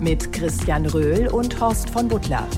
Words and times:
Mit 0.00 0.32
Christian 0.32 0.86
Röhl 0.86 1.28
und 1.28 1.60
Horst 1.60 1.90
von 1.90 2.08
Butler. 2.08 2.48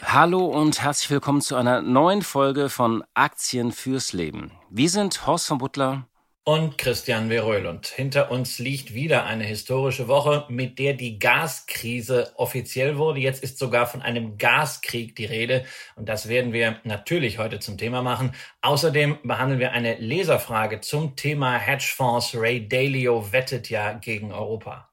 Hallo 0.00 0.44
und 0.44 0.80
herzlich 0.80 1.10
willkommen 1.10 1.40
zu 1.40 1.56
einer 1.56 1.82
neuen 1.82 2.22
Folge 2.22 2.68
von 2.68 3.02
Aktien 3.14 3.72
fürs 3.72 4.12
Leben. 4.12 4.52
Wir 4.70 4.90
sind 4.90 5.26
Horst 5.26 5.48
von 5.48 5.58
Butler 5.58 6.06
und 6.46 6.78
Christian 6.78 7.28
Veröhl. 7.28 7.66
Und 7.66 7.88
hinter 7.88 8.30
uns 8.30 8.60
liegt 8.60 8.94
wieder 8.94 9.24
eine 9.24 9.42
historische 9.42 10.06
Woche, 10.06 10.46
mit 10.48 10.78
der 10.78 10.94
die 10.94 11.18
Gaskrise 11.18 12.32
offiziell 12.36 12.98
wurde. 12.98 13.18
Jetzt 13.18 13.42
ist 13.42 13.58
sogar 13.58 13.88
von 13.88 14.00
einem 14.00 14.38
Gaskrieg 14.38 15.16
die 15.16 15.24
Rede. 15.24 15.64
Und 15.96 16.08
das 16.08 16.28
werden 16.28 16.52
wir 16.52 16.78
natürlich 16.84 17.38
heute 17.38 17.58
zum 17.58 17.78
Thema 17.78 18.00
machen. 18.00 18.32
Außerdem 18.62 19.18
behandeln 19.24 19.58
wir 19.58 19.72
eine 19.72 19.96
Leserfrage 19.96 20.80
zum 20.80 21.16
Thema 21.16 21.58
Hedgefonds. 21.58 22.36
Ray 22.36 22.68
Dalio 22.68 23.32
wettet 23.32 23.68
ja 23.68 23.94
gegen 23.94 24.30
Europa. 24.30 24.88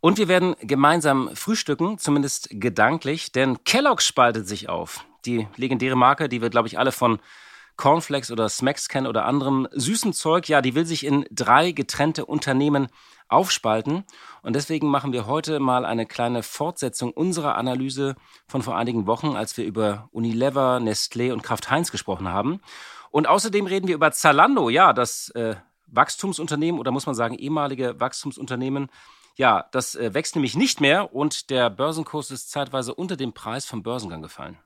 Und 0.00 0.16
wir 0.16 0.28
werden 0.28 0.56
gemeinsam 0.62 1.36
frühstücken, 1.36 1.98
zumindest 1.98 2.48
gedanklich, 2.50 3.30
denn 3.30 3.62
Kellogg 3.64 4.00
spaltet 4.00 4.48
sich 4.48 4.70
auf. 4.70 5.04
Die 5.26 5.48
legendäre 5.56 5.96
Marke, 5.96 6.30
die 6.30 6.40
wir, 6.40 6.48
glaube 6.48 6.68
ich, 6.68 6.78
alle 6.78 6.92
von 6.92 7.18
Cornflakes 7.78 8.30
oder 8.30 8.50
Smacks 8.50 8.88
kennen 8.88 9.06
oder 9.06 9.24
anderem 9.24 9.66
süßen 9.72 10.12
Zeug, 10.12 10.48
ja, 10.48 10.60
die 10.60 10.74
will 10.74 10.84
sich 10.84 11.06
in 11.06 11.24
drei 11.30 11.72
getrennte 11.72 12.26
Unternehmen 12.26 12.88
aufspalten. 13.28 14.04
Und 14.42 14.56
deswegen 14.56 14.88
machen 14.88 15.12
wir 15.12 15.26
heute 15.26 15.60
mal 15.60 15.86
eine 15.86 16.04
kleine 16.04 16.42
Fortsetzung 16.42 17.12
unserer 17.12 17.54
Analyse 17.56 18.16
von 18.46 18.62
vor 18.62 18.76
einigen 18.76 19.06
Wochen, 19.06 19.36
als 19.36 19.56
wir 19.56 19.64
über 19.64 20.08
Unilever, 20.12 20.78
Nestlé 20.78 21.32
und 21.32 21.42
Kraft 21.42 21.70
Heinz 21.70 21.90
gesprochen 21.90 22.28
haben. 22.28 22.60
Und 23.10 23.28
außerdem 23.28 23.66
reden 23.66 23.88
wir 23.88 23.94
über 23.94 24.12
Zalando, 24.12 24.68
ja, 24.68 24.92
das 24.92 25.30
äh, 25.30 25.56
Wachstumsunternehmen 25.86 26.78
oder 26.78 26.90
muss 26.90 27.06
man 27.06 27.14
sagen 27.14 27.34
ehemalige 27.34 27.98
Wachstumsunternehmen. 27.98 28.88
Ja, 29.36 29.66
das 29.72 29.94
äh, 29.94 30.12
wächst 30.14 30.34
nämlich 30.34 30.56
nicht 30.56 30.80
mehr 30.80 31.14
und 31.14 31.50
der 31.50 31.70
Börsenkurs 31.70 32.30
ist 32.30 32.50
zeitweise 32.50 32.94
unter 32.94 33.16
dem 33.16 33.32
Preis 33.32 33.64
vom 33.64 33.82
Börsengang 33.82 34.20
gefallen. 34.20 34.58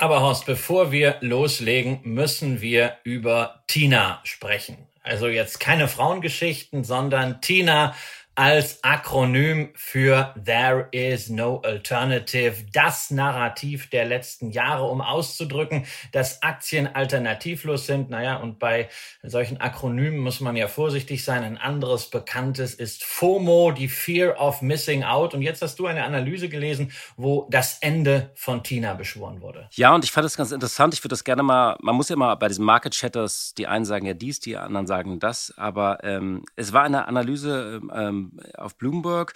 Aber 0.00 0.22
Horst, 0.22 0.46
bevor 0.46 0.92
wir 0.92 1.16
loslegen, 1.20 2.00
müssen 2.04 2.62
wir 2.62 2.96
über 3.04 3.64
Tina 3.66 4.20
sprechen. 4.24 4.78
Also 5.02 5.28
jetzt 5.28 5.60
keine 5.60 5.88
Frauengeschichten, 5.88 6.84
sondern 6.84 7.42
Tina 7.42 7.94
als 8.34 8.82
Akronym 8.84 9.70
für 9.74 10.34
There 10.42 10.88
is 10.92 11.28
no 11.28 11.60
alternative, 11.64 12.64
das 12.72 13.10
Narrativ 13.10 13.90
der 13.90 14.06
letzten 14.06 14.50
Jahre, 14.50 14.84
um 14.84 15.00
auszudrücken, 15.00 15.84
dass 16.12 16.42
Aktien 16.42 16.86
alternativlos 16.94 17.86
sind. 17.86 18.08
Naja, 18.08 18.36
und 18.36 18.58
bei 18.58 18.88
solchen 19.22 19.60
Akronymen 19.60 20.18
muss 20.18 20.40
man 20.40 20.56
ja 20.56 20.68
vorsichtig 20.68 21.24
sein. 21.24 21.42
Ein 21.42 21.58
anderes 21.58 22.08
bekanntes 22.08 22.74
ist 22.74 23.04
FOMO, 23.04 23.72
die 23.72 23.88
Fear 23.88 24.40
of 24.40 24.62
Missing 24.62 25.04
Out. 25.04 25.34
Und 25.34 25.42
jetzt 25.42 25.60
hast 25.60 25.78
du 25.78 25.86
eine 25.86 26.04
Analyse 26.04 26.48
gelesen, 26.48 26.92
wo 27.16 27.46
das 27.50 27.78
Ende 27.80 28.30
von 28.34 28.62
Tina 28.62 28.94
beschworen 28.94 29.40
wurde. 29.40 29.68
Ja, 29.72 29.94
und 29.94 30.04
ich 30.04 30.12
fand 30.12 30.24
das 30.24 30.36
ganz 30.36 30.52
interessant. 30.52 30.94
Ich 30.94 31.00
würde 31.00 31.14
das 31.14 31.24
gerne 31.24 31.42
mal, 31.42 31.76
man 31.80 31.96
muss 31.96 32.08
ja 32.08 32.16
mal 32.16 32.36
bei 32.36 32.48
diesen 32.48 32.64
Market 32.64 32.94
Chatters, 32.94 33.54
die 33.58 33.66
einen 33.66 33.84
sagen 33.84 34.06
ja 34.06 34.14
dies, 34.14 34.40
die 34.40 34.56
anderen 34.56 34.86
sagen 34.86 35.18
das, 35.18 35.52
aber 35.56 36.02
ähm, 36.04 36.44
es 36.56 36.72
war 36.72 36.84
eine 36.84 37.06
Analyse 37.08 37.80
ähm, 37.92 38.19
auf 38.56 38.76
Bloomberg. 38.76 39.34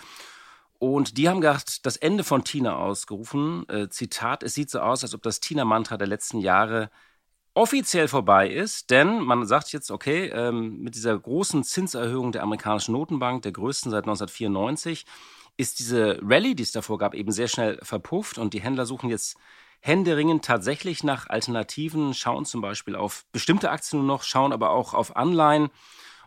Und 0.79 1.17
die 1.17 1.29
haben 1.29 1.41
gedacht, 1.41 1.87
das 1.87 1.97
Ende 1.97 2.25
von 2.25 2.45
Tina 2.45 2.77
ausgerufen. 2.77 3.69
Äh, 3.69 3.89
Zitat, 3.89 4.43
es 4.43 4.55
sieht 4.55 4.71
so 4.71 4.81
aus, 4.81 5.03
als 5.03 5.15
ob 5.15 5.23
das 5.23 5.41
Tina-Mantra 5.41 5.97
der 5.97 6.09
letzten 6.09 6.39
Jahre 6.41 6.91
offiziell 7.55 8.09
vorbei 8.09 8.51
ist, 8.51 8.91
denn 8.91 9.21
man 9.21 9.47
sagt 9.47 9.73
jetzt, 9.73 9.91
okay, 9.91 10.27
ähm, 10.27 10.81
mit 10.81 10.97
dieser 10.97 11.17
großen 11.17 11.63
Zinserhöhung 11.63 12.33
der 12.33 12.43
amerikanischen 12.43 12.93
Notenbank, 12.93 13.43
der 13.43 13.53
größten 13.53 13.93
seit 13.93 14.05
1994, 14.05 15.07
ist 15.57 15.79
diese 15.79 16.19
Rallye, 16.21 16.57
die 16.57 16.65
es 16.65 16.73
davor 16.73 16.99
gab, 16.99 17.15
eben 17.15 17.31
sehr 17.31 17.47
schnell 17.47 17.79
verpufft 17.83 18.39
und 18.39 18.55
die 18.55 18.61
Händler 18.61 18.87
suchen 18.87 19.09
jetzt 19.09 19.37
händeringend 19.81 20.45
tatsächlich 20.45 21.05
nach 21.05 21.29
Alternativen, 21.29 22.13
schauen 22.13 22.45
zum 22.45 22.61
Beispiel 22.61 22.97
auf 22.97 23.25
bestimmte 23.31 23.71
Aktien 23.71 24.01
nur 24.01 24.09
noch, 24.09 24.25
schauen 24.25 24.53
aber 24.53 24.71
auch 24.71 24.93
auf 24.93 25.15
Anleihen 25.15 25.71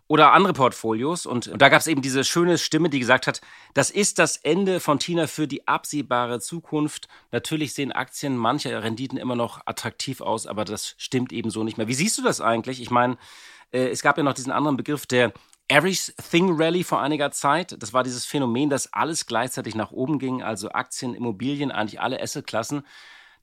oder 0.08 0.34
andere 0.34 0.54
Portfolios. 0.54 1.26
Und, 1.26 1.48
und 1.48 1.62
da 1.62 1.70
gab 1.70 1.82
es 1.82 1.88
eben 1.88 2.02
diese 2.02 2.24
schöne 2.24 2.58
Stimme, 2.58 2.90
die 2.90 3.00
gesagt 3.00 3.28
hat, 3.28 3.42
das 3.74 3.90
ist 3.90 4.20
das 4.20 4.38
Ende 4.38 4.80
von 4.80 5.00
Tina 5.00 5.28
für 5.28 5.48
die 5.48 5.68
absehbare 5.68 6.40
Zukunft. 6.40 7.08
Natürlich 7.32 7.74
sehen 7.74 7.92
Aktien 7.92 8.38
mancher 8.38 8.84
Renditen 8.84 9.18
immer 9.18 9.36
noch 9.36 9.62
attraktiv 9.66 10.22
aus, 10.22 10.48
aber 10.48 10.66
das 10.66 10.96
stimmt 10.98 11.34
eben 11.34 11.50
so 11.50 11.64
nicht 11.64 11.78
mehr. 11.78 11.88
Wie 11.88 11.94
siehst 11.94 12.18
du 12.18 12.24
das 12.24 12.42
eigentlich? 12.42 12.82
Ich 12.82 12.90
meine, 12.90 13.18
äh, 13.72 13.88
es 13.90 14.02
gab 14.02 14.18
ja 14.18 14.24
noch 14.24 14.34
diesen 14.34 14.52
anderen 14.52 14.78
Begriff 14.78 15.06
der 15.06 15.34
Everything 15.70 16.56
Rally 16.56 16.86
vor 16.86 17.02
einiger 17.02 17.32
Zeit. 17.32 17.76
Das 17.82 17.92
war 17.92 18.04
dieses 18.04 18.26
Phänomen, 18.26 18.70
dass 18.70 18.94
alles 18.94 19.26
gleichzeitig 19.26 19.76
nach 19.76 19.92
oben 19.92 20.18
ging, 20.18 20.42
also 20.42 20.70
Aktien, 20.70 21.14
Immobilien, 21.14 21.72
eigentlich 21.72 22.00
alle 22.00 22.22
Assetklassen. 22.22 22.86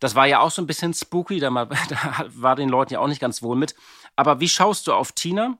Das 0.00 0.14
war 0.14 0.26
ja 0.26 0.40
auch 0.40 0.50
so 0.50 0.62
ein 0.62 0.66
bisschen 0.66 0.94
spooky, 0.94 1.38
da, 1.38 1.52
war 2.28 2.56
den 2.56 2.70
Leuten 2.70 2.94
ja 2.94 3.00
auch 3.00 3.08
nicht 3.08 3.20
ganz 3.20 3.42
wohl 3.42 3.56
mit. 3.56 3.74
Aber 4.16 4.40
wie 4.40 4.48
schaust 4.48 4.86
du 4.86 4.94
auf 4.94 5.12
Tina? 5.12 5.58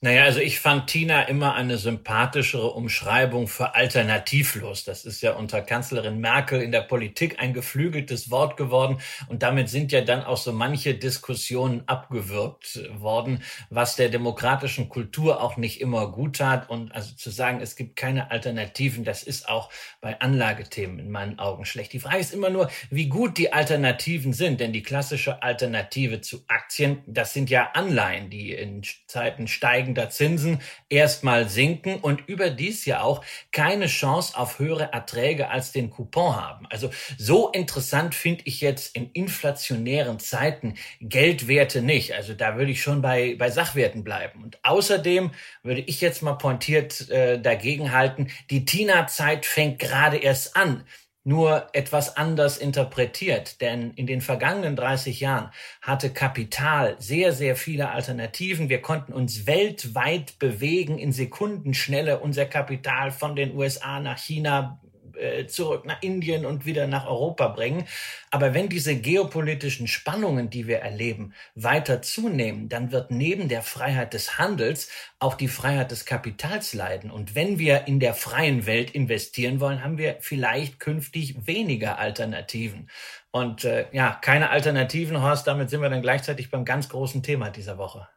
Naja, 0.00 0.22
also 0.22 0.38
ich 0.38 0.60
fand 0.60 0.86
Tina 0.86 1.22
immer 1.22 1.56
eine 1.56 1.76
sympathischere 1.76 2.70
Umschreibung 2.70 3.48
für 3.48 3.74
alternativlos. 3.74 4.84
Das 4.84 5.04
ist 5.04 5.22
ja 5.22 5.32
unter 5.32 5.60
Kanzlerin 5.60 6.20
Merkel 6.20 6.62
in 6.62 6.70
der 6.70 6.82
Politik 6.82 7.40
ein 7.40 7.52
geflügeltes 7.52 8.30
Wort 8.30 8.56
geworden. 8.56 9.00
Und 9.26 9.42
damit 9.42 9.68
sind 9.68 9.90
ja 9.90 10.02
dann 10.02 10.22
auch 10.22 10.36
so 10.36 10.52
manche 10.52 10.94
Diskussionen 10.94 11.82
abgewürgt 11.86 12.80
worden, 12.96 13.42
was 13.70 13.96
der 13.96 14.08
demokratischen 14.08 14.88
Kultur 14.88 15.42
auch 15.42 15.56
nicht 15.56 15.80
immer 15.80 16.12
gut 16.12 16.36
tat. 16.36 16.70
Und 16.70 16.92
also 16.92 17.16
zu 17.16 17.30
sagen, 17.30 17.60
es 17.60 17.74
gibt 17.74 17.96
keine 17.96 18.30
Alternativen, 18.30 19.02
das 19.02 19.24
ist 19.24 19.48
auch 19.48 19.68
bei 20.00 20.20
Anlagethemen 20.20 21.00
in 21.00 21.10
meinen 21.10 21.40
Augen 21.40 21.64
schlecht. 21.64 21.92
Die 21.92 21.98
Frage 21.98 22.18
ist 22.18 22.32
immer 22.32 22.50
nur, 22.50 22.70
wie 22.90 23.08
gut 23.08 23.36
die 23.36 23.52
Alternativen 23.52 24.32
sind. 24.32 24.60
Denn 24.60 24.72
die 24.72 24.84
klassische 24.84 25.42
Alternative 25.42 26.20
zu 26.20 26.44
Aktien, 26.46 27.02
das 27.08 27.32
sind 27.32 27.50
ja 27.50 27.72
Anleihen, 27.72 28.30
die 28.30 28.52
in 28.52 28.84
Zeiten 29.08 29.48
steigen 29.48 29.87
steigender 29.88 30.10
Zinsen 30.10 30.60
erstmal 30.88 31.48
sinken 31.48 31.96
und 31.96 32.28
überdies 32.28 32.84
ja 32.84 33.00
auch 33.02 33.24
keine 33.52 33.86
Chance 33.86 34.36
auf 34.36 34.58
höhere 34.58 34.92
Erträge 34.92 35.48
als 35.50 35.72
den 35.72 35.90
Coupon 35.90 36.36
haben. 36.36 36.66
Also 36.70 36.90
so 37.16 37.50
interessant 37.50 38.14
finde 38.14 38.42
ich 38.44 38.60
jetzt 38.60 38.94
in 38.94 39.10
inflationären 39.12 40.18
Zeiten 40.18 40.74
Geldwerte 41.00 41.82
nicht. 41.82 42.14
Also 42.14 42.34
da 42.34 42.56
würde 42.56 42.70
ich 42.70 42.82
schon 42.82 43.02
bei, 43.02 43.36
bei 43.38 43.50
Sachwerten 43.50 44.04
bleiben. 44.04 44.42
Und 44.42 44.58
außerdem 44.62 45.30
würde 45.62 45.80
ich 45.80 46.00
jetzt 46.00 46.22
mal 46.22 46.34
pointiert 46.34 47.08
äh, 47.10 47.40
dagegen 47.40 47.92
halten, 47.92 48.28
die 48.50 48.64
Tina-Zeit 48.64 49.46
fängt 49.46 49.78
gerade 49.78 50.18
erst 50.18 50.56
an 50.56 50.84
nur 51.28 51.68
etwas 51.74 52.16
anders 52.16 52.56
interpretiert. 52.56 53.60
Denn 53.60 53.90
in 53.92 54.06
den 54.06 54.22
vergangenen 54.22 54.76
30 54.76 55.20
Jahren 55.20 55.50
hatte 55.82 56.08
Kapital 56.10 56.96
sehr, 57.00 57.34
sehr 57.34 57.54
viele 57.54 57.90
Alternativen. 57.90 58.70
Wir 58.70 58.80
konnten 58.80 59.12
uns 59.12 59.46
weltweit 59.46 60.38
bewegen 60.38 60.96
in 60.96 61.12
Sekundenschnelle 61.12 62.20
unser 62.20 62.46
Kapital 62.46 63.10
von 63.10 63.36
den 63.36 63.54
USA 63.54 64.00
nach 64.00 64.16
China 64.16 64.80
äh, 65.18 65.46
zurück 65.46 65.84
nach 65.84 66.02
Indien 66.02 66.46
und 66.46 66.64
wieder 66.64 66.86
nach 66.86 67.06
Europa 67.06 67.48
bringen. 67.48 67.86
Aber 68.30 68.54
wenn 68.54 68.68
diese 68.68 68.96
geopolitischen 68.96 69.86
Spannungen, 69.86 70.50
die 70.50 70.66
wir 70.66 70.78
erleben, 70.78 71.34
weiter 71.54 72.02
zunehmen, 72.02 72.68
dann 72.68 72.92
wird 72.92 73.10
neben 73.10 73.48
der 73.48 73.62
Freiheit 73.62 74.14
des 74.14 74.38
Handels 74.38 74.90
auch 75.18 75.34
die 75.34 75.48
Freiheit 75.48 75.90
des 75.90 76.04
Kapitals 76.04 76.74
leiden. 76.74 77.10
Und 77.10 77.34
wenn 77.34 77.58
wir 77.58 77.86
in 77.86 78.00
der 78.00 78.14
freien 78.14 78.66
Welt 78.66 78.90
investieren 78.90 79.60
wollen, 79.60 79.82
haben 79.82 79.98
wir 79.98 80.16
vielleicht 80.20 80.80
künftig 80.80 81.46
weniger 81.46 81.98
Alternativen. 81.98 82.88
Und 83.30 83.64
äh, 83.64 83.86
ja, 83.92 84.18
keine 84.20 84.50
Alternativen, 84.50 85.22
Horst, 85.22 85.46
damit 85.46 85.70
sind 85.70 85.82
wir 85.82 85.90
dann 85.90 86.02
gleichzeitig 86.02 86.50
beim 86.50 86.64
ganz 86.64 86.88
großen 86.88 87.22
Thema 87.22 87.50
dieser 87.50 87.78
Woche. 87.78 88.08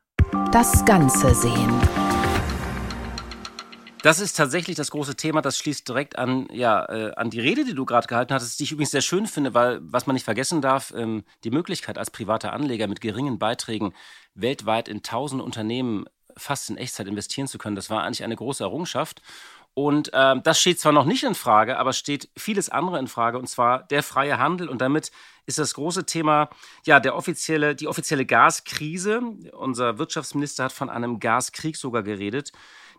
Das 0.52 0.84
Ganze 0.86 1.34
sehen. 1.36 2.11
Das 4.02 4.20
ist 4.20 4.36
tatsächlich 4.36 4.76
das 4.76 4.90
große 4.90 5.16
Thema. 5.16 5.42
Das 5.42 5.58
schließt 5.58 5.88
direkt 5.88 6.18
an, 6.18 6.48
ja, 6.52 6.86
äh, 6.86 7.14
an 7.16 7.30
die 7.30 7.40
Rede, 7.40 7.66
die 7.66 7.76
du 7.76 7.86
gerade 7.86 8.08
gehalten 8.08 8.34
hattest, 8.34 8.60
die 8.60 8.64
ich 8.64 8.72
übrigens 8.72 8.92
sehr 8.92 9.02
schön 9.02 9.28
finde, 9.28 9.54
weil, 9.54 9.80
was 9.84 10.08
man 10.08 10.16
nicht 10.16 10.24
vergessen 10.24 10.62
darf, 10.62 10.92
ähm, 10.96 11.24
die 11.44 11.52
Möglichkeit 11.52 12.00
als 12.00 12.10
privater 12.10 12.52
Anleger 12.54 12.88
mit 12.88 13.00
geringen 13.00 13.38
Beiträgen 13.38 13.94
weltweit 14.34 14.88
in 14.88 15.04
tausend 15.04 15.42
Unternehmen 15.42 16.06
fast 16.36 16.70
in 16.70 16.78
Echtzeit 16.78 17.08
investieren 17.08 17.48
zu 17.48 17.58
können. 17.58 17.76
Das 17.76 17.90
war 17.90 18.04
eigentlich 18.04 18.24
eine 18.24 18.36
große 18.36 18.64
Errungenschaft. 18.64 19.22
Und 19.74 20.12
ähm, 20.14 20.42
das 20.44 20.60
steht 20.60 20.80
zwar 20.80 20.92
noch 20.92 21.06
nicht 21.06 21.24
in 21.24 21.36
Frage, 21.36 21.78
aber 21.78 21.94
steht 21.94 22.30
vieles 22.36 22.70
andere 22.70 23.00
in 23.00 23.08
Frage, 23.08 23.38
und 23.38 23.48
zwar 23.48 23.84
der 23.84 24.04
freie 24.04 24.38
Handel. 24.38 24.68
Und 24.68 24.82
damit 24.82 25.12
ist 25.46 25.60
das 25.60 25.76
große 25.76 26.06
Thema, 26.06 26.50
ja, 26.86 27.00
der 27.00 27.16
offizielle, 27.16 27.76
die 27.76 27.88
offizielle 27.88 28.26
Gaskrise. 28.26 29.22
Unser 29.54 29.98
Wirtschaftsminister 29.98 30.66
hat 30.66 30.74
von 30.74 30.90
einem 30.90 31.20
Gaskrieg 31.20 31.78
sogar 31.78 32.04
geredet. 32.04 32.52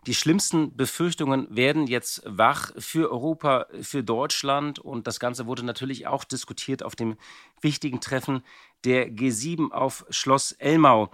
Die 0.05 0.13
schlimmsten 0.13 0.75
Befürchtungen 0.75 1.47
werden 1.49 1.87
jetzt 1.87 2.23
wach 2.25 2.71
für 2.77 3.09
Europa, 3.09 3.67
für 3.81 4.03
Deutschland. 4.03 4.79
Und 4.79 5.07
das 5.07 5.19
Ganze 5.19 5.45
wurde 5.45 5.63
natürlich 5.63 6.07
auch 6.07 6.25
diskutiert 6.25 6.83
auf 6.83 6.95
dem 6.95 7.15
wichtigen 7.61 8.01
Treffen 8.01 8.43
der 8.83 9.09
G7 9.09 9.71
auf 9.71 10.05
Schloss 10.09 10.51
Elmau. 10.53 11.09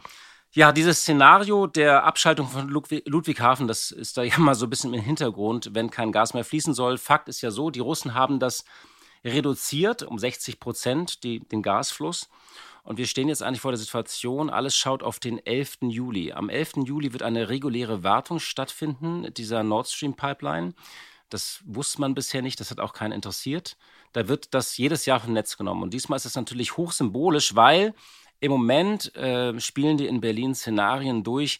Ja, 0.52 0.72
dieses 0.72 1.02
Szenario 1.02 1.68
der 1.68 2.04
Abschaltung 2.04 2.48
von 2.48 2.68
Ludwigshafen, 2.68 3.68
das 3.68 3.92
ist 3.92 4.18
da 4.18 4.24
ja 4.24 4.40
mal 4.40 4.56
so 4.56 4.66
ein 4.66 4.72
bisschen 4.72 4.96
im 4.96 5.02
Hintergrund, 5.02 5.76
wenn 5.76 5.92
kein 5.92 6.12
Gas 6.12 6.34
mehr 6.34 6.44
fließen 6.44 6.74
soll. 6.74 6.98
Fakt 6.98 7.30
ist 7.30 7.42
ja 7.42 7.52
so, 7.52 7.70
die 7.70 7.82
Russen 7.82 8.16
haben 8.16 8.40
das 8.40 8.66
reduziert 9.24 10.02
um 10.02 10.18
60 10.18 10.60
Prozent, 10.60 11.24
die, 11.24 11.42
den 11.42 11.62
Gasfluss. 11.62 12.30
Und 12.84 12.98
wir 12.98 13.08
stehen 13.08 13.30
jetzt 13.30 13.44
eigentlich 13.44 13.62
vor 13.62 13.72
der 13.72 13.78
Situation, 13.78 14.50
alles 14.50 14.76
schaut 14.76 15.04
auf 15.04 15.20
den 15.20 15.46
11. 15.46 15.80
Juli. 15.82 16.32
Am 16.32 16.50
11. 16.50 16.86
Juli 16.86 17.14
wird 17.14 17.24
eine 17.24 17.50
reguläre 17.50 18.04
Wartung 18.04 18.40
stattfinden, 18.40 19.34
dieser 19.34 19.64
Nord 19.64 19.88
Stream 19.88 20.16
Pipeline. 20.16 20.74
Das 21.30 21.62
wusste 21.66 22.02
man 22.02 22.16
bisher 22.16 22.42
nicht, 22.42 22.60
das 22.60 22.72
hat 22.72 22.80
auch 22.80 22.94
keinen 22.94 23.12
interessiert. 23.12 23.78
Da 24.14 24.28
wird 24.28 24.54
das 24.54 24.78
jedes 24.78 25.06
Jahr 25.06 25.20
vom 25.20 25.34
Netz 25.34 25.58
genommen. 25.58 25.84
Und 25.84 25.94
diesmal 25.94 26.18
ist 26.18 26.26
es 26.26 26.36
natürlich 26.36 26.78
hochsymbolisch, 26.78 27.56
weil 27.56 27.94
im 28.40 28.52
Moment 28.52 29.16
äh, 29.16 29.60
spielen 29.60 29.98
die 29.98 30.08
in 30.08 30.22
Berlin 30.22 30.56
Szenarien 30.56 31.24
durch, 31.24 31.60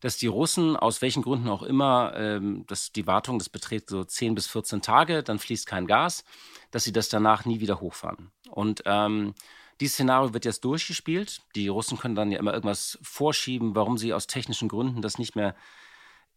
dass 0.00 0.16
die 0.16 0.26
Russen, 0.28 0.76
aus 0.76 1.02
welchen 1.02 1.22
Gründen 1.22 1.48
auch 1.48 1.62
immer, 1.62 2.12
ähm, 2.14 2.64
dass 2.66 2.92
die 2.92 3.06
Wartung, 3.06 3.38
das 3.38 3.48
beträgt 3.48 3.88
so 3.88 4.04
10 4.04 4.34
bis 4.34 4.46
14 4.46 4.80
Tage, 4.80 5.22
dann 5.22 5.38
fließt 5.38 5.66
kein 5.66 5.86
Gas, 5.86 6.24
dass 6.70 6.84
sie 6.84 6.92
das 6.92 7.08
danach 7.08 7.44
nie 7.44 7.60
wieder 7.60 7.80
hochfahren. 7.80 8.30
Und 8.50 8.82
ähm, 8.86 9.34
dieses 9.80 9.94
Szenario 9.94 10.34
wird 10.34 10.44
jetzt 10.44 10.64
durchgespielt. 10.64 11.42
Die 11.54 11.68
Russen 11.68 11.98
können 11.98 12.14
dann 12.14 12.32
ja 12.32 12.38
immer 12.38 12.52
irgendwas 12.52 12.98
vorschieben, 13.02 13.74
warum 13.74 13.98
sie 13.98 14.12
aus 14.12 14.26
technischen 14.26 14.68
Gründen 14.68 15.02
das 15.02 15.18
nicht 15.18 15.36
mehr 15.36 15.54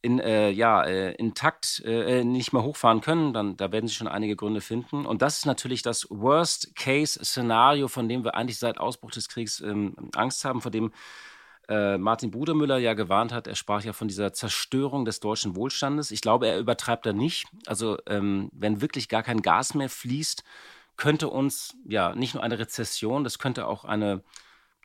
in, 0.01 0.19
äh, 0.19 0.49
ja, 0.49 0.83
äh, 0.83 1.13
intakt 1.13 1.81
äh, 1.85 2.23
nicht 2.23 2.53
mehr 2.53 2.63
hochfahren 2.63 3.01
können, 3.01 3.33
dann 3.33 3.55
da 3.55 3.71
werden 3.71 3.87
sie 3.87 3.93
schon 3.93 4.07
einige 4.07 4.35
Gründe 4.35 4.61
finden. 4.61 5.05
Und 5.05 5.21
das 5.21 5.39
ist 5.39 5.45
natürlich 5.45 5.83
das 5.83 6.07
Worst-Case-Szenario, 6.09 7.87
von 7.87 8.09
dem 8.09 8.23
wir 8.23 8.35
eigentlich 8.35 8.57
seit 8.57 8.79
Ausbruch 8.79 9.11
des 9.11 9.29
Kriegs 9.29 9.59
ähm, 9.61 9.95
Angst 10.15 10.43
haben, 10.43 10.61
vor 10.61 10.71
dem 10.71 10.91
äh, 11.69 11.99
Martin 11.99 12.31
Brudermüller 12.31 12.79
ja 12.79 12.95
gewarnt 12.95 13.31
hat. 13.31 13.45
Er 13.45 13.55
sprach 13.55 13.83
ja 13.83 13.93
von 13.93 14.07
dieser 14.07 14.33
Zerstörung 14.33 15.05
des 15.05 15.19
deutschen 15.19 15.55
Wohlstandes. 15.55 16.09
Ich 16.09 16.21
glaube, 16.21 16.47
er 16.47 16.57
übertreibt 16.57 17.05
da 17.05 17.13
nicht. 17.13 17.45
Also 17.67 17.97
ähm, 18.07 18.49
wenn 18.53 18.81
wirklich 18.81 19.07
gar 19.07 19.21
kein 19.21 19.43
Gas 19.43 19.75
mehr 19.75 19.89
fließt, 19.89 20.43
könnte 20.97 21.29
uns 21.29 21.75
ja 21.87 22.15
nicht 22.15 22.33
nur 22.33 22.43
eine 22.43 22.59
Rezession, 22.59 23.23
das 23.23 23.39
könnte 23.39 23.67
auch 23.67 23.85
eine 23.85 24.23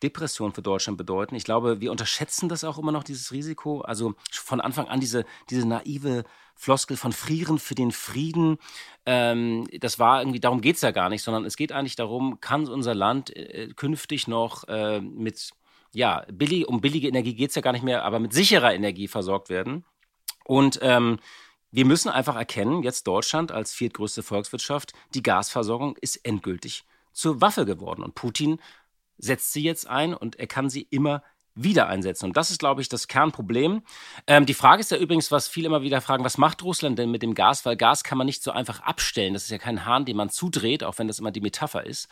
Depression 0.02 0.52
für 0.52 0.62
Deutschland 0.62 0.98
bedeuten. 0.98 1.34
Ich 1.34 1.44
glaube, 1.44 1.80
wir 1.80 1.90
unterschätzen 1.90 2.48
das 2.48 2.64
auch 2.64 2.78
immer 2.78 2.92
noch, 2.92 3.04
dieses 3.04 3.32
Risiko. 3.32 3.80
Also 3.80 4.14
von 4.30 4.60
Anfang 4.60 4.88
an 4.88 5.00
diese, 5.00 5.24
diese 5.48 5.66
naive 5.66 6.24
Floskel 6.54 6.96
von 6.96 7.12
Frieren 7.12 7.58
für 7.58 7.74
den 7.74 7.92
Frieden. 7.92 8.58
Ähm, 9.06 9.66
das 9.80 9.98
war 9.98 10.20
irgendwie, 10.20 10.40
darum 10.40 10.60
geht 10.60 10.76
es 10.76 10.82
ja 10.82 10.90
gar 10.90 11.08
nicht, 11.08 11.22
sondern 11.22 11.44
es 11.44 11.56
geht 11.56 11.72
eigentlich 11.72 11.96
darum, 11.96 12.40
kann 12.40 12.68
unser 12.68 12.94
Land 12.94 13.34
äh, 13.34 13.68
künftig 13.74 14.28
noch 14.28 14.64
äh, 14.68 15.00
mit, 15.00 15.50
ja, 15.92 16.24
billig, 16.30 16.68
um 16.68 16.80
billige 16.80 17.08
Energie 17.08 17.34
geht 17.34 17.50
es 17.50 17.56
ja 17.56 17.62
gar 17.62 17.72
nicht 17.72 17.84
mehr, 17.84 18.04
aber 18.04 18.20
mit 18.20 18.32
sicherer 18.32 18.74
Energie 18.74 19.08
versorgt 19.08 19.48
werden. 19.48 19.84
Und 20.44 20.78
ähm, 20.82 21.18
wir 21.76 21.84
müssen 21.84 22.08
einfach 22.08 22.36
erkennen, 22.36 22.82
jetzt 22.82 23.06
Deutschland 23.06 23.52
als 23.52 23.74
viertgrößte 23.74 24.22
Volkswirtschaft, 24.22 24.94
die 25.12 25.22
Gasversorgung 25.22 25.98
ist 26.00 26.16
endgültig 26.24 26.84
zur 27.12 27.42
Waffe 27.42 27.66
geworden. 27.66 28.02
Und 28.02 28.14
Putin 28.14 28.62
setzt 29.18 29.52
sie 29.52 29.62
jetzt 29.62 29.86
ein 29.86 30.14
und 30.14 30.36
er 30.36 30.46
kann 30.46 30.70
sie 30.70 30.86
immer 30.88 31.22
wieder 31.54 31.86
einsetzen. 31.86 32.28
Und 32.28 32.36
das 32.38 32.50
ist, 32.50 32.60
glaube 32.60 32.80
ich, 32.80 32.88
das 32.88 33.08
Kernproblem. 33.08 33.82
Ähm, 34.26 34.46
die 34.46 34.54
Frage 34.54 34.80
ist 34.80 34.90
ja 34.90 34.96
übrigens, 34.96 35.30
was 35.30 35.48
viele 35.48 35.66
immer 35.66 35.82
wieder 35.82 36.00
fragen, 36.00 36.24
was 36.24 36.38
macht 36.38 36.62
Russland 36.62 36.98
denn 36.98 37.10
mit 37.10 37.20
dem 37.20 37.34
Gas? 37.34 37.66
Weil 37.66 37.76
Gas 37.76 38.04
kann 38.04 38.16
man 38.16 38.26
nicht 38.26 38.42
so 38.42 38.52
einfach 38.52 38.80
abstellen. 38.80 39.34
Das 39.34 39.42
ist 39.42 39.50
ja 39.50 39.58
kein 39.58 39.84
Hahn, 39.84 40.06
den 40.06 40.16
man 40.16 40.30
zudreht, 40.30 40.82
auch 40.82 40.96
wenn 40.96 41.08
das 41.08 41.18
immer 41.18 41.30
die 41.30 41.42
Metapher 41.42 41.84
ist. 41.84 42.08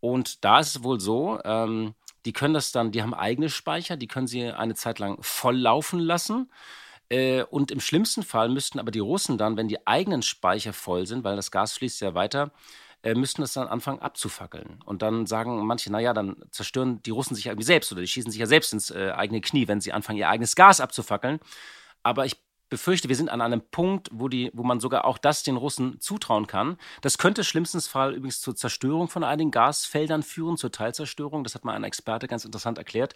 Und 0.00 0.42
da 0.42 0.60
ist 0.60 0.74
es 0.74 0.82
wohl 0.82 1.00
so, 1.00 1.38
ähm, 1.44 1.94
die 2.24 2.32
können 2.32 2.54
das 2.54 2.72
dann, 2.72 2.92
die 2.92 3.02
haben 3.02 3.12
eigene 3.12 3.50
Speicher, 3.50 3.98
die 3.98 4.06
können 4.06 4.26
sie 4.26 4.42
eine 4.42 4.74
Zeit 4.74 4.98
lang 5.00 5.18
voll 5.20 5.58
laufen 5.58 5.98
lassen. 5.98 6.50
Äh, 7.08 7.42
und 7.44 7.70
im 7.70 7.80
schlimmsten 7.80 8.22
Fall 8.22 8.48
müssten 8.48 8.78
aber 8.78 8.90
die 8.90 8.98
Russen 8.98 9.38
dann, 9.38 9.56
wenn 9.56 9.68
die 9.68 9.86
eigenen 9.86 10.22
Speicher 10.22 10.72
voll 10.72 11.06
sind, 11.06 11.24
weil 11.24 11.36
das 11.36 11.50
Gas 11.50 11.74
fließt 11.74 12.00
ja 12.00 12.14
weiter, 12.14 12.52
äh, 13.02 13.14
müssten 13.14 13.42
das 13.42 13.52
dann 13.52 13.68
anfangen 13.68 14.00
abzufackeln. 14.00 14.80
Und 14.84 15.02
dann 15.02 15.26
sagen 15.26 15.64
manche, 15.66 15.92
naja, 15.92 16.12
dann 16.12 16.36
zerstören 16.50 17.02
die 17.02 17.10
Russen 17.10 17.36
sich 17.36 17.46
irgendwie 17.46 17.64
selbst 17.64 17.92
oder 17.92 18.00
die 18.00 18.08
schießen 18.08 18.30
sich 18.30 18.40
ja 18.40 18.46
selbst 18.46 18.72
ins 18.72 18.90
äh, 18.90 19.12
eigene 19.14 19.40
Knie, 19.40 19.68
wenn 19.68 19.80
sie 19.80 19.92
anfangen, 19.92 20.18
ihr 20.18 20.28
eigenes 20.28 20.56
Gas 20.56 20.80
abzufackeln. 20.80 21.38
Aber 22.02 22.26
ich 22.26 22.36
befürchte, 22.68 23.08
wir 23.08 23.16
sind 23.16 23.28
an 23.28 23.40
einem 23.40 23.60
Punkt, 23.60 24.08
wo, 24.12 24.28
die, 24.28 24.50
wo 24.52 24.62
man 24.62 24.80
sogar 24.80 25.04
auch 25.04 25.18
das 25.18 25.42
den 25.42 25.56
Russen 25.56 26.00
zutrauen 26.00 26.46
kann. 26.46 26.76
Das 27.00 27.18
könnte 27.18 27.44
schlimmstens 27.44 27.86
Fall 27.86 28.14
übrigens 28.14 28.40
zur 28.40 28.56
Zerstörung 28.56 29.08
von 29.08 29.24
einigen 29.24 29.50
Gasfeldern 29.50 30.22
führen, 30.22 30.56
zur 30.56 30.72
Teilzerstörung. 30.72 31.44
Das 31.44 31.54
hat 31.54 31.64
mal 31.64 31.74
ein 31.74 31.84
Experte 31.84 32.26
ganz 32.26 32.44
interessant 32.44 32.78
erklärt. 32.78 33.14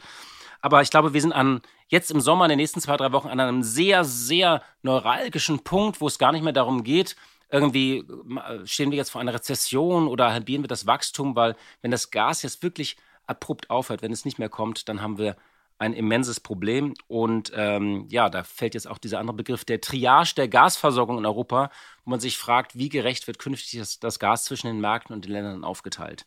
Aber 0.61 0.83
ich 0.83 0.91
glaube, 0.91 1.15
wir 1.15 1.21
sind 1.21 1.33
an, 1.33 1.63
jetzt 1.89 2.11
im 2.11 2.21
Sommer, 2.21 2.45
in 2.45 2.51
den 2.51 2.59
nächsten 2.59 2.81
zwei, 2.81 2.97
drei 2.97 3.13
Wochen, 3.13 3.29
an 3.29 3.41
einem 3.41 3.63
sehr, 3.63 4.05
sehr 4.05 4.63
neuralgischen 4.83 5.61
Punkt, 5.65 6.01
wo 6.01 6.07
es 6.07 6.19
gar 6.19 6.33
nicht 6.33 6.43
mehr 6.43 6.53
darum 6.53 6.85
geht, 6.85 7.17
irgendwie 7.51 8.05
stehen 8.65 8.91
wir 8.91 8.99
jetzt 8.99 9.11
vor 9.11 9.21
einer 9.21 9.35
Rezession 9.35 10.07
oder 10.07 10.33
halbieren 10.33 10.63
wir 10.63 10.69
das 10.69 10.87
Wachstum, 10.87 11.35
weil 11.35 11.57
wenn 11.83 11.91
das 11.91 12.11
Gas 12.11 12.43
jetzt 12.43 12.63
wirklich 12.63 12.97
abrupt 13.27 13.71
aufhört, 13.71 14.03
wenn 14.03 14.13
es 14.13 14.25
nicht 14.25 14.39
mehr 14.39 14.49
kommt, 14.49 14.89
dann 14.89 15.03
haben 15.03 15.19
wir 15.19 15.37
ein 15.81 15.95
immenses 15.95 16.41
Problem. 16.41 16.95
Und 17.09 17.53
ähm, 17.55 18.07
ja, 18.11 18.29
da 18.29 18.45
fällt 18.45 18.75
jetzt 18.75 18.87
auch 18.87 18.99
dieser 18.99 19.19
andere 19.19 19.37
Begriff 19.37 19.65
der 19.65 19.81
Triage 19.81 20.35
der 20.37 20.47
Gasversorgung 20.47 21.19
in 21.19 21.27
Europa, 21.27 21.71
wo 22.05 22.11
man 22.11 22.21
sich 22.21 22.37
fragt, 22.37 22.77
wie 22.77 22.91
gerecht 22.91 23.27
wird 23.27 23.39
künftig 23.39 23.81
das, 23.81 23.99
das 23.99 24.19
Gas 24.19 24.45
zwischen 24.45 24.67
den 24.67 24.81
Märkten 24.81 25.15
und 25.15 25.25
den 25.25 25.33
Ländern 25.33 25.65
aufgeteilt. 25.65 26.27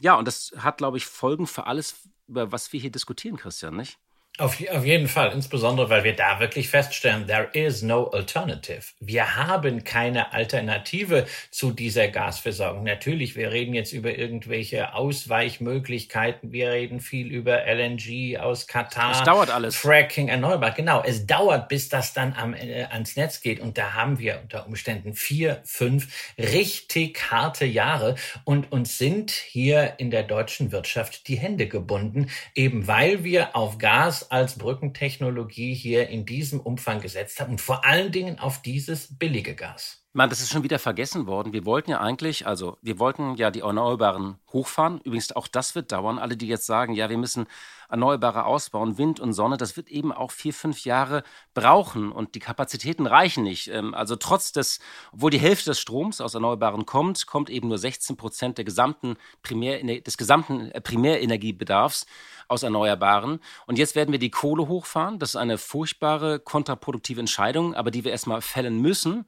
Ja, 0.00 0.14
und 0.14 0.26
das 0.26 0.52
hat, 0.56 0.78
glaube 0.78 0.98
ich, 0.98 1.06
Folgen 1.06 1.48
für 1.48 1.66
alles, 1.66 2.08
über 2.28 2.52
was 2.52 2.72
wir 2.72 2.80
hier 2.80 2.92
diskutieren, 2.92 3.36
Christian, 3.36 3.76
nicht? 3.76 3.98
Auf, 4.38 4.56
auf 4.70 4.86
jeden 4.86 5.08
Fall, 5.08 5.30
insbesondere 5.32 5.90
weil 5.90 6.04
wir 6.04 6.16
da 6.16 6.40
wirklich 6.40 6.70
feststellen, 6.70 7.26
there 7.26 7.50
is 7.52 7.82
no 7.82 8.06
alternative. 8.06 8.80
Wir 8.98 9.36
haben 9.36 9.84
keine 9.84 10.32
Alternative 10.32 11.26
zu 11.50 11.70
dieser 11.70 12.08
Gasversorgung. 12.08 12.82
Natürlich, 12.82 13.36
wir 13.36 13.52
reden 13.52 13.74
jetzt 13.74 13.92
über 13.92 14.16
irgendwelche 14.16 14.94
Ausweichmöglichkeiten. 14.94 16.50
Wir 16.50 16.70
reden 16.70 17.00
viel 17.00 17.30
über 17.30 17.66
LNG 17.66 18.38
aus 18.38 18.66
Katar. 18.66 19.12
Es 19.12 19.22
dauert 19.22 19.50
alles. 19.50 19.76
Fracking 19.76 20.28
erneuerbar. 20.28 20.70
Genau, 20.70 21.02
es 21.04 21.26
dauert, 21.26 21.68
bis 21.68 21.90
das 21.90 22.14
dann 22.14 22.32
am, 22.32 22.54
äh, 22.54 22.84
ans 22.84 23.16
Netz 23.16 23.42
geht. 23.42 23.60
Und 23.60 23.76
da 23.76 23.92
haben 23.92 24.18
wir 24.18 24.40
unter 24.42 24.66
Umständen 24.66 25.12
vier, 25.12 25.60
fünf 25.64 26.08
richtig 26.38 27.30
harte 27.30 27.66
Jahre 27.66 28.14
und 28.44 28.72
uns 28.72 28.96
sind 28.96 29.30
hier 29.30 29.96
in 29.98 30.10
der 30.10 30.22
deutschen 30.22 30.72
Wirtschaft 30.72 31.28
die 31.28 31.36
Hände 31.36 31.68
gebunden, 31.68 32.30
eben 32.54 32.86
weil 32.86 33.24
wir 33.24 33.54
auf 33.54 33.76
Gas 33.76 34.21
als 34.30 34.58
Brückentechnologie 34.58 35.74
hier 35.74 36.08
in 36.08 36.26
diesem 36.26 36.60
Umfang 36.60 37.00
gesetzt 37.00 37.40
haben 37.40 37.52
und 37.52 37.60
vor 37.60 37.84
allen 37.84 38.12
Dingen 38.12 38.38
auf 38.38 38.62
dieses 38.62 39.18
billige 39.18 39.54
Gas. 39.54 40.01
Man, 40.14 40.28
das 40.28 40.42
ist 40.42 40.50
schon 40.50 40.62
wieder 40.62 40.78
vergessen 40.78 41.26
worden. 41.26 41.54
Wir 41.54 41.64
wollten 41.64 41.90
ja 41.90 42.00
eigentlich, 42.00 42.46
also 42.46 42.76
wir 42.82 42.98
wollten 42.98 43.34
ja 43.36 43.50
die 43.50 43.60
Erneuerbaren 43.60 44.36
hochfahren. 44.52 45.00
Übrigens, 45.04 45.32
auch 45.34 45.48
das 45.48 45.74
wird 45.74 45.90
dauern. 45.90 46.18
Alle, 46.18 46.36
die 46.36 46.48
jetzt 46.48 46.66
sagen, 46.66 46.92
ja, 46.92 47.08
wir 47.08 47.16
müssen 47.16 47.46
Erneuerbare 47.88 48.44
ausbauen, 48.44 48.98
Wind 48.98 49.20
und 49.20 49.32
Sonne, 49.32 49.56
das 49.56 49.74
wird 49.78 49.88
eben 49.88 50.12
auch 50.12 50.30
vier, 50.30 50.52
fünf 50.52 50.84
Jahre 50.84 51.22
brauchen 51.54 52.12
und 52.12 52.34
die 52.34 52.40
Kapazitäten 52.40 53.06
reichen 53.06 53.42
nicht. 53.42 53.68
Ähm, 53.68 53.94
also 53.94 54.14
trotz 54.16 54.52
des, 54.52 54.80
obwohl 55.12 55.30
die 55.30 55.40
Hälfte 55.40 55.70
des 55.70 55.80
Stroms 55.80 56.20
aus 56.20 56.34
Erneuerbaren 56.34 56.84
kommt, 56.84 57.26
kommt 57.26 57.48
eben 57.48 57.68
nur 57.68 57.78
16 57.78 58.18
Prozent 58.18 58.58
der 58.58 58.66
gesamten 58.66 59.16
des 59.48 60.18
gesamten 60.18 60.72
äh, 60.72 60.82
Primärenergiebedarfs 60.82 62.04
aus 62.48 62.62
Erneuerbaren. 62.62 63.40
Und 63.66 63.78
jetzt 63.78 63.94
werden 63.94 64.12
wir 64.12 64.18
die 64.18 64.30
Kohle 64.30 64.68
hochfahren. 64.68 65.18
Das 65.18 65.30
ist 65.30 65.36
eine 65.36 65.56
furchtbare, 65.56 66.38
kontraproduktive 66.38 67.20
Entscheidung, 67.20 67.74
aber 67.74 67.90
die 67.90 68.04
wir 68.04 68.12
erstmal 68.12 68.42
fällen 68.42 68.78
müssen. 68.82 69.24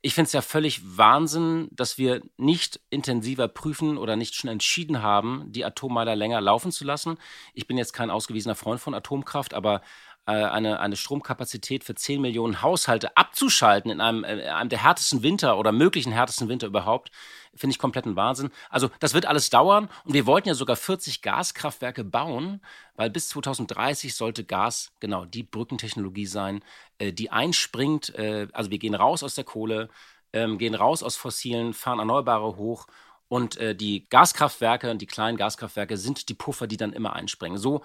Ich 0.00 0.14
finde 0.14 0.26
es 0.28 0.32
ja 0.32 0.42
völlig 0.42 0.80
Wahnsinn, 0.96 1.68
dass 1.72 1.98
wir 1.98 2.22
nicht 2.36 2.80
intensiver 2.88 3.48
prüfen 3.48 3.98
oder 3.98 4.14
nicht 4.14 4.36
schon 4.36 4.48
entschieden 4.48 5.02
haben, 5.02 5.50
die 5.50 5.64
Atommeiler 5.64 6.14
länger 6.14 6.40
laufen 6.40 6.70
zu 6.70 6.84
lassen. 6.84 7.18
Ich 7.52 7.66
bin 7.66 7.76
jetzt 7.76 7.92
kein 7.92 8.08
ausgewiesener 8.08 8.54
Freund 8.54 8.80
von 8.80 8.94
Atomkraft, 8.94 9.54
aber 9.54 9.82
eine, 10.34 10.80
eine 10.80 10.96
Stromkapazität 10.96 11.84
für 11.84 11.94
10 11.94 12.20
Millionen 12.20 12.60
Haushalte 12.62 13.16
abzuschalten 13.16 13.90
in 13.90 14.00
einem, 14.00 14.24
in 14.24 14.40
einem 14.40 14.68
der 14.68 14.82
härtesten 14.82 15.22
Winter 15.22 15.58
oder 15.58 15.72
möglichen 15.72 16.12
härtesten 16.12 16.48
Winter 16.48 16.66
überhaupt, 16.66 17.10
finde 17.54 17.72
ich 17.72 17.78
kompletten 17.78 18.16
Wahnsinn. 18.16 18.50
Also 18.70 18.90
das 19.00 19.14
wird 19.14 19.26
alles 19.26 19.50
dauern 19.50 19.88
und 20.04 20.14
wir 20.14 20.26
wollten 20.26 20.48
ja 20.48 20.54
sogar 20.54 20.76
40 20.76 21.22
Gaskraftwerke 21.22 22.04
bauen, 22.04 22.60
weil 22.94 23.10
bis 23.10 23.28
2030 23.30 24.14
sollte 24.14 24.44
Gas 24.44 24.92
genau 25.00 25.24
die 25.24 25.42
Brückentechnologie 25.42 26.26
sein, 26.26 26.62
äh, 26.98 27.12
die 27.12 27.30
einspringt. 27.30 28.14
Äh, 28.14 28.48
also 28.52 28.70
wir 28.70 28.78
gehen 28.78 28.94
raus 28.94 29.22
aus 29.22 29.34
der 29.34 29.44
Kohle, 29.44 29.88
ähm, 30.32 30.58
gehen 30.58 30.74
raus 30.74 31.02
aus 31.02 31.16
fossilen, 31.16 31.72
fahren 31.72 31.98
Erneuerbare 31.98 32.56
hoch 32.56 32.86
und 33.28 33.56
äh, 33.58 33.74
die 33.74 34.08
Gaskraftwerke 34.08 34.90
und 34.90 35.02
die 35.02 35.06
kleinen 35.06 35.36
Gaskraftwerke 35.36 35.96
sind 35.96 36.28
die 36.28 36.34
Puffer, 36.34 36.66
die 36.66 36.76
dann 36.76 36.92
immer 36.92 37.14
einspringen. 37.14 37.58
So 37.58 37.82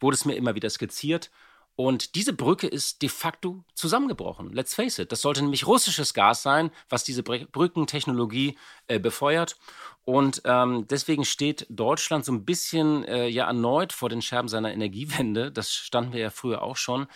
wurde 0.00 0.14
es 0.14 0.24
mir 0.24 0.34
immer 0.34 0.54
wieder 0.54 0.70
skizziert. 0.70 1.30
Und 1.76 2.14
diese 2.14 2.32
Brücke 2.32 2.66
ist 2.66 3.02
de 3.02 3.10
facto 3.10 3.62
zusammengebrochen. 3.74 4.50
Let's 4.50 4.74
face 4.74 4.98
it. 4.98 5.12
Das 5.12 5.20
sollte 5.20 5.42
nämlich 5.42 5.66
russisches 5.66 6.14
Gas 6.14 6.42
sein, 6.42 6.70
was 6.88 7.04
diese 7.04 7.22
Brückentechnologie 7.22 8.58
äh, 8.88 8.98
befeuert. 8.98 9.58
Und 10.06 10.40
ähm, 10.46 10.86
deswegen 10.88 11.26
steht 11.26 11.66
Deutschland 11.68 12.24
so 12.24 12.32
ein 12.32 12.46
bisschen 12.46 13.04
äh, 13.04 13.28
ja 13.28 13.46
erneut 13.46 13.92
vor 13.92 14.08
den 14.08 14.22
Scherben 14.22 14.48
seiner 14.48 14.72
Energiewende. 14.72 15.52
Das 15.52 15.70
standen 15.72 16.14
wir 16.14 16.20
ja 16.20 16.30
früher 16.30 16.62
auch 16.62 16.76
schon. 16.76 17.06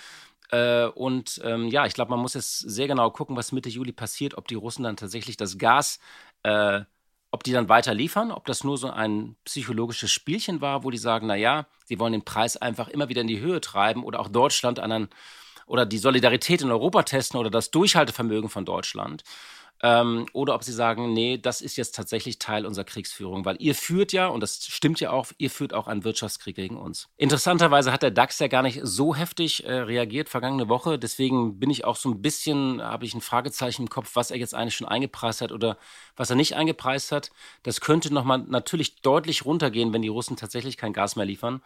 Äh, 0.50 0.86
und 0.86 1.40
ähm, 1.42 1.68
ja, 1.68 1.86
ich 1.86 1.94
glaube, 1.94 2.10
man 2.10 2.20
muss 2.20 2.34
jetzt 2.34 2.58
sehr 2.58 2.86
genau 2.86 3.10
gucken, 3.10 3.36
was 3.36 3.52
Mitte 3.52 3.70
Juli 3.70 3.92
passiert, 3.92 4.36
ob 4.36 4.46
die 4.46 4.56
Russen 4.56 4.82
dann 4.82 4.96
tatsächlich 4.96 5.38
das 5.38 5.56
Gas 5.56 6.00
äh, 6.42 6.82
ob 7.30 7.44
die 7.44 7.52
dann 7.52 7.68
weiter 7.68 7.94
liefern, 7.94 8.32
ob 8.32 8.46
das 8.46 8.64
nur 8.64 8.76
so 8.76 8.90
ein 8.90 9.36
psychologisches 9.44 10.10
Spielchen 10.10 10.60
war, 10.60 10.84
wo 10.84 10.90
die 10.90 10.98
sagen, 10.98 11.26
na 11.26 11.36
ja, 11.36 11.66
sie 11.84 11.98
wollen 11.98 12.12
den 12.12 12.24
Preis 12.24 12.56
einfach 12.56 12.88
immer 12.88 13.08
wieder 13.08 13.20
in 13.20 13.28
die 13.28 13.40
Höhe 13.40 13.60
treiben 13.60 14.04
oder 14.04 14.20
auch 14.20 14.28
Deutschland 14.28 14.80
an 14.80 15.08
oder 15.66 15.86
die 15.86 15.98
Solidarität 15.98 16.62
in 16.62 16.70
Europa 16.70 17.04
testen 17.04 17.38
oder 17.38 17.50
das 17.50 17.70
Durchhaltevermögen 17.70 18.50
von 18.50 18.64
Deutschland 18.64 19.22
ähm, 19.82 20.26
oder 20.32 20.54
ob 20.54 20.64
sie 20.64 20.72
sagen, 20.72 21.12
nee, 21.12 21.38
das 21.38 21.60
ist 21.60 21.76
jetzt 21.76 21.94
tatsächlich 21.94 22.38
Teil 22.38 22.66
unserer 22.66 22.84
Kriegsführung, 22.84 23.44
weil 23.44 23.56
ihr 23.60 23.74
führt 23.74 24.12
ja, 24.12 24.26
und 24.26 24.40
das 24.40 24.66
stimmt 24.66 25.00
ja 25.00 25.10
auch, 25.10 25.28
ihr 25.38 25.50
führt 25.50 25.72
auch 25.72 25.86
einen 25.86 26.04
Wirtschaftskrieg 26.04 26.56
gegen 26.56 26.76
uns. 26.76 27.08
Interessanterweise 27.16 27.92
hat 27.92 28.02
der 28.02 28.10
DAX 28.10 28.38
ja 28.38 28.48
gar 28.48 28.62
nicht 28.62 28.80
so 28.82 29.14
heftig 29.14 29.64
äh, 29.64 29.72
reagiert 29.72 30.28
vergangene 30.28 30.68
Woche, 30.68 30.98
deswegen 30.98 31.58
bin 31.58 31.70
ich 31.70 31.84
auch 31.84 31.96
so 31.96 32.10
ein 32.10 32.20
bisschen, 32.20 32.82
habe 32.82 33.04
ich 33.04 33.14
ein 33.14 33.22
Fragezeichen 33.22 33.82
im 33.82 33.90
Kopf, 33.90 34.10
was 34.14 34.30
er 34.30 34.36
jetzt 34.36 34.54
eigentlich 34.54 34.76
schon 34.76 34.88
eingepreist 34.88 35.40
hat 35.40 35.52
oder 35.52 35.78
was 36.16 36.30
er 36.30 36.36
nicht 36.36 36.56
eingepreist 36.56 37.12
hat. 37.12 37.30
Das 37.62 37.80
könnte 37.80 38.12
nochmal 38.12 38.38
natürlich 38.38 39.00
deutlich 39.00 39.44
runtergehen, 39.44 39.92
wenn 39.92 40.02
die 40.02 40.08
Russen 40.08 40.36
tatsächlich 40.36 40.76
kein 40.76 40.92
Gas 40.92 41.16
mehr 41.16 41.26
liefern. 41.26 41.62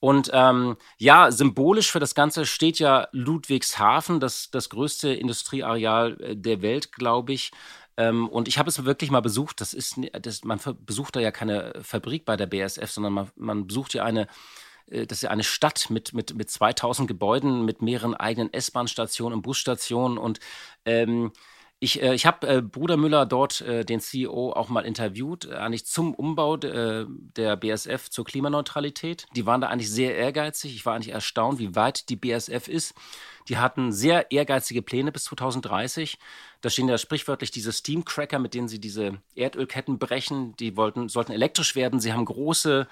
Und 0.00 0.30
ähm, 0.32 0.76
ja, 0.98 1.30
symbolisch 1.32 1.90
für 1.90 2.00
das 2.00 2.14
Ganze 2.14 2.46
steht 2.46 2.78
ja 2.78 3.08
Ludwigshafen, 3.12 4.20
das, 4.20 4.50
das 4.50 4.68
größte 4.68 5.12
Industrieareal 5.12 6.20
äh, 6.20 6.36
der 6.36 6.62
Welt, 6.62 6.92
glaube 6.92 7.32
ich. 7.32 7.50
Ähm, 7.96 8.28
und 8.28 8.46
ich 8.46 8.58
habe 8.58 8.68
es 8.68 8.84
wirklich 8.84 9.10
mal 9.10 9.20
besucht. 9.20 9.60
Das 9.60 9.72
ist, 9.72 9.96
das, 10.20 10.44
man 10.44 10.60
besucht 10.84 11.16
da 11.16 11.20
ja 11.20 11.30
keine 11.30 11.72
Fabrik 11.82 12.24
bei 12.24 12.36
der 12.36 12.46
BSF, 12.46 12.90
sondern 12.90 13.12
man, 13.12 13.30
man 13.36 13.66
besucht 13.66 13.94
ja 13.94 14.04
eine 14.04 14.26
äh, 14.90 15.06
das 15.06 15.18
ist 15.18 15.22
ja 15.22 15.30
eine 15.30 15.44
Stadt 15.44 15.90
mit, 15.90 16.12
mit, 16.12 16.34
mit 16.34 16.50
2000 16.50 17.08
Gebäuden, 17.08 17.64
mit 17.64 17.82
mehreren 17.82 18.14
eigenen 18.14 18.52
S-Bahn-Stationen 18.52 19.34
und 19.34 19.42
Busstationen. 19.42 20.18
Und 20.18 20.40
ähm, 20.84 21.32
ich, 21.78 22.02
äh, 22.02 22.14
ich 22.14 22.24
habe 22.24 22.46
äh, 22.48 22.62
Bruder 22.62 22.96
Müller 22.96 23.26
dort, 23.26 23.60
äh, 23.60 23.84
den 23.84 24.00
CEO, 24.00 24.52
auch 24.52 24.68
mal 24.70 24.86
interviewt, 24.86 25.44
äh, 25.44 25.54
eigentlich 25.54 25.84
zum 25.84 26.14
Umbau 26.14 26.56
de, 26.56 26.70
äh, 27.02 27.06
der 27.08 27.56
BSF 27.56 28.08
zur 28.08 28.24
Klimaneutralität. 28.24 29.26
Die 29.36 29.44
waren 29.44 29.60
da 29.60 29.68
eigentlich 29.68 29.90
sehr 29.90 30.16
ehrgeizig. 30.16 30.74
Ich 30.74 30.86
war 30.86 30.94
eigentlich 30.94 31.12
erstaunt, 31.12 31.58
wie 31.58 31.74
weit 31.74 32.08
die 32.08 32.16
BSF 32.16 32.68
ist. 32.68 32.94
Die 33.48 33.58
hatten 33.58 33.92
sehr 33.92 34.32
ehrgeizige 34.32 34.80
Pläne 34.80 35.12
bis 35.12 35.24
2030. 35.24 36.18
Da 36.62 36.70
stehen 36.70 36.88
ja 36.88 36.96
sprichwörtlich 36.96 37.50
diese 37.50 37.72
Steamcracker, 37.72 38.38
mit 38.38 38.54
denen 38.54 38.68
sie 38.68 38.80
diese 38.80 39.18
Erdölketten 39.34 39.98
brechen. 39.98 40.56
Die 40.56 40.76
wollten, 40.76 41.10
sollten 41.10 41.32
elektrisch 41.32 41.76
werden. 41.76 42.00
Sie 42.00 42.12
haben 42.12 42.24
große 42.24 42.88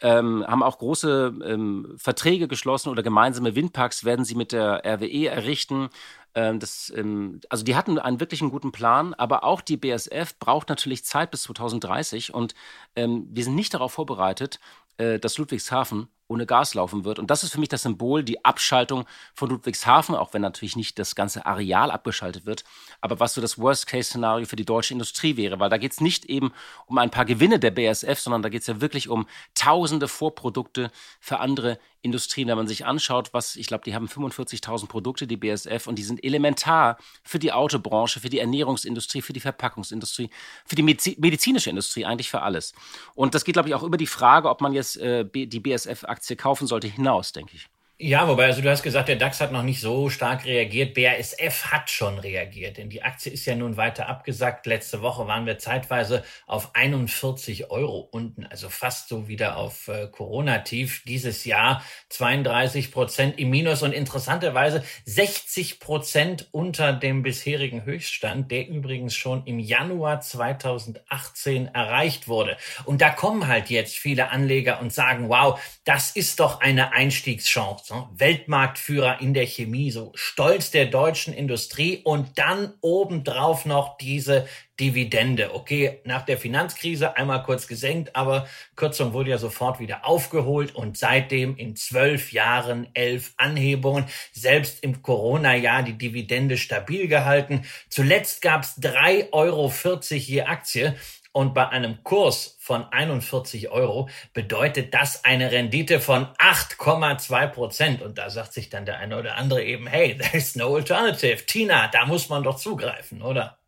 ähm, 0.00 0.44
haben 0.46 0.62
auch 0.62 0.78
große 0.78 1.34
ähm, 1.44 1.94
Verträge 1.96 2.48
geschlossen 2.48 2.90
oder 2.90 3.02
gemeinsame 3.02 3.54
Windparks 3.54 4.04
werden 4.04 4.24
sie 4.24 4.34
mit 4.34 4.52
der 4.52 4.82
RWE 4.84 5.28
errichten. 5.28 5.88
Ähm, 6.34 6.60
das, 6.60 6.92
ähm, 6.94 7.40
also 7.48 7.64
die 7.64 7.76
hatten 7.76 7.98
einen 7.98 8.20
wirklich 8.20 8.40
guten 8.40 8.72
Plan, 8.72 9.14
aber 9.14 9.44
auch 9.44 9.62
die 9.62 9.78
BSF 9.78 10.38
braucht 10.38 10.68
natürlich 10.68 11.04
Zeit 11.04 11.30
bis 11.30 11.42
2030 11.44 12.34
und 12.34 12.54
ähm, 12.94 13.26
wir 13.30 13.44
sind 13.44 13.54
nicht 13.54 13.72
darauf 13.72 13.92
vorbereitet, 13.92 14.60
äh, 14.98 15.18
dass 15.18 15.38
Ludwigshafen 15.38 16.08
ohne 16.28 16.46
Gas 16.46 16.74
laufen 16.74 17.04
wird. 17.04 17.18
Und 17.18 17.30
das 17.30 17.44
ist 17.44 17.52
für 17.52 17.60
mich 17.60 17.68
das 17.68 17.82
Symbol, 17.82 18.22
die 18.22 18.44
Abschaltung 18.44 19.04
von 19.34 19.50
Ludwigshafen, 19.50 20.14
auch 20.14 20.34
wenn 20.34 20.42
natürlich 20.42 20.76
nicht 20.76 20.98
das 20.98 21.14
ganze 21.14 21.46
Areal 21.46 21.90
abgeschaltet 21.90 22.46
wird, 22.46 22.64
aber 23.00 23.20
was 23.20 23.34
so 23.34 23.40
das 23.40 23.58
Worst-Case-Szenario 23.58 24.46
für 24.46 24.56
die 24.56 24.64
deutsche 24.64 24.94
Industrie 24.94 25.36
wäre, 25.36 25.60
weil 25.60 25.70
da 25.70 25.78
geht 25.78 25.92
es 25.92 26.00
nicht 26.00 26.24
eben 26.24 26.52
um 26.86 26.98
ein 26.98 27.10
paar 27.10 27.24
Gewinne 27.24 27.58
der 27.58 27.70
BASF, 27.70 28.18
sondern 28.18 28.42
da 28.42 28.48
geht 28.48 28.62
es 28.62 28.66
ja 28.66 28.80
wirklich 28.80 29.08
um 29.08 29.26
tausende 29.54 30.08
Vorprodukte 30.08 30.90
für 31.20 31.38
andere 31.38 31.78
Industrien. 32.06 32.48
Wenn 32.48 32.56
man 32.56 32.68
sich 32.68 32.86
anschaut, 32.86 33.34
was, 33.34 33.56
ich 33.56 33.66
glaube, 33.66 33.84
die 33.84 33.94
haben 33.94 34.06
45.000 34.06 34.86
Produkte, 34.86 35.26
die 35.26 35.36
BASF, 35.36 35.86
und 35.86 35.96
die 35.96 36.04
sind 36.04 36.24
elementar 36.24 36.98
für 37.22 37.38
die 37.38 37.52
Autobranche, 37.52 38.20
für 38.20 38.30
die 38.30 38.38
Ernährungsindustrie, 38.38 39.22
für 39.22 39.32
die 39.32 39.40
Verpackungsindustrie, 39.40 40.30
für 40.64 40.76
die 40.76 40.82
medizinische 40.82 41.70
Industrie, 41.70 42.04
eigentlich 42.04 42.30
für 42.30 42.42
alles. 42.42 42.72
Und 43.14 43.34
das 43.34 43.44
geht, 43.44 43.54
glaube 43.54 43.68
ich, 43.68 43.74
auch 43.74 43.82
über 43.82 43.96
die 43.96 44.06
Frage, 44.06 44.48
ob 44.48 44.60
man 44.60 44.72
jetzt 44.72 44.96
äh, 44.96 45.24
die 45.24 45.60
BASF 45.60 46.04
Aktie 46.16 46.34
kaufen 46.34 46.66
sollte, 46.66 46.88
hinaus, 46.88 47.32
denke 47.32 47.56
ich. 47.56 47.68
Ja, 47.98 48.28
wobei, 48.28 48.44
also 48.44 48.60
du 48.60 48.68
hast 48.68 48.82
gesagt, 48.82 49.08
der 49.08 49.16
DAX 49.16 49.40
hat 49.40 49.52
noch 49.52 49.62
nicht 49.62 49.80
so 49.80 50.10
stark 50.10 50.44
reagiert. 50.44 50.92
BASF 50.92 51.72
hat 51.72 51.88
schon 51.88 52.18
reagiert, 52.18 52.76
denn 52.76 52.90
die 52.90 53.02
Aktie 53.02 53.32
ist 53.32 53.46
ja 53.46 53.54
nun 53.54 53.78
weiter 53.78 54.06
abgesackt. 54.06 54.66
Letzte 54.66 55.00
Woche 55.00 55.26
waren 55.26 55.46
wir 55.46 55.56
zeitweise 55.56 56.22
auf 56.46 56.74
41 56.74 57.70
Euro 57.70 58.00
unten, 58.12 58.44
also 58.44 58.68
fast 58.68 59.08
so 59.08 59.28
wieder 59.28 59.56
auf 59.56 59.88
äh, 59.88 60.08
Corona-Tief. 60.08 61.04
Dieses 61.06 61.46
Jahr 61.46 61.82
32 62.10 62.92
Prozent 62.92 63.38
im 63.38 63.48
Minus 63.48 63.82
und 63.82 63.92
interessanterweise 63.92 64.84
60 65.06 65.80
Prozent 65.80 66.48
unter 66.50 66.92
dem 66.92 67.22
bisherigen 67.22 67.86
Höchststand, 67.86 68.50
der 68.50 68.68
übrigens 68.68 69.14
schon 69.14 69.46
im 69.46 69.58
Januar 69.58 70.20
2018 70.20 71.68
erreicht 71.68 72.28
wurde. 72.28 72.58
Und 72.84 73.00
da 73.00 73.08
kommen 73.08 73.46
halt 73.46 73.70
jetzt 73.70 73.96
viele 73.96 74.28
Anleger 74.28 74.82
und 74.82 74.92
sagen, 74.92 75.30
wow, 75.30 75.58
das 75.84 76.10
ist 76.10 76.40
doch 76.40 76.60
eine 76.60 76.92
Einstiegschance 76.92 77.85
so, 77.86 78.08
Weltmarktführer 78.16 79.20
in 79.20 79.32
der 79.32 79.46
Chemie, 79.46 79.92
so 79.92 80.10
Stolz 80.16 80.72
der 80.72 80.86
deutschen 80.86 81.32
Industrie 81.32 82.00
und 82.02 82.36
dann 82.36 82.72
obendrauf 82.80 83.64
noch 83.64 83.96
diese 83.96 84.48
Dividende. 84.80 85.54
Okay, 85.54 86.00
nach 86.04 86.22
der 86.22 86.36
Finanzkrise 86.36 87.16
einmal 87.16 87.44
kurz 87.44 87.66
gesenkt, 87.66 88.14
aber 88.14 88.48
Kürzung 88.74 89.12
wurde 89.12 89.30
ja 89.30 89.38
sofort 89.38 89.78
wieder 89.78 90.04
aufgeholt 90.04 90.74
und 90.74 90.98
seitdem 90.98 91.56
in 91.56 91.76
zwölf 91.76 92.32
Jahren 92.32 92.88
elf 92.92 93.32
Anhebungen, 93.36 94.04
selbst 94.32 94.82
im 94.82 95.00
Corona-Jahr 95.00 95.82
die 95.82 95.96
Dividende 95.96 96.58
stabil 96.58 97.06
gehalten. 97.06 97.64
Zuletzt 97.88 98.42
gab 98.42 98.64
es 98.64 98.76
3,40 98.82 99.32
Euro 99.32 99.72
je 100.10 100.42
Aktie. 100.42 100.96
Und 101.36 101.52
bei 101.52 101.68
einem 101.68 102.02
Kurs 102.02 102.56
von 102.60 102.90
41 102.90 103.68
Euro 103.68 104.08
bedeutet 104.32 104.94
das 104.94 105.22
eine 105.26 105.52
Rendite 105.52 106.00
von 106.00 106.24
8,2 106.38 107.48
Prozent. 107.48 108.00
Und 108.00 108.16
da 108.16 108.30
sagt 108.30 108.54
sich 108.54 108.70
dann 108.70 108.86
der 108.86 109.00
eine 109.00 109.18
oder 109.18 109.36
andere 109.36 109.62
eben, 109.62 109.86
hey, 109.86 110.16
there's 110.32 110.56
no 110.56 110.76
alternative. 110.76 111.44
Tina, 111.44 111.88
da 111.88 112.06
muss 112.06 112.30
man 112.30 112.42
doch 112.42 112.56
zugreifen, 112.56 113.20
oder? 113.20 113.58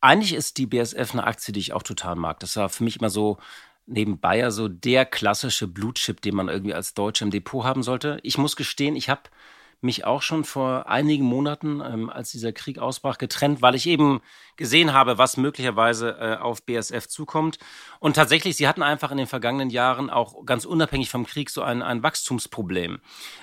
Eigentlich 0.00 0.34
ist 0.34 0.58
die 0.58 0.66
BSF 0.66 1.12
eine 1.12 1.22
Aktie, 1.22 1.52
die 1.52 1.60
ich 1.60 1.72
auch 1.72 1.84
total 1.84 2.16
mag. 2.16 2.40
Das 2.40 2.56
war 2.56 2.68
für 2.68 2.82
mich 2.82 2.98
immer 2.98 3.10
so 3.10 3.38
neben 3.86 4.18
Bayer 4.18 4.50
so 4.50 4.66
der 4.66 5.06
klassische 5.06 5.68
Blutchip, 5.68 6.20
den 6.20 6.34
man 6.34 6.48
irgendwie 6.48 6.74
als 6.74 6.94
Deutscher 6.94 7.26
im 7.26 7.30
Depot 7.30 7.62
haben 7.62 7.84
sollte. 7.84 8.18
Ich 8.24 8.38
muss 8.38 8.56
gestehen, 8.56 8.96
ich 8.96 9.08
habe 9.08 9.22
mich 9.84 10.04
auch 10.04 10.22
schon 10.22 10.44
vor 10.44 10.88
einigen 10.88 11.24
Monaten, 11.24 11.80
ähm, 11.80 12.10
als 12.10 12.32
dieser 12.32 12.52
Krieg 12.52 12.78
ausbrach, 12.78 13.18
getrennt, 13.18 13.62
weil 13.62 13.74
ich 13.74 13.86
eben 13.86 14.20
gesehen 14.56 14.92
habe, 14.92 15.18
was 15.18 15.36
möglicherweise 15.36 16.16
äh, 16.18 16.36
auf 16.36 16.64
BSF 16.64 17.06
zukommt. 17.06 17.58
Und 18.00 18.16
tatsächlich, 18.16 18.56
sie 18.56 18.66
hatten 18.66 18.82
einfach 18.82 19.10
in 19.10 19.18
den 19.18 19.26
vergangenen 19.26 19.70
Jahren 19.70 20.10
auch 20.10 20.44
ganz 20.44 20.64
unabhängig 20.64 21.10
vom 21.10 21.26
Krieg 21.26 21.50
so 21.50 21.62
ein, 21.62 21.82
ein 21.82 22.02
Wachstumsproblem. 22.02 23.00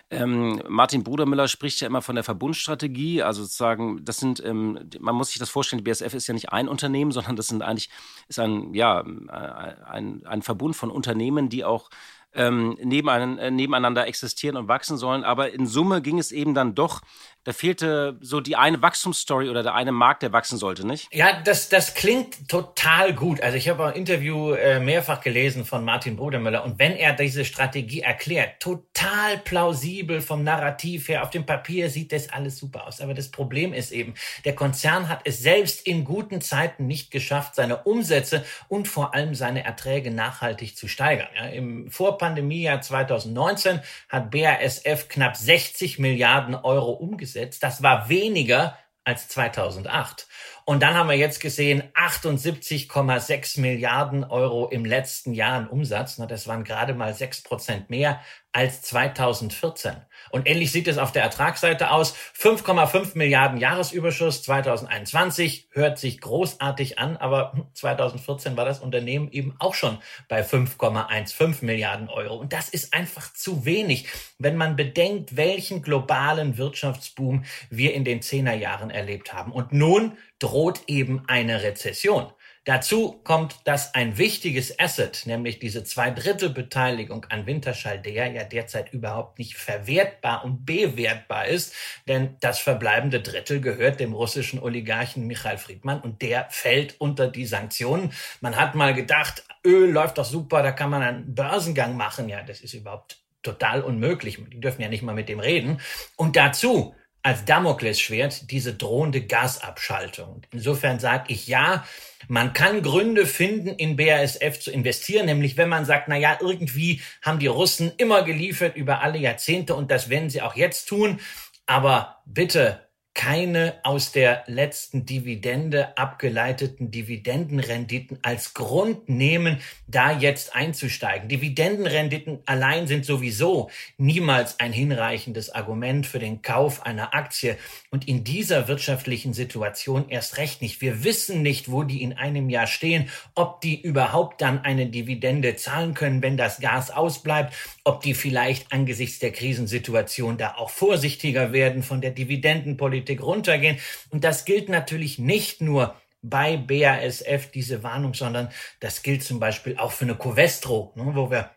Ähm, 0.10 0.62
Martin 0.68 1.04
Brudermüller 1.04 1.48
spricht 1.48 1.80
ja 1.82 1.88
immer 1.88 2.02
von 2.02 2.16
der 2.16 2.24
Verbundstrategie, 2.24 3.22
also 3.22 3.44
sozusagen, 3.44 4.04
das 4.04 4.18
sind, 4.18 4.44
ähm, 4.44 4.90
man 5.00 5.16
muss 5.16 5.30
sich 5.30 5.40
das 5.40 5.50
vorstellen, 5.50 5.84
BSF 5.84 6.14
ist 6.14 6.28
ja 6.28 6.34
nicht 6.34 6.50
ein 6.50 6.68
Unternehmen, 6.68 7.12
sondern 7.12 7.36
das 7.36 7.48
sind 7.48 7.62
eigentlich, 7.62 7.90
ist 8.28 8.40
ein, 8.40 8.74
ja, 8.74 9.02
äh, 9.02 9.84
ein, 9.86 10.26
ein 10.26 10.42
Verbund 10.42 10.76
von 10.76 10.92
Unternehmen, 10.92 11.50
die 11.50 11.64
auch 11.64 11.90
ähm, 12.34 12.78
nebeneinander 12.82 14.08
existieren 14.08 14.58
und 14.58 14.68
wachsen 14.68 14.98
sollen. 14.98 15.24
Aber 15.24 15.54
in 15.54 15.68
Summe 15.68 16.02
ging 16.02 16.20
es 16.20 16.32
eben 16.32 16.54
dann 16.54 16.76
doch 16.76 17.02
da 17.44 17.54
fehlte 17.54 18.18
so 18.22 18.40
die 18.40 18.56
eine 18.56 18.82
Wachstumsstory 18.84 19.50
oder 19.50 19.64
der 19.64 19.74
eine 19.74 19.92
Markt, 19.92 20.22
der 20.22 20.32
wachsen 20.32 20.60
sollte, 20.60 20.86
nicht? 20.86 21.08
Ja, 21.12 21.42
das, 21.42 21.70
das 21.70 21.96
klingt 21.96 22.48
total 22.48 23.14
gut. 23.14 23.42
Also 23.42 23.58
ich 23.58 23.68
habe 23.68 23.88
ein 23.88 23.96
Interview 23.96 24.54
äh, 24.54 24.80
mehrfach 24.80 25.22
gelesen 25.22 25.66
von 25.66 25.84
Martin 25.84 26.18
Brodemüller 26.18 26.64
und 26.64 26.78
wenn 26.78 26.96
er 26.96 27.14
diese 27.14 27.44
Strategie 27.44 28.02
erklärt, 28.02 28.60
total 28.60 29.40
plausibel 29.40 30.22
vom 30.22 30.44
Narrativ 30.44 31.08
her, 31.08 31.24
auf 31.24 31.32
dem 31.32 31.46
Papier 31.48 31.90
sieht 31.90 32.12
das 32.12 32.30
alles 32.30 32.58
super 32.58 32.86
aus. 32.86 33.02
Aber 33.02 33.16
das 33.16 33.30
Problem 33.30 33.74
ist 33.74 33.92
eben, 33.92 34.14
der 34.46 34.54
Konzern 34.54 35.10
hat 35.10 35.22
es 35.24 35.40
selbst 35.40 35.88
in 35.88 36.04
guten 36.04 36.42
Zeiten 36.42 36.86
nicht 36.86 37.10
geschafft, 37.10 37.56
seine 37.56 37.78
Umsätze 37.78 38.46
und 38.68 38.88
vor 38.88 39.16
allem 39.16 39.34
seine 39.34 39.64
Erträge 39.64 40.12
nachhaltig 40.12 40.78
zu 40.78 40.88
steigern. 40.88 41.30
Ja, 41.36 41.48
Im 41.48 41.90
Vorpandemiejahr 42.22 42.82
2019 42.82 43.80
hat 44.08 44.30
BASF 44.30 45.08
knapp 45.10 45.36
60 45.36 45.98
Milliarden 45.98 46.54
Euro 46.54 46.92
umgesetzt. 46.92 47.64
Das 47.64 47.82
war 47.82 48.10
weniger 48.10 48.78
als 49.04 49.28
2008. 49.30 50.28
Und 50.64 50.84
dann 50.84 50.94
haben 50.94 51.10
wir 51.10 51.18
jetzt 51.18 51.40
gesehen, 51.40 51.82
78,6 51.96 53.60
Milliarden 53.60 54.24
Euro 54.24 54.68
im 54.70 54.86
letzten 54.86 55.34
Jahr 55.34 55.54
an 55.54 55.68
Umsatz. 55.68 56.18
Das 56.18 56.48
waren 56.48 56.64
gerade 56.64 56.94
mal 56.94 57.12
6 57.16 57.42
Prozent 57.42 57.90
mehr 57.90 58.22
als 58.52 58.84
2014. 58.84 59.96
Und 60.32 60.48
ähnlich 60.48 60.72
sieht 60.72 60.88
es 60.88 60.98
auf 60.98 61.12
der 61.12 61.24
Ertragsseite 61.24 61.92
aus. 61.92 62.16
5,5 62.38 63.18
Milliarden 63.18 63.58
Jahresüberschuss 63.60 64.44
2021 64.44 65.68
hört 65.72 66.00
sich 66.00 66.22
großartig 66.22 67.00
an, 67.00 67.18
aber 67.18 67.70
2014 67.74 68.58
war 68.58 68.66
das 68.66 68.80
Unternehmen 68.80 69.32
eben 69.32 69.56
auch 69.60 69.74
schon 69.74 69.98
bei 70.28 70.42
5,15 70.42 71.66
Milliarden 71.66 72.10
Euro. 72.10 72.36
Und 72.36 72.54
das 72.54 72.70
ist 72.70 72.94
einfach 72.94 73.34
zu 73.34 73.66
wenig, 73.66 74.08
wenn 74.38 74.58
man 74.58 74.76
bedenkt, 74.76 75.36
welchen 75.38 75.82
globalen 75.82 76.58
Wirtschaftsboom 76.58 77.46
wir 77.70 77.94
in 77.94 78.06
den 78.06 78.22
Zehnerjahren 78.22 78.90
erlebt 78.90 79.34
haben. 79.34 79.52
Und 79.52 79.74
nun 79.74 80.18
droht 80.40 80.82
eben 80.88 81.24
eine 81.28 81.64
Rezession. 81.64 82.32
Dazu 82.64 83.20
kommt, 83.24 83.56
dass 83.66 83.96
ein 83.96 84.20
wichtiges 84.20 84.80
Asset, 84.80 85.24
nämlich 85.26 85.58
diese 85.58 85.84
Zweidrittelbeteiligung 85.84 87.26
an 87.26 87.48
Winterschall, 87.48 88.00
der 88.00 88.28
ja 88.28 88.44
derzeit 88.44 88.94
überhaupt 88.94 89.40
nicht 89.40 89.56
verwertbar 89.56 90.46
und 90.46 90.64
bewertbar 90.64 91.48
ist, 91.48 91.74
denn 92.08 92.38
das 92.40 92.60
verbleibende 92.60 93.20
Drittel 93.20 93.62
gehört 93.62 94.00
dem 94.00 94.14
russischen 94.14 94.60
Oligarchen 94.60 95.26
Michael 95.26 95.58
Friedmann 95.58 96.02
und 96.02 96.22
der 96.22 96.48
fällt 96.52 97.02
unter 97.02 97.28
die 97.28 97.48
Sanktionen. 97.48 98.14
Man 98.42 98.56
hat 98.56 98.76
mal 98.76 98.94
gedacht, 98.94 99.44
Öl 99.66 99.90
läuft 99.90 100.20
doch 100.20 100.26
super, 100.26 100.62
da 100.62 100.72
kann 100.72 100.92
man 100.92 101.02
einen 101.02 101.34
Börsengang 101.34 101.98
machen. 101.98 102.30
Ja, 102.30 102.44
das 102.44 102.62
ist 102.62 102.76
überhaupt 102.76 103.18
total 103.42 103.82
unmöglich. 103.82 104.38
Die 104.52 104.60
dürfen 104.60 104.84
ja 104.84 104.90
nicht 104.90 105.02
mal 105.02 105.16
mit 105.16 105.30
dem 105.30 105.40
reden. 105.40 105.82
Und 106.16 106.36
dazu 106.36 106.94
als 107.24 107.46
Damoklesschwert 107.46 108.50
diese 108.52 108.74
drohende 108.74 109.22
Gasabschaltung. 109.22 110.42
Insofern 110.52 111.00
sage 111.00 111.26
ich 111.28 111.48
ja, 111.48 111.86
man 112.28 112.54
kann 112.54 112.82
Gründe 112.82 113.26
finden, 113.26 113.70
in 113.70 113.96
BASF 113.96 114.60
zu 114.60 114.72
investieren, 114.72 115.26
nämlich 115.26 115.58
wenn 115.58 115.70
man 115.70 115.86
sagt, 115.86 116.08
na 116.08 116.18
ja, 116.18 116.38
irgendwie 116.40 117.02
haben 117.22 117.40
die 117.40 117.48
Russen 117.48 117.92
immer 117.98 118.24
geliefert 118.24 118.76
über 118.76 119.02
alle 119.02 119.18
Jahrzehnte 119.18 119.76
und 119.76 119.92
das 119.92 120.10
werden 120.10 120.30
sie 120.30 120.42
auch 120.42 120.56
jetzt 120.56 120.86
tun. 120.88 121.20
Aber 121.66 122.22
bitte 122.26 122.88
keine 123.14 123.76
aus 123.84 124.14
der 124.14 124.44
letzten 124.48 125.06
Dividende 125.06 125.98
abgeleiteten 125.98 126.92
Dividendenrenditen 126.92 128.20
als 128.22 128.54
Grund 128.54 129.10
nehmen, 129.10 129.58
da 129.86 130.18
jetzt 130.18 130.56
einzusteigen. 130.56 131.28
Dividendenrenditen 131.28 132.40
allein 132.46 132.88
sind 132.88 133.06
sowieso 133.06 133.70
niemals 133.98 134.62
ein 134.62 134.72
hinreichendes 134.72 135.50
Argument 135.50 136.08
für 136.08 136.20
den 136.20 136.42
Kauf 136.42 136.86
einer 136.86 137.14
Aktie 137.14 137.58
und 137.90 138.08
in 138.08 138.24
dieser 138.24 138.70
wirtschaftlichen 138.70 139.34
Situation 139.34 140.08
erst 140.08 140.38
recht 140.38 140.62
nicht. 140.62 140.80
Wir 140.80 141.04
wissen 141.04 141.42
nicht, 141.42 141.70
wo 141.70 141.84
die 141.84 142.02
in 142.02 142.14
einem 142.14 142.50
Jahr 142.50 142.68
stehen, 142.68 143.10
ob 143.36 143.60
die 143.60 143.82
überhaupt 143.82 144.42
dann 144.42 144.64
eine 144.64 144.88
Dividende 144.88 145.58
zahlen 145.58 145.96
können, 145.96 146.24
wenn 146.24 146.38
das 146.38 146.62
Gas 146.62 146.92
ausbleibt, 146.92 147.54
ob 147.84 148.02
die 148.02 148.14
vielleicht 148.14 148.72
angesichts 148.72 149.20
der 149.20 149.32
Krisensituation 149.32 150.38
da 150.38 150.56
auch 150.56 150.70
vorsichtiger 150.70 151.52
werden 151.52 151.84
von 151.84 152.00
der 152.00 152.12
Dividendenpolitik 152.12 153.01
Politik 153.02 153.24
runtergehen. 153.24 153.80
Und 154.10 154.24
das 154.24 154.46
gilt 154.46 154.70
natürlich 154.70 155.18
nicht 155.18 155.62
nur 155.62 155.96
bei 156.22 156.56
BASF, 156.56 157.50
diese 157.52 157.82
Warnung, 157.82 158.14
sondern 158.14 158.50
das 158.80 159.02
gilt 159.02 159.24
zum 159.24 159.40
Beispiel 159.40 159.78
auch 159.78 159.92
für 159.92 160.06
eine 160.06 160.16
Covestro, 160.16 160.94
ne, 160.96 161.12
wo 161.16 161.32
wir 161.32 161.50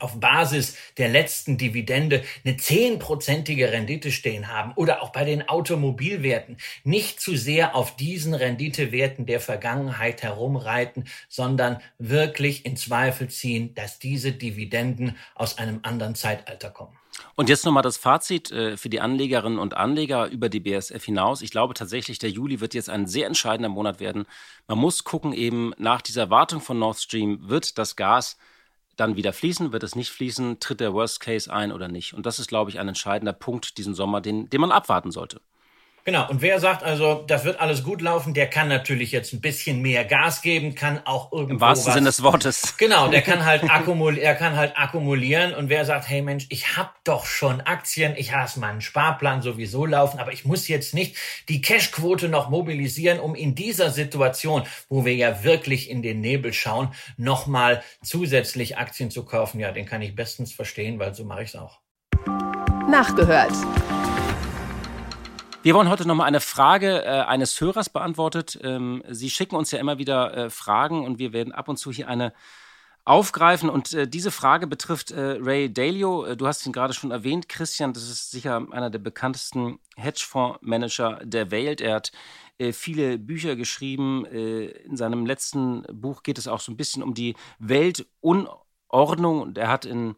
auf 0.00 0.18
Basis 0.20 0.76
der 0.96 1.08
letzten 1.08 1.58
Dividende 1.58 2.22
eine 2.44 2.56
zehnprozentige 2.56 3.72
Rendite 3.72 4.12
stehen 4.12 4.48
haben 4.48 4.72
oder 4.76 5.02
auch 5.02 5.10
bei 5.10 5.24
den 5.24 5.48
Automobilwerten 5.48 6.56
nicht 6.84 7.20
zu 7.20 7.36
sehr 7.36 7.74
auf 7.74 7.96
diesen 7.96 8.32
Renditewerten 8.32 9.26
der 9.26 9.40
Vergangenheit 9.40 10.22
herumreiten, 10.22 11.04
sondern 11.28 11.82
wirklich 11.98 12.64
in 12.64 12.76
Zweifel 12.76 13.28
ziehen, 13.28 13.74
dass 13.74 13.98
diese 13.98 14.32
Dividenden 14.32 15.16
aus 15.34 15.58
einem 15.58 15.80
anderen 15.82 16.14
Zeitalter 16.14 16.70
kommen. 16.70 16.96
Und 17.34 17.48
jetzt 17.48 17.64
nochmal 17.64 17.82
das 17.82 17.96
Fazit 17.96 18.50
äh, 18.50 18.76
für 18.76 18.88
die 18.88 19.00
Anlegerinnen 19.00 19.58
und 19.58 19.74
Anleger 19.74 20.28
über 20.28 20.48
die 20.48 20.60
BSF 20.60 21.04
hinaus. 21.04 21.42
Ich 21.42 21.50
glaube 21.50 21.74
tatsächlich, 21.74 22.18
der 22.18 22.30
Juli 22.30 22.60
wird 22.60 22.74
jetzt 22.74 22.90
ein 22.90 23.06
sehr 23.06 23.26
entscheidender 23.26 23.68
Monat 23.68 24.00
werden. 24.00 24.26
Man 24.66 24.78
muss 24.78 25.04
gucken, 25.04 25.32
eben 25.32 25.72
nach 25.78 26.02
dieser 26.02 26.30
Wartung 26.30 26.60
von 26.60 26.78
Nord 26.78 26.98
Stream, 26.98 27.48
wird 27.48 27.78
das 27.78 27.96
Gas 27.96 28.36
dann 28.96 29.16
wieder 29.16 29.32
fließen, 29.32 29.72
wird 29.72 29.84
es 29.84 29.94
nicht 29.94 30.10
fließen, 30.10 30.58
tritt 30.60 30.80
der 30.80 30.92
Worst 30.92 31.20
Case 31.20 31.52
ein 31.52 31.72
oder 31.72 31.88
nicht. 31.88 32.14
Und 32.14 32.26
das 32.26 32.38
ist, 32.38 32.48
glaube 32.48 32.70
ich, 32.70 32.78
ein 32.80 32.88
entscheidender 32.88 33.32
Punkt 33.32 33.78
diesen 33.78 33.94
Sommer, 33.94 34.20
den, 34.20 34.50
den 34.50 34.60
man 34.60 34.72
abwarten 34.72 35.12
sollte. 35.12 35.40
Genau, 36.08 36.26
und 36.30 36.40
wer 36.40 36.58
sagt 36.58 36.84
also, 36.84 37.22
das 37.26 37.44
wird 37.44 37.60
alles 37.60 37.84
gut 37.84 38.00
laufen, 38.00 38.32
der 38.32 38.46
kann 38.46 38.68
natürlich 38.68 39.12
jetzt 39.12 39.34
ein 39.34 39.42
bisschen 39.42 39.82
mehr 39.82 40.06
Gas 40.06 40.40
geben, 40.40 40.74
kann 40.74 41.02
auch 41.04 41.30
irgendwo 41.32 41.56
Im 41.56 41.60
wahrsten 41.60 41.88
was, 41.88 41.94
Sinne 41.96 42.06
des 42.06 42.22
Wortes. 42.22 42.78
Genau, 42.78 43.08
der 43.08 43.20
kann 43.20 43.44
halt 43.44 43.64
akkumulieren, 43.70 44.24
er 44.24 44.34
kann 44.34 44.56
halt 44.56 44.72
akkumulieren 44.78 45.52
und 45.52 45.68
wer 45.68 45.84
sagt, 45.84 46.08
hey 46.08 46.22
Mensch, 46.22 46.46
ich 46.48 46.78
habe 46.78 46.88
doch 47.04 47.26
schon 47.26 47.60
Aktien, 47.60 48.14
ich 48.16 48.32
lasse 48.32 48.58
meinen 48.58 48.80
Sparplan 48.80 49.42
sowieso 49.42 49.84
laufen, 49.84 50.18
aber 50.18 50.32
ich 50.32 50.46
muss 50.46 50.66
jetzt 50.66 50.94
nicht 50.94 51.14
die 51.50 51.60
Cashquote 51.60 52.30
noch 52.30 52.48
mobilisieren, 52.48 53.20
um 53.20 53.34
in 53.34 53.54
dieser 53.54 53.90
Situation, 53.90 54.62
wo 54.88 55.04
wir 55.04 55.14
ja 55.14 55.44
wirklich 55.44 55.90
in 55.90 56.00
den 56.00 56.22
Nebel 56.22 56.54
schauen, 56.54 56.88
nochmal 57.18 57.82
zusätzlich 58.02 58.78
Aktien 58.78 59.10
zu 59.10 59.26
kaufen. 59.26 59.60
Ja, 59.60 59.72
den 59.72 59.84
kann 59.84 60.00
ich 60.00 60.16
bestens 60.16 60.54
verstehen, 60.54 60.98
weil 60.98 61.12
so 61.12 61.26
mache 61.26 61.42
ich 61.42 61.50
es 61.50 61.56
auch. 61.56 61.80
Nachgehört. 62.88 63.52
Wir 65.68 65.74
wollen 65.74 65.90
heute 65.90 66.08
nochmal 66.08 66.28
eine 66.28 66.40
Frage 66.40 67.04
äh, 67.04 67.08
eines 67.08 67.60
Hörers 67.60 67.90
beantwortet. 67.90 68.58
Ähm, 68.62 69.02
Sie 69.10 69.28
schicken 69.28 69.54
uns 69.54 69.70
ja 69.70 69.78
immer 69.78 69.98
wieder 69.98 70.34
äh, 70.34 70.48
Fragen 70.48 71.04
und 71.04 71.18
wir 71.18 71.34
werden 71.34 71.52
ab 71.52 71.68
und 71.68 71.76
zu 71.76 71.92
hier 71.92 72.08
eine 72.08 72.32
aufgreifen. 73.04 73.68
Und 73.68 73.92
äh, 73.92 74.08
diese 74.08 74.30
Frage 74.30 74.66
betrifft 74.66 75.10
äh, 75.10 75.36
Ray 75.38 75.70
Dalio. 75.70 76.24
Äh, 76.24 76.38
du 76.38 76.46
hast 76.46 76.64
ihn 76.64 76.72
gerade 76.72 76.94
schon 76.94 77.10
erwähnt, 77.10 77.50
Christian. 77.50 77.92
Das 77.92 78.04
ist 78.04 78.30
sicher 78.30 78.66
einer 78.70 78.88
der 78.88 78.98
bekanntesten 78.98 79.78
Hedgefondsmanager 79.96 81.20
der 81.22 81.50
Welt. 81.50 81.82
Er 81.82 81.96
hat 81.96 82.12
äh, 82.56 82.72
viele 82.72 83.18
Bücher 83.18 83.54
geschrieben. 83.54 84.24
in 84.24 84.96
seinem 84.96 85.26
letzten 85.26 85.82
Buch 85.92 86.22
geht 86.22 86.38
es 86.38 86.48
auch 86.48 86.60
so 86.60 86.72
ein 86.72 86.78
bisschen 86.78 87.02
um 87.02 87.12
die 87.12 87.36
Weltunordnung. 87.58 89.42
Und 89.42 89.58
er 89.58 89.68
hat 89.68 89.84
in 89.84 90.16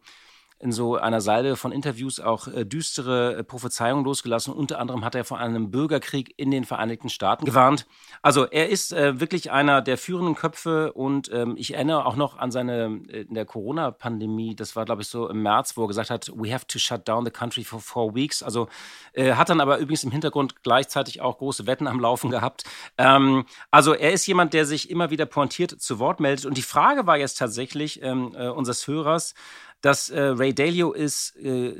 in 0.61 0.71
so 0.71 0.95
einer 0.95 1.21
Salbe 1.21 1.55
von 1.55 1.71
Interviews 1.71 2.19
auch 2.19 2.47
äh, 2.47 2.65
düstere 2.65 3.37
äh, 3.37 3.43
Prophezeiungen 3.43 4.05
losgelassen. 4.05 4.53
Unter 4.53 4.79
anderem 4.79 5.03
hat 5.03 5.15
er 5.15 5.25
vor 5.25 5.39
einem 5.39 5.71
Bürgerkrieg 5.71 6.33
in 6.37 6.51
den 6.51 6.65
Vereinigten 6.65 7.09
Staaten 7.09 7.45
gewarnt. 7.45 7.87
Also 8.21 8.45
er 8.45 8.69
ist 8.69 8.93
äh, 8.93 9.19
wirklich 9.19 9.51
einer 9.51 9.81
der 9.81 9.97
führenden 9.97 10.35
Köpfe 10.35 10.93
und 10.93 11.31
ähm, 11.33 11.55
ich 11.57 11.73
erinnere 11.73 12.05
auch 12.05 12.15
noch 12.15 12.37
an 12.37 12.51
seine 12.51 13.01
äh, 13.09 13.21
in 13.21 13.33
der 13.33 13.45
Corona-Pandemie. 13.45 14.55
Das 14.55 14.75
war 14.75 14.85
glaube 14.85 15.01
ich 15.01 15.07
so 15.07 15.27
im 15.29 15.41
März, 15.41 15.75
wo 15.77 15.85
er 15.85 15.87
gesagt 15.87 16.09
hat, 16.09 16.31
we 16.35 16.53
have 16.53 16.67
to 16.67 16.77
shut 16.77 17.07
down 17.07 17.25
the 17.25 17.31
country 17.31 17.63
for 17.63 17.79
four 17.79 18.13
weeks. 18.13 18.43
Also 18.43 18.67
äh, 19.13 19.33
hat 19.33 19.49
dann 19.49 19.61
aber 19.61 19.77
übrigens 19.79 20.03
im 20.03 20.11
Hintergrund 20.11 20.61
gleichzeitig 20.63 21.21
auch 21.21 21.39
große 21.39 21.65
Wetten 21.65 21.87
am 21.87 21.99
Laufen 21.99 22.29
gehabt. 22.29 22.63
Ähm, 22.97 23.45
also 23.71 23.93
er 23.93 24.11
ist 24.11 24.27
jemand, 24.27 24.53
der 24.53 24.65
sich 24.65 24.89
immer 24.89 25.09
wieder 25.09 25.25
pointiert 25.25 25.81
zu 25.81 25.99
Wort 25.99 26.19
meldet. 26.19 26.45
Und 26.45 26.57
die 26.57 26.61
Frage 26.61 27.07
war 27.07 27.17
jetzt 27.17 27.39
tatsächlich 27.39 28.01
ähm, 28.03 28.35
äh, 28.37 28.47
unseres 28.47 28.87
Hörers 28.87 29.33
dass 29.81 30.09
äh, 30.09 30.21
Ray 30.21 30.53
Dalio 30.53 30.91
ist, 30.91 31.35
äh, 31.37 31.73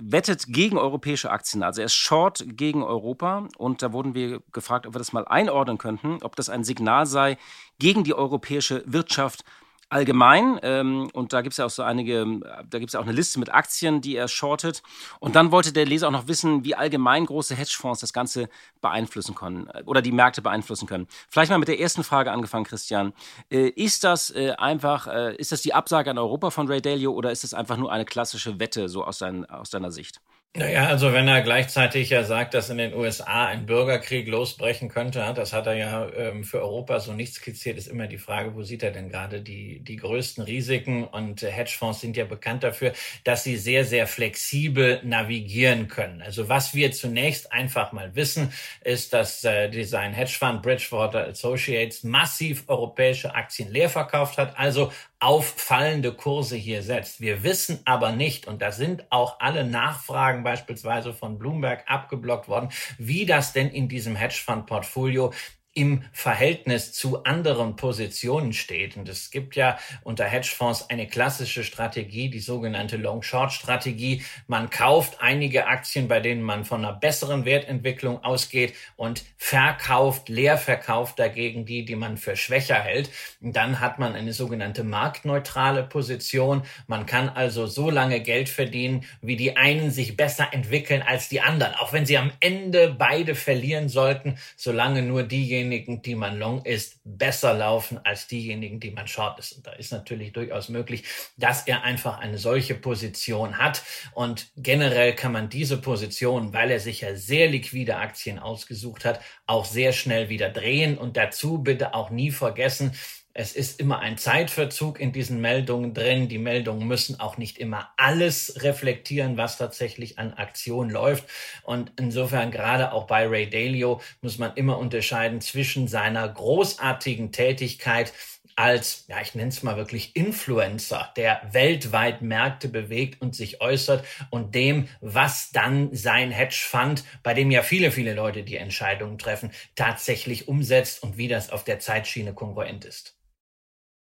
wettet 0.00 0.46
gegen 0.48 0.78
europäische 0.78 1.30
Aktien. 1.30 1.62
Also 1.62 1.80
er 1.80 1.86
ist 1.86 1.94
short 1.94 2.44
gegen 2.46 2.82
Europa. 2.82 3.48
Und 3.56 3.82
da 3.82 3.92
wurden 3.92 4.14
wir 4.14 4.40
gefragt, 4.52 4.86
ob 4.86 4.94
wir 4.94 4.98
das 4.98 5.12
mal 5.12 5.26
einordnen 5.26 5.78
könnten, 5.78 6.18
ob 6.22 6.36
das 6.36 6.50
ein 6.50 6.64
Signal 6.64 7.06
sei 7.06 7.38
gegen 7.78 8.04
die 8.04 8.14
europäische 8.14 8.82
Wirtschaft 8.86 9.44
allgemein. 9.88 10.58
Ähm, 10.62 11.08
und 11.12 11.32
da 11.32 11.42
gibt 11.42 11.52
es 11.52 11.58
ja 11.58 11.66
auch 11.66 11.70
so 11.70 11.82
einige, 11.82 12.40
da 12.68 12.78
gibt 12.78 12.90
es 12.90 12.94
ja 12.94 13.00
auch 13.00 13.04
eine 13.04 13.12
Liste 13.12 13.38
mit 13.38 13.52
Aktien, 13.52 14.00
die 14.00 14.16
er 14.16 14.28
shortet. 14.28 14.82
Und 15.20 15.36
dann 15.36 15.52
wollte 15.52 15.72
der 15.72 15.86
Leser 15.86 16.08
auch 16.08 16.12
noch 16.12 16.28
wissen, 16.28 16.64
wie 16.64 16.74
allgemein 16.74 17.26
große 17.26 17.54
Hedgefonds 17.54 18.00
das 18.00 18.12
Ganze 18.12 18.48
beeinflussen 18.80 19.34
können 19.34 19.68
äh, 19.68 19.82
oder 19.86 20.02
die 20.02 20.12
Märkte 20.12 20.42
beeinflussen 20.42 20.86
können. 20.86 21.06
Vielleicht 21.28 21.50
mal 21.50 21.58
mit 21.58 21.68
der 21.68 21.80
ersten 21.80 22.04
Frage 22.04 22.32
angefangen, 22.32 22.64
Christian. 22.64 23.12
Äh, 23.50 23.68
ist 23.68 24.04
das 24.04 24.30
äh, 24.30 24.52
einfach, 24.58 25.06
äh, 25.06 25.36
ist 25.36 25.52
das 25.52 25.62
die 25.62 25.74
Absage 25.74 26.10
an 26.10 26.18
Europa 26.18 26.50
von 26.50 26.66
Ray 26.68 26.80
Dalio 26.80 27.12
oder 27.12 27.30
ist 27.30 27.44
das 27.44 27.54
einfach 27.54 27.76
nur 27.76 27.92
eine 27.92 28.04
klassische 28.04 28.58
Wette, 28.58 28.88
so 28.88 29.04
aus, 29.04 29.18
dein, 29.18 29.44
aus 29.46 29.70
deiner 29.70 29.90
Sicht? 29.90 30.20
Naja, 30.58 30.86
also 30.86 31.12
wenn 31.12 31.28
er 31.28 31.42
gleichzeitig 31.42 32.08
ja 32.08 32.24
sagt, 32.24 32.54
dass 32.54 32.70
in 32.70 32.78
den 32.78 32.94
USA 32.94 33.44
ein 33.44 33.66
Bürgerkrieg 33.66 34.26
losbrechen 34.26 34.88
könnte, 34.88 35.18
das 35.36 35.52
hat 35.52 35.66
er 35.66 35.74
ja 35.74 36.08
ähm, 36.16 36.44
für 36.44 36.62
Europa 36.62 36.98
so 36.98 37.12
nicht 37.12 37.34
skizziert, 37.34 37.76
ist 37.76 37.88
immer 37.88 38.06
die 38.06 38.16
Frage, 38.16 38.54
wo 38.54 38.62
sieht 38.62 38.82
er 38.82 38.90
denn 38.90 39.10
gerade 39.10 39.42
die, 39.42 39.80
die 39.80 39.96
größten 39.96 40.44
Risiken? 40.44 41.04
Und 41.04 41.42
äh, 41.42 41.50
Hedgefonds 41.50 42.00
sind 42.00 42.16
ja 42.16 42.24
bekannt 42.24 42.62
dafür, 42.62 42.94
dass 43.22 43.44
sie 43.44 43.58
sehr, 43.58 43.84
sehr 43.84 44.06
flexibel 44.06 44.98
navigieren 45.04 45.88
können. 45.88 46.22
Also 46.22 46.48
was 46.48 46.74
wir 46.74 46.90
zunächst 46.90 47.52
einfach 47.52 47.92
mal 47.92 48.14
wissen, 48.14 48.50
ist, 48.82 49.12
dass 49.12 49.44
äh, 49.44 49.68
dieser 49.68 50.00
Hedgefonds 50.00 50.62
Bridgewater 50.62 51.26
Associates 51.28 52.02
massiv 52.02 52.64
europäische 52.68 53.34
Aktien 53.34 53.70
leer 53.70 53.90
verkauft 53.90 54.38
hat, 54.38 54.58
also 54.58 54.90
auf 55.18 55.54
fallende 55.56 56.12
Kurse 56.12 56.56
hier 56.56 56.82
setzt. 56.82 57.20
Wir 57.20 57.42
wissen 57.42 57.80
aber 57.86 58.12
nicht, 58.12 58.46
und 58.46 58.60
da 58.60 58.70
sind 58.70 59.04
auch 59.10 59.40
alle 59.40 59.64
Nachfragen 59.64 60.44
beispielsweise 60.46 61.12
von 61.12 61.40
Bloomberg 61.40 61.82
abgeblockt 61.88 62.46
worden, 62.46 62.68
wie 62.98 63.26
das 63.26 63.52
denn 63.52 63.68
in 63.68 63.88
diesem 63.88 64.14
Hedgefonds-Portfolio 64.14 65.32
im 65.76 66.02
Verhältnis 66.10 66.92
zu 66.92 67.24
anderen 67.24 67.76
Positionen 67.76 68.54
steht. 68.54 68.96
Und 68.96 69.08
es 69.10 69.30
gibt 69.30 69.56
ja 69.56 69.78
unter 70.02 70.24
Hedgefonds 70.24 70.88
eine 70.88 71.06
klassische 71.06 71.64
Strategie, 71.64 72.30
die 72.30 72.40
sogenannte 72.40 72.96
Long-Short-Strategie. 72.96 74.24
Man 74.46 74.70
kauft 74.70 75.20
einige 75.20 75.66
Aktien, 75.66 76.08
bei 76.08 76.20
denen 76.20 76.42
man 76.42 76.64
von 76.64 76.82
einer 76.82 76.94
besseren 76.94 77.44
Wertentwicklung 77.44 78.24
ausgeht 78.24 78.72
und 78.96 79.22
verkauft, 79.36 80.30
leer 80.30 80.56
verkauft 80.56 81.18
dagegen 81.18 81.66
die, 81.66 81.84
die 81.84 81.94
man 81.94 82.16
für 82.16 82.36
schwächer 82.36 82.76
hält. 82.76 83.10
Und 83.42 83.54
dann 83.54 83.78
hat 83.78 83.98
man 83.98 84.14
eine 84.14 84.32
sogenannte 84.32 84.82
marktneutrale 84.82 85.82
Position. 85.82 86.62
Man 86.86 87.04
kann 87.04 87.28
also 87.28 87.66
so 87.66 87.90
lange 87.90 88.20
Geld 88.20 88.48
verdienen, 88.48 89.04
wie 89.20 89.36
die 89.36 89.58
einen 89.58 89.90
sich 89.90 90.16
besser 90.16 90.48
entwickeln 90.52 91.02
als 91.02 91.28
die 91.28 91.42
anderen. 91.42 91.74
Auch 91.74 91.92
wenn 91.92 92.06
sie 92.06 92.16
am 92.16 92.32
Ende 92.40 92.96
beide 92.98 93.34
verlieren 93.34 93.90
sollten, 93.90 94.38
solange 94.56 95.02
nur 95.02 95.22
diejenigen, 95.22 95.65
diejenigen, 95.70 96.02
die 96.02 96.14
man 96.14 96.38
long 96.38 96.64
ist, 96.64 97.00
besser 97.04 97.54
laufen 97.54 97.98
als 98.04 98.26
diejenigen, 98.26 98.80
die 98.80 98.90
man 98.90 99.06
short 99.06 99.38
ist. 99.38 99.52
Und 99.52 99.66
da 99.66 99.72
ist 99.72 99.92
natürlich 99.92 100.32
durchaus 100.32 100.68
möglich, 100.68 101.04
dass 101.36 101.66
er 101.66 101.82
einfach 101.82 102.18
eine 102.18 102.38
solche 102.38 102.74
Position 102.74 103.58
hat. 103.58 103.82
Und 104.14 104.48
generell 104.56 105.14
kann 105.14 105.32
man 105.32 105.48
diese 105.48 105.80
Position, 105.80 106.52
weil 106.52 106.70
er 106.70 106.80
sich 106.80 107.02
ja 107.02 107.14
sehr 107.16 107.48
liquide 107.48 107.96
Aktien 107.96 108.38
ausgesucht 108.38 109.04
hat, 109.04 109.20
auch 109.46 109.64
sehr 109.64 109.92
schnell 109.92 110.28
wieder 110.28 110.50
drehen. 110.50 110.98
Und 110.98 111.16
dazu 111.16 111.58
bitte 111.58 111.94
auch 111.94 112.10
nie 112.10 112.30
vergessen, 112.30 112.92
es 113.38 113.52
ist 113.54 113.80
immer 113.80 113.98
ein 113.98 114.16
Zeitverzug 114.16 114.98
in 114.98 115.12
diesen 115.12 115.42
Meldungen 115.42 115.92
drin. 115.92 116.28
Die 116.28 116.38
Meldungen 116.38 116.88
müssen 116.88 117.20
auch 117.20 117.36
nicht 117.36 117.58
immer 117.58 117.90
alles 117.98 118.62
reflektieren, 118.62 119.36
was 119.36 119.58
tatsächlich 119.58 120.18
an 120.18 120.32
Aktion 120.32 120.88
läuft. 120.88 121.28
Und 121.62 121.92
insofern 121.98 122.50
gerade 122.50 122.92
auch 122.92 123.06
bei 123.06 123.26
Ray 123.26 123.50
Dalio 123.50 124.00
muss 124.22 124.38
man 124.38 124.54
immer 124.54 124.78
unterscheiden 124.78 125.42
zwischen 125.42 125.86
seiner 125.86 126.26
großartigen 126.26 127.30
Tätigkeit 127.30 128.14
als, 128.58 129.04
ja, 129.08 129.20
ich 129.20 129.34
nenne 129.34 129.50
es 129.50 129.62
mal 129.62 129.76
wirklich 129.76 130.16
Influencer, 130.16 131.12
der 131.18 131.42
weltweit 131.52 132.22
Märkte 132.22 132.68
bewegt 132.68 133.20
und 133.20 133.34
sich 133.36 133.60
äußert 133.60 134.02
und 134.30 134.54
dem, 134.54 134.88
was 135.02 135.50
dann 135.50 135.94
sein 135.94 136.30
Hedgefonds, 136.30 137.04
bei 137.22 137.34
dem 137.34 137.50
ja 137.50 137.62
viele, 137.62 137.90
viele 137.92 138.14
Leute 138.14 138.44
die 138.44 138.56
Entscheidungen 138.56 139.18
treffen, 139.18 139.50
tatsächlich 139.74 140.48
umsetzt 140.48 141.02
und 141.02 141.18
wie 141.18 141.28
das 141.28 141.50
auf 141.50 141.64
der 141.64 141.80
Zeitschiene 141.80 142.32
kongruent 142.32 142.86
ist. 142.86 143.15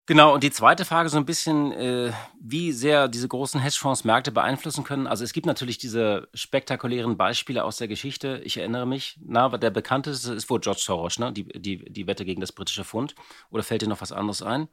Genau, 0.09 0.33
und 0.33 0.41
die 0.41 0.49
zweite 0.49 0.85
Frage 0.85 1.07
so 1.07 1.17
ein 1.17 1.25
bisschen, 1.25 1.71
äh, 1.71 2.11
wie 2.41 2.71
sehr 2.71 3.07
diese 3.07 3.27
großen 3.27 3.61
Hedgefonds 3.61 4.05
Märkte 4.05 4.31
beeinflussen 4.31 4.83
können. 4.83 5.05
Also 5.05 5.23
es 5.23 5.33
gibt 5.33 5.45
natürlich 5.45 5.77
diese 5.77 6.29
spektakulären 6.33 7.15
Beispiele 7.15 7.63
aus 7.63 7.77
der 7.77 7.87
Geschichte. 7.87 8.41
Ich 8.43 8.57
erinnere 8.57 8.87
mich, 8.87 9.19
na, 9.23 9.49
der 9.49 9.69
bekannteste 9.69 10.33
ist 10.33 10.49
wohl 10.49 10.61
George 10.61 10.81
Soros, 10.83 11.19
ne? 11.19 11.31
die, 11.31 11.43
die, 11.49 11.85
die 11.93 12.07
Wette 12.07 12.25
gegen 12.25 12.41
das 12.41 12.51
britische 12.51 12.85
Pfund. 12.85 13.13
Oder 13.51 13.61
fällt 13.61 13.83
dir 13.83 13.87
noch 13.87 14.01
was 14.01 14.11
anderes 14.11 14.41
ein? 14.41 14.67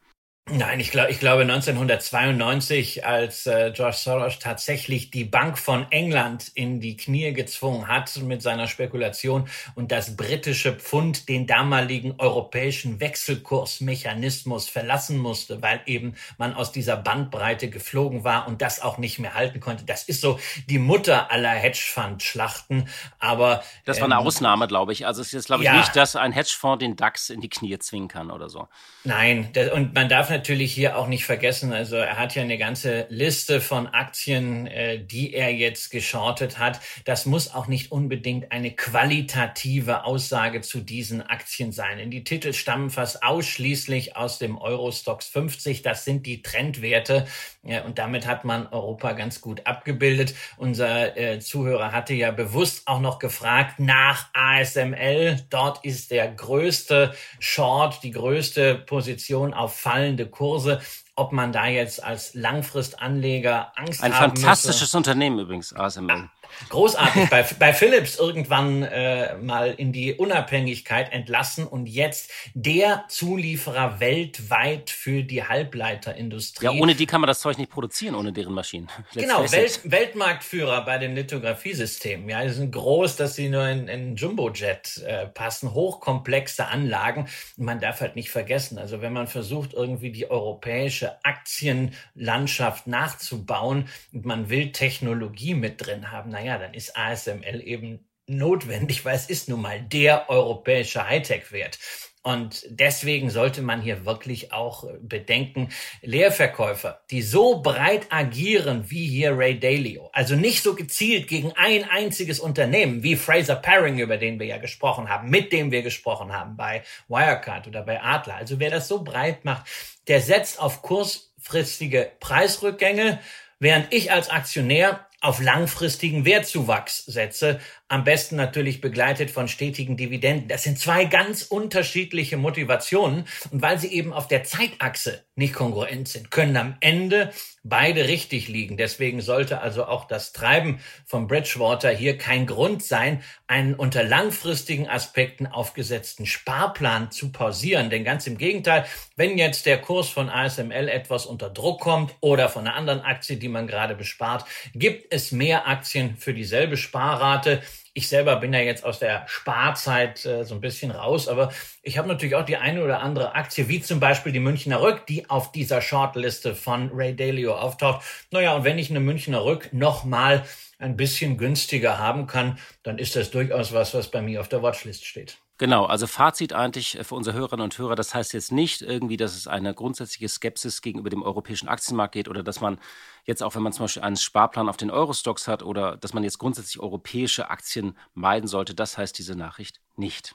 Nein, 0.48 0.78
ich 0.78 0.92
glaube, 0.92 1.10
ich 1.10 1.18
glaube 1.18 1.42
1992, 1.42 3.04
als 3.04 3.48
äh, 3.48 3.72
George 3.74 3.96
Soros 3.96 4.38
tatsächlich 4.38 5.10
die 5.10 5.24
Bank 5.24 5.58
von 5.58 5.90
England 5.90 6.52
in 6.54 6.78
die 6.78 6.96
Knie 6.96 7.32
gezwungen 7.32 7.88
hat 7.88 8.16
mit 8.18 8.42
seiner 8.42 8.68
Spekulation 8.68 9.48
und 9.74 9.90
das 9.90 10.16
britische 10.16 10.72
Pfund 10.72 11.28
den 11.28 11.48
damaligen 11.48 12.14
europäischen 12.18 13.00
Wechselkursmechanismus 13.00 14.68
verlassen 14.68 15.18
musste, 15.18 15.62
weil 15.62 15.80
eben 15.86 16.14
man 16.38 16.54
aus 16.54 16.70
dieser 16.70 16.96
Bandbreite 16.96 17.68
geflogen 17.68 18.22
war 18.22 18.46
und 18.46 18.62
das 18.62 18.80
auch 18.80 18.98
nicht 18.98 19.18
mehr 19.18 19.34
halten 19.34 19.58
konnte. 19.58 19.84
Das 19.84 20.04
ist 20.04 20.20
so 20.20 20.38
die 20.70 20.78
Mutter 20.78 21.32
aller 21.32 21.50
Hedgefonds-Schlachten. 21.50 22.88
Aber 23.18 23.64
das 23.84 23.98
war 23.98 24.04
eine 24.04 24.20
ähm, 24.20 24.26
Ausnahme, 24.28 24.68
glaube 24.68 24.92
ich. 24.92 25.08
Also 25.08 25.22
es 25.22 25.34
ist 25.34 25.46
glaube 25.46 25.64
ich 25.64 25.66
ja, 25.66 25.76
nicht, 25.76 25.96
dass 25.96 26.14
ein 26.14 26.30
Hedgefonds 26.30 26.84
den 26.84 26.94
DAX 26.94 27.30
in 27.30 27.40
die 27.40 27.48
Knie 27.48 27.76
zwingen 27.80 28.06
kann 28.06 28.30
oder 28.30 28.48
so. 28.48 28.68
Nein, 29.02 29.48
das, 29.52 29.72
und 29.72 29.92
man 29.92 30.08
darf 30.08 30.35
natürlich 30.36 30.74
hier 30.74 30.98
auch 30.98 31.06
nicht 31.06 31.24
vergessen, 31.24 31.72
also 31.72 31.96
er 31.96 32.18
hat 32.18 32.34
ja 32.34 32.42
eine 32.42 32.58
ganze 32.58 33.06
Liste 33.08 33.62
von 33.62 33.86
Aktien, 33.86 34.66
äh, 34.66 35.02
die 35.02 35.32
er 35.32 35.50
jetzt 35.52 35.90
geschortet 35.90 36.58
hat. 36.58 36.80
Das 37.06 37.24
muss 37.24 37.54
auch 37.54 37.68
nicht 37.68 37.90
unbedingt 37.90 38.52
eine 38.52 38.72
qualitative 38.72 40.04
Aussage 40.04 40.60
zu 40.60 40.80
diesen 40.80 41.22
Aktien 41.22 41.72
sein. 41.72 41.96
Denn 41.96 42.10
die 42.10 42.22
Titel 42.22 42.52
stammen 42.52 42.90
fast 42.90 43.22
ausschließlich 43.22 44.16
aus 44.16 44.38
dem 44.38 44.58
Eurostox 44.58 45.26
50. 45.28 45.80
Das 45.80 46.04
sind 46.04 46.26
die 46.26 46.42
Trendwerte. 46.42 47.26
Ja, 47.62 47.84
und 47.84 47.98
damit 47.98 48.26
hat 48.26 48.44
man 48.44 48.66
Europa 48.66 49.12
ganz 49.12 49.40
gut 49.40 49.66
abgebildet. 49.66 50.34
Unser 50.58 51.16
äh, 51.16 51.40
Zuhörer 51.40 51.92
hatte 51.92 52.14
ja 52.14 52.30
bewusst 52.30 52.82
auch 52.86 53.00
noch 53.00 53.18
gefragt 53.18 53.80
nach 53.80 54.28
ASML. 54.34 55.40
Dort 55.50 55.84
ist 55.84 56.10
der 56.10 56.28
größte 56.28 57.14
Short, 57.40 58.02
die 58.02 58.10
größte 58.10 58.74
Position 58.74 59.54
auf 59.54 59.80
fallende 59.80 60.25
Kurse, 60.28 60.80
ob 61.14 61.32
man 61.32 61.52
da 61.52 61.66
jetzt 61.66 62.02
als 62.02 62.34
Langfristanleger 62.34 63.72
Angst 63.76 64.02
Ein 64.02 64.14
haben 64.14 64.36
fantastisches 64.36 64.82
müsse. 64.82 64.96
Unternehmen 64.96 65.38
übrigens, 65.38 65.74
ASML. 65.74 66.28
Großartig. 66.68 67.30
bei, 67.30 67.42
bei 67.58 67.72
Philips 67.72 68.18
irgendwann 68.18 68.82
äh, 68.82 69.36
mal 69.36 69.74
in 69.76 69.92
die 69.92 70.14
Unabhängigkeit 70.14 71.12
entlassen 71.12 71.66
und 71.66 71.86
jetzt 71.86 72.30
der 72.54 73.04
Zulieferer 73.08 74.00
weltweit 74.00 74.90
für 74.90 75.22
die 75.22 75.44
Halbleiterindustrie. 75.44 76.64
Ja, 76.64 76.72
ohne 76.72 76.94
die 76.94 77.06
kann 77.06 77.20
man 77.20 77.28
das 77.28 77.40
Zeug 77.40 77.58
nicht 77.58 77.70
produzieren, 77.70 78.14
ohne 78.14 78.32
deren 78.32 78.54
Maschinen. 78.54 78.88
genau, 79.14 79.50
Welt, 79.50 79.80
Weltmarktführer 79.84 80.84
bei 80.84 80.98
den 80.98 81.14
Lithografiesystemen. 81.14 82.28
Ja, 82.28 82.42
die 82.42 82.50
sind 82.50 82.72
groß, 82.72 83.16
dass 83.16 83.34
sie 83.34 83.48
nur 83.48 83.68
in, 83.68 83.88
in 83.88 84.16
Jumbojet 84.16 85.02
äh, 85.06 85.26
passen. 85.26 85.74
Hochkomplexe 85.74 86.66
Anlagen. 86.66 87.28
man 87.56 87.80
darf 87.80 88.00
halt 88.00 88.16
nicht 88.16 88.30
vergessen, 88.30 88.78
also 88.78 89.00
wenn 89.00 89.12
man 89.12 89.26
versucht, 89.26 89.72
irgendwie 89.72 90.10
die 90.10 90.30
europäische 90.30 91.24
Aktienlandschaft 91.24 92.86
nachzubauen 92.86 93.88
und 94.12 94.24
man 94.24 94.48
will 94.48 94.72
Technologie 94.72 95.54
mit 95.54 95.86
drin 95.86 96.10
haben, 96.12 96.30
naja, 96.36 96.58
dann 96.58 96.74
ist 96.74 96.96
ASML 96.98 97.62
eben 97.64 98.06
notwendig, 98.26 99.06
weil 99.06 99.16
es 99.16 99.30
ist 99.30 99.48
nun 99.48 99.62
mal 99.62 99.80
der 99.80 100.28
europäische 100.28 101.08
Hightech-Wert. 101.08 101.78
Und 102.22 102.66
deswegen 102.68 103.30
sollte 103.30 103.62
man 103.62 103.80
hier 103.80 104.04
wirklich 104.04 104.52
auch 104.52 104.84
bedenken, 105.00 105.70
Leerverkäufer, 106.02 107.00
die 107.10 107.22
so 107.22 107.62
breit 107.62 108.08
agieren 108.10 108.90
wie 108.90 109.06
hier 109.06 109.38
Ray 109.38 109.58
Dalio, 109.58 110.10
also 110.12 110.34
nicht 110.34 110.62
so 110.62 110.74
gezielt 110.74 111.28
gegen 111.28 111.52
ein 111.52 111.88
einziges 111.88 112.40
Unternehmen 112.40 113.02
wie 113.02 113.16
Fraser 113.16 113.54
Paring, 113.56 113.98
über 114.00 114.18
den 114.18 114.38
wir 114.38 114.46
ja 114.46 114.58
gesprochen 114.58 115.08
haben, 115.08 115.30
mit 115.30 115.52
dem 115.52 115.70
wir 115.70 115.82
gesprochen 115.82 116.32
haben 116.32 116.56
bei 116.56 116.82
Wirecard 117.08 117.68
oder 117.68 117.82
bei 117.82 118.02
Adler. 118.02 118.34
Also 118.34 118.58
wer 118.58 118.70
das 118.70 118.88
so 118.88 119.04
breit 119.04 119.44
macht, 119.44 119.68
der 120.08 120.20
setzt 120.20 120.60
auf 120.60 120.82
kurzfristige 120.82 122.10
Preisrückgänge, 122.18 123.20
während 123.60 123.94
ich 123.94 124.10
als 124.10 124.28
Aktionär 124.30 125.06
auf 125.26 125.40
langfristigen 125.40 126.24
Wertzuwachs 126.24 127.04
setze, 127.04 127.60
am 127.88 128.04
besten 128.04 128.36
natürlich 128.36 128.80
begleitet 128.80 129.30
von 129.30 129.48
stetigen 129.48 129.96
Dividenden. 129.96 130.48
Das 130.48 130.62
sind 130.62 130.78
zwei 130.78 131.04
ganz 131.04 131.42
unterschiedliche 131.42 132.36
Motivationen 132.36 133.26
und 133.50 133.60
weil 133.60 133.78
sie 133.78 133.88
eben 133.88 134.12
auf 134.12 134.28
der 134.28 134.44
Zeitachse 134.44 135.25
nicht 135.36 135.54
kongruent 135.54 136.08
sind, 136.08 136.30
können 136.30 136.56
am 136.56 136.76
Ende 136.80 137.30
beide 137.62 138.08
richtig 138.08 138.48
liegen. 138.48 138.76
Deswegen 138.76 139.20
sollte 139.20 139.60
also 139.60 139.84
auch 139.84 140.06
das 140.06 140.32
Treiben 140.32 140.80
von 141.04 141.26
Bridgewater 141.26 141.90
hier 141.90 142.16
kein 142.16 142.46
Grund 142.46 142.82
sein, 142.82 143.22
einen 143.46 143.74
unter 143.74 144.02
langfristigen 144.02 144.88
Aspekten 144.88 145.46
aufgesetzten 145.46 146.24
Sparplan 146.24 147.10
zu 147.10 147.32
pausieren. 147.32 147.90
Denn 147.90 148.04
ganz 148.04 148.26
im 148.26 148.38
Gegenteil, 148.38 148.86
wenn 149.16 149.36
jetzt 149.36 149.66
der 149.66 149.80
Kurs 149.80 150.08
von 150.08 150.30
ASML 150.30 150.88
etwas 150.88 151.26
unter 151.26 151.50
Druck 151.50 151.80
kommt 151.80 152.14
oder 152.20 152.48
von 152.48 152.66
einer 152.66 152.76
anderen 152.76 153.02
Aktie, 153.02 153.36
die 153.36 153.48
man 153.48 153.66
gerade 153.66 153.94
bespart, 153.94 154.46
gibt 154.74 155.12
es 155.12 155.32
mehr 155.32 155.68
Aktien 155.68 156.16
für 156.16 156.32
dieselbe 156.32 156.78
Sparrate. 156.78 157.62
Ich 157.96 158.08
selber 158.08 158.36
bin 158.36 158.52
ja 158.52 158.60
jetzt 158.60 158.84
aus 158.84 158.98
der 158.98 159.26
Sparzeit 159.26 160.26
äh, 160.26 160.44
so 160.44 160.54
ein 160.54 160.60
bisschen 160.60 160.90
raus, 160.90 161.28
aber 161.28 161.50
ich 161.82 161.96
habe 161.96 162.08
natürlich 162.08 162.34
auch 162.34 162.44
die 162.44 162.58
eine 162.58 162.84
oder 162.84 163.00
andere 163.00 163.34
Aktie, 163.34 163.68
wie 163.68 163.80
zum 163.80 164.00
Beispiel 164.00 164.32
die 164.32 164.38
Münchner 164.38 164.82
Rück, 164.82 165.06
die 165.06 165.30
auf 165.30 165.50
dieser 165.50 165.80
Shortliste 165.80 166.54
von 166.54 166.90
Ray 166.92 167.16
Dalio 167.16 167.56
auftaucht. 167.56 168.04
Naja, 168.30 168.54
und 168.54 168.64
wenn 168.64 168.76
ich 168.78 168.90
eine 168.90 169.00
Münchner 169.00 169.42
Rück 169.46 169.72
nochmal 169.72 170.44
ein 170.78 170.98
bisschen 170.98 171.38
günstiger 171.38 171.98
haben 171.98 172.26
kann, 172.26 172.58
dann 172.82 172.98
ist 172.98 173.16
das 173.16 173.30
durchaus 173.30 173.72
was, 173.72 173.94
was 173.94 174.10
bei 174.10 174.20
mir 174.20 174.42
auf 174.42 174.48
der 174.48 174.62
Watchlist 174.62 175.06
steht. 175.06 175.38
Genau, 175.58 175.86
also 175.86 176.06
Fazit 176.06 176.52
eigentlich 176.52 176.98
für 177.00 177.14
unsere 177.14 177.34
Hörerinnen 177.34 177.64
und 177.64 177.78
Hörer, 177.78 177.94
das 177.94 178.14
heißt 178.14 178.34
jetzt 178.34 178.52
nicht 178.52 178.82
irgendwie, 178.82 179.16
dass 179.16 179.34
es 179.34 179.46
eine 179.46 179.72
grundsätzliche 179.72 180.28
Skepsis 180.28 180.82
gegenüber 180.82 181.08
dem 181.08 181.22
europäischen 181.22 181.68
Aktienmarkt 181.68 182.12
geht 182.12 182.28
oder 182.28 182.42
dass 182.42 182.60
man 182.60 182.78
jetzt 183.24 183.42
auch, 183.42 183.54
wenn 183.54 183.62
man 183.62 183.72
zum 183.72 183.84
Beispiel 183.84 184.02
einen 184.02 184.16
Sparplan 184.16 184.68
auf 184.68 184.76
den 184.76 184.90
Eurostocks 184.90 185.48
hat 185.48 185.62
oder 185.62 185.96
dass 185.96 186.12
man 186.12 186.24
jetzt 186.24 186.38
grundsätzlich 186.38 186.78
europäische 186.78 187.48
Aktien 187.48 187.96
meiden 188.12 188.48
sollte. 188.48 188.74
Das 188.74 188.98
heißt 188.98 189.16
diese 189.18 189.34
Nachricht 189.34 189.80
nicht. 189.96 190.34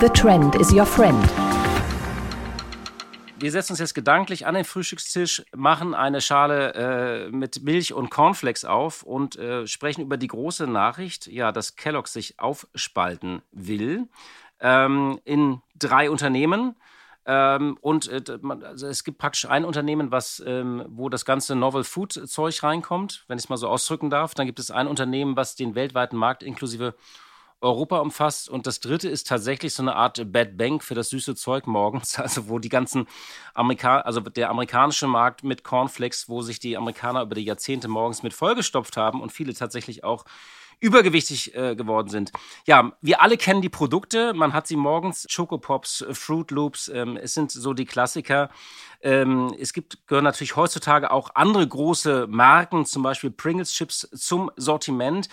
The 0.00 0.08
Trend 0.08 0.54
is 0.54 0.72
your 0.72 0.86
friend 0.86 1.28
wir 3.40 3.50
setzen 3.50 3.72
uns 3.72 3.80
jetzt 3.80 3.94
gedanklich 3.94 4.46
an 4.46 4.54
den 4.54 4.64
Frühstückstisch, 4.64 5.44
machen 5.54 5.94
eine 5.94 6.20
Schale 6.20 6.74
äh, 6.74 7.30
mit 7.30 7.62
Milch 7.62 7.92
und 7.92 8.10
Cornflakes 8.10 8.64
auf 8.64 9.02
und 9.02 9.36
äh, 9.36 9.66
sprechen 9.66 10.02
über 10.02 10.16
die 10.16 10.26
große 10.26 10.66
Nachricht, 10.66 11.26
ja, 11.26 11.52
dass 11.52 11.76
Kellogg 11.76 12.08
sich 12.08 12.38
aufspalten 12.38 13.42
will 13.52 14.08
ähm, 14.60 15.20
in 15.24 15.60
drei 15.78 16.10
Unternehmen. 16.10 16.76
Ähm, 17.26 17.76
und 17.80 18.08
äh, 18.08 18.22
also 18.62 18.86
es 18.86 19.04
gibt 19.04 19.18
praktisch 19.18 19.46
ein 19.46 19.64
Unternehmen, 19.64 20.10
was, 20.10 20.42
ähm, 20.46 20.84
wo 20.88 21.08
das 21.08 21.24
ganze 21.24 21.54
Novel 21.54 21.84
Food 21.84 22.12
Zeug 22.12 22.62
reinkommt, 22.62 23.24
wenn 23.28 23.38
ich 23.38 23.44
es 23.44 23.48
mal 23.48 23.56
so 23.56 23.68
ausdrücken 23.68 24.10
darf. 24.10 24.34
Dann 24.34 24.46
gibt 24.46 24.58
es 24.58 24.70
ein 24.70 24.86
Unternehmen, 24.86 25.36
was 25.36 25.54
den 25.54 25.74
weltweiten 25.74 26.16
Markt 26.16 26.42
inklusive 26.42 26.94
Europa 27.60 27.98
umfasst. 27.98 28.48
Und 28.48 28.66
das 28.66 28.80
dritte 28.80 29.08
ist 29.08 29.26
tatsächlich 29.26 29.74
so 29.74 29.82
eine 29.82 29.96
Art 29.96 30.32
Bad 30.32 30.56
Bank 30.56 30.82
für 30.82 30.94
das 30.94 31.10
süße 31.10 31.34
Zeug 31.34 31.66
morgens, 31.66 32.18
also 32.18 32.48
wo 32.48 32.58
die 32.58 32.68
ganzen 32.68 33.06
Amerikaner, 33.54 34.06
also 34.06 34.20
der 34.20 34.50
amerikanische 34.50 35.06
Markt 35.06 35.44
mit 35.44 35.64
Cornflakes, 35.64 36.28
wo 36.28 36.42
sich 36.42 36.58
die 36.58 36.76
Amerikaner 36.76 37.22
über 37.22 37.34
die 37.34 37.44
Jahrzehnte 37.44 37.88
morgens 37.88 38.22
mit 38.22 38.34
vollgestopft 38.34 38.96
haben 38.96 39.20
und 39.20 39.32
viele 39.32 39.54
tatsächlich 39.54 40.04
auch 40.04 40.24
übergewichtig 40.80 41.54
äh, 41.54 41.76
geworden 41.76 42.08
sind. 42.08 42.32
Ja, 42.66 42.92
wir 43.02 43.20
alle 43.20 43.36
kennen 43.36 43.60
die 43.60 43.68
Produkte. 43.68 44.32
Man 44.32 44.54
hat 44.54 44.66
sie 44.66 44.76
morgens, 44.76 45.26
Choco 45.34 45.58
Pops, 45.58 46.04
Fruit 46.12 46.50
Loops, 46.50 46.88
ähm, 46.88 47.18
es 47.18 47.34
sind 47.34 47.52
so 47.52 47.74
die 47.74 47.84
Klassiker. 47.84 48.48
Ähm, 49.02 49.54
es 49.58 49.72
gibt, 49.72 50.06
gehören 50.06 50.24
natürlich 50.24 50.56
heutzutage 50.56 51.10
auch 51.10 51.30
andere 51.34 51.66
große 51.68 52.26
Marken, 52.28 52.86
zum 52.86 53.02
Beispiel 53.02 53.30
Pringles 53.30 53.72
Chips, 53.72 54.08
zum 54.14 54.50
Sortiment. 54.56 55.28